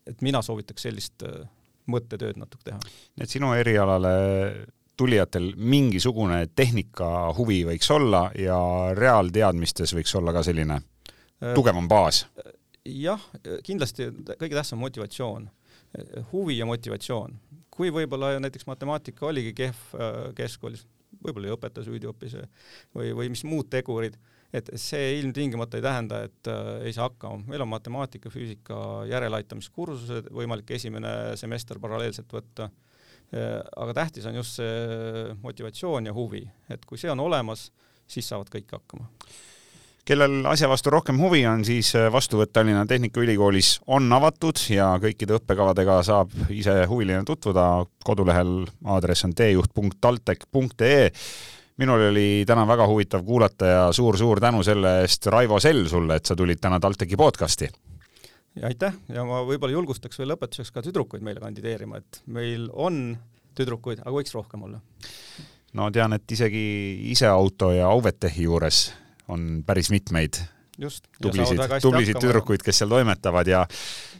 et 0.07 0.21
mina 0.21 0.41
soovitaks 0.41 0.87
sellist 0.87 1.23
äh, 1.27 1.43
mõttetööd 1.91 2.39
natuke 2.41 2.71
teha. 2.71 2.79
nii 3.17 3.27
et 3.27 3.29
sinu 3.29 3.53
erialale 3.53 4.13
tulijatel 4.97 5.53
mingisugune 5.57 6.45
tehnika 6.55 7.33
huvi 7.37 7.63
võiks 7.65 7.89
olla 7.91 8.29
ja 8.37 8.57
reaalteadmistes 8.97 9.95
võiks 9.97 10.15
olla 10.17 10.33
ka 10.33 10.43
selline 10.43 10.81
tugevam 11.55 11.87
baas? 11.89 12.25
Jah, 12.85 13.23
kindlasti 13.65 14.09
kõige 14.39 14.55
tähtsam 14.55 14.81
motivatsioon, 14.81 15.49
huvi 16.31 16.57
ja 16.57 16.67
motivatsioon. 16.69 17.39
kui 17.71 17.89
võib-olla 17.89 18.35
näiteks 18.43 18.67
matemaatika 18.67 19.25
oligi 19.25 19.53
kehv 19.55 19.95
äh, 19.95 20.19
keskkoolis, 20.35 20.85
võib-olla 21.23 21.55
õpetaja 21.55 21.87
süüdi 21.87 22.07
hoopis 22.09 22.35
või, 22.95 23.13
või 23.15 23.29
mis 23.31 23.43
muud 23.47 23.69
tegurid, 23.71 24.17
et 24.53 24.69
see 24.75 25.19
ilmtingimata 25.19 25.79
ei 25.79 25.85
tähenda, 25.85 26.23
et 26.27 26.51
äh, 26.51 26.71
ei 26.89 26.93
saa 26.93 27.07
hakkama. 27.09 27.43
meil 27.47 27.63
on 27.63 27.71
matemaatika, 27.71 28.29
füüsika 28.29 29.05
järeleaitamiskursused, 29.09 30.31
võimalik 30.35 30.75
esimene 30.75 31.37
semester 31.39 31.79
paralleelselt 31.79 32.33
võtta 32.33 32.69
Äh, 33.31 33.61
aga 33.79 33.93
tähtis 33.95 34.25
on 34.27 34.35
just 34.35 34.57
see 34.59 35.35
motivatsioon 35.39 36.09
ja 36.09 36.13
huvi, 36.13 36.41
et 36.69 36.83
kui 36.85 36.99
see 36.99 37.11
on 37.13 37.21
olemas, 37.23 37.69
siis 38.03 38.27
saavad 38.27 38.51
kõik 38.51 38.73
hakkama. 38.75 39.07
Kellel 40.05 40.45
asja 40.49 40.69
vastu 40.69 40.89
rohkem 40.93 41.19
huvi 41.21 41.43
on, 41.49 41.65
siis 41.65 41.93
äh, 41.95 42.09
vastuvõtt 42.13 42.53
Tallinna 42.53 42.85
Tehnikaülikoolis 42.89 43.79
on 43.87 44.11
avatud 44.13 44.59
ja 44.73 44.91
kõikide 45.01 45.37
õppekavadega 45.39 46.01
saab 46.05 46.33
ise 46.49 46.81
huviline 46.89 47.23
tutvuda. 47.27 47.85
kodulehel 48.03 48.65
aadress 48.85 49.25
on 49.25 49.35
teejuht.taltech.ee 49.37 51.11
minul 51.81 52.09
oli 52.09 52.43
täna 52.47 52.65
väga 52.67 52.87
huvitav 52.87 53.23
kuulata 53.25 53.65
ja 53.65 53.85
suur-suur 53.93 54.39
tänu 54.39 54.63
selle 54.63 55.01
eest, 55.01 55.25
Raivo 55.25 55.59
Sell, 55.59 55.87
sulle, 55.89 56.15
et 56.15 56.25
sa 56.25 56.35
tulid 56.35 56.59
täna 56.61 56.79
TalTechi 56.79 57.17
podcasti 57.17 57.69
ja 58.55 58.67
aitäh 58.67 58.95
ja 59.09 59.23
ma 59.25 59.41
võib-olla 59.47 59.77
julgustaks 59.77 60.19
veel 60.19 60.33
lõpetuseks 60.33 60.73
ka 60.75 60.83
tüdrukuid 60.85 61.23
meile 61.23 61.43
kandideerima, 61.43 62.01
et 62.01 62.21
meil 62.27 62.67
on 62.73 63.15
tüdrukuid, 63.57 64.03
aga 64.03 64.13
võiks 64.15 64.35
rohkem 64.35 64.65
olla. 64.67 64.81
no 65.73 65.91
tean, 65.91 66.13
et 66.13 66.31
isegi 66.31 66.65
iseauto 67.13 67.71
ja 67.75 67.87
Auvetechi 67.91 68.47
juures 68.47 68.89
on 69.31 69.63
päris 69.67 69.91
mitmeid 69.93 70.41
just. 70.81 71.07
tublisid, 71.21 71.59
tublisid 71.81 72.19
tüdrukuid, 72.21 72.63
kes 72.65 72.81
seal 72.81 72.91
toimetavad 72.91 73.49
ja 73.49 73.65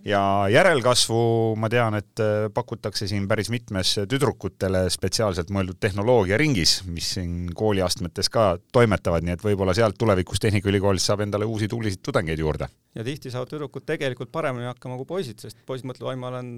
ja 0.05 0.21
järelkasvu 0.49 1.21
ma 1.61 1.69
tean, 1.69 1.95
et 1.99 2.21
äh, 2.23 2.47
pakutakse 2.53 3.07
siin 3.09 3.27
päris 3.29 3.51
mitmes 3.53 3.93
tüdrukutele 4.09 4.87
spetsiaalselt 4.93 5.51
mõeldud 5.53 5.77
tehnoloogiaringis, 5.81 6.81
mis 6.89 7.11
siin 7.17 7.51
kooliastmetes 7.57 8.31
ka 8.33 8.55
toimetavad, 8.73 9.25
nii 9.27 9.35
et 9.37 9.45
võib-olla 9.45 9.75
sealt 9.77 9.99
tulevikus 10.01 10.41
Tehnikaülikoolis 10.41 11.05
saab 11.05 11.25
endale 11.27 11.45
uusi 11.45 11.69
tublisid 11.71 12.01
tudengeid 12.05 12.41
juurde. 12.41 12.69
ja 12.95 13.05
tihti 13.05 13.33
saavad 13.33 13.51
tüdrukud 13.53 13.85
tegelikult 13.85 14.31
paremini 14.31 14.69
hakkama 14.71 14.97
kui 15.01 15.09
poisid, 15.13 15.39
sest 15.39 15.61
poisid 15.65 15.89
mõtlevad, 15.89 16.15
oi, 16.15 16.21
ma 16.23 16.33
olen 16.33 16.49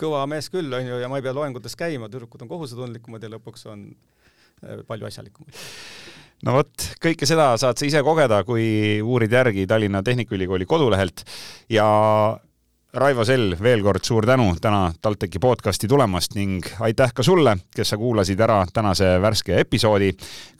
kõva 0.00 0.24
mees 0.26 0.48
küll, 0.50 0.72
onju, 0.72 1.02
ja 1.02 1.12
ma 1.12 1.20
ei 1.20 1.24
pea 1.24 1.36
loengutes 1.36 1.76
käima, 1.78 2.08
tüdrukud 2.10 2.42
on 2.42 2.50
kohusetundlikumad 2.50 3.22
ja 3.22 3.30
lõpuks 3.36 3.68
on 3.70 3.90
äh, 3.92 4.80
palju 4.88 5.10
asjalikumad 5.12 5.60
no 6.46 6.56
vot, 6.58 6.86
kõike 7.02 7.28
seda 7.28 7.52
saad 7.60 7.78
sa 7.78 7.86
ise 7.88 8.02
kogeda, 8.06 8.42
kui 8.46 9.00
uurid 9.02 9.32
järgi 9.32 9.66
Tallinna 9.70 10.02
Tehnikaülikooli 10.06 10.66
kodulehelt. 10.68 11.24
Ja 11.72 11.86
Raivo 12.92 13.24
Sell, 13.24 13.54
veel 13.56 13.80
kord 13.80 14.04
suur 14.04 14.26
tänu 14.28 14.50
täna 14.60 14.90
TalTechi 15.00 15.40
podcasti 15.40 15.88
tulemast 15.88 16.34
ning 16.36 16.66
aitäh 16.84 17.14
ka 17.16 17.24
sulle, 17.24 17.54
kes 17.72 17.88
sa 17.88 17.96
kuulasid 17.96 18.40
ära 18.44 18.58
tänase 18.68 19.14
värske 19.22 19.56
episoodi. 19.62 20.10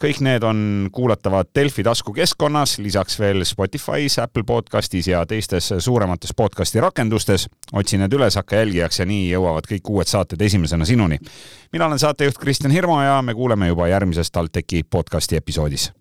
kõik 0.01 0.23
need 0.25 0.43
on 0.43 0.89
kuulatavad 0.91 1.53
Delfi 1.53 1.85
taskukeskkonnas, 1.85 2.79
lisaks 2.79 3.19
veel 3.19 3.45
Spotify's, 3.45 4.17
Apple 4.17 4.43
podcastis 4.49 5.07
ja 5.07 5.21
teistes 5.29 5.73
suuremates 5.77 6.33
podcasti 6.33 6.81
rakendustes. 6.81 7.49
otsi 7.73 7.97
need 7.97 8.13
üles, 8.13 8.35
hakka 8.35 8.55
jälgijaks 8.55 8.99
ja 8.99 9.05
nii 9.05 9.29
jõuavad 9.29 9.69
kõik 9.69 9.89
uued 9.89 10.07
saated 10.07 10.41
esimesena 10.41 10.85
sinuni. 10.85 11.19
mina 11.71 11.85
olen 11.85 11.99
saatejuht 11.99 12.37
Kristjan 12.37 12.71
Hirmu 12.71 13.01
ja 13.01 13.21
me 13.21 13.33
kuuleme 13.33 13.67
juba 13.67 13.87
järgmises 13.87 14.31
TalTechi 14.31 14.83
podcasti 14.89 15.35
episoodis 15.35 15.91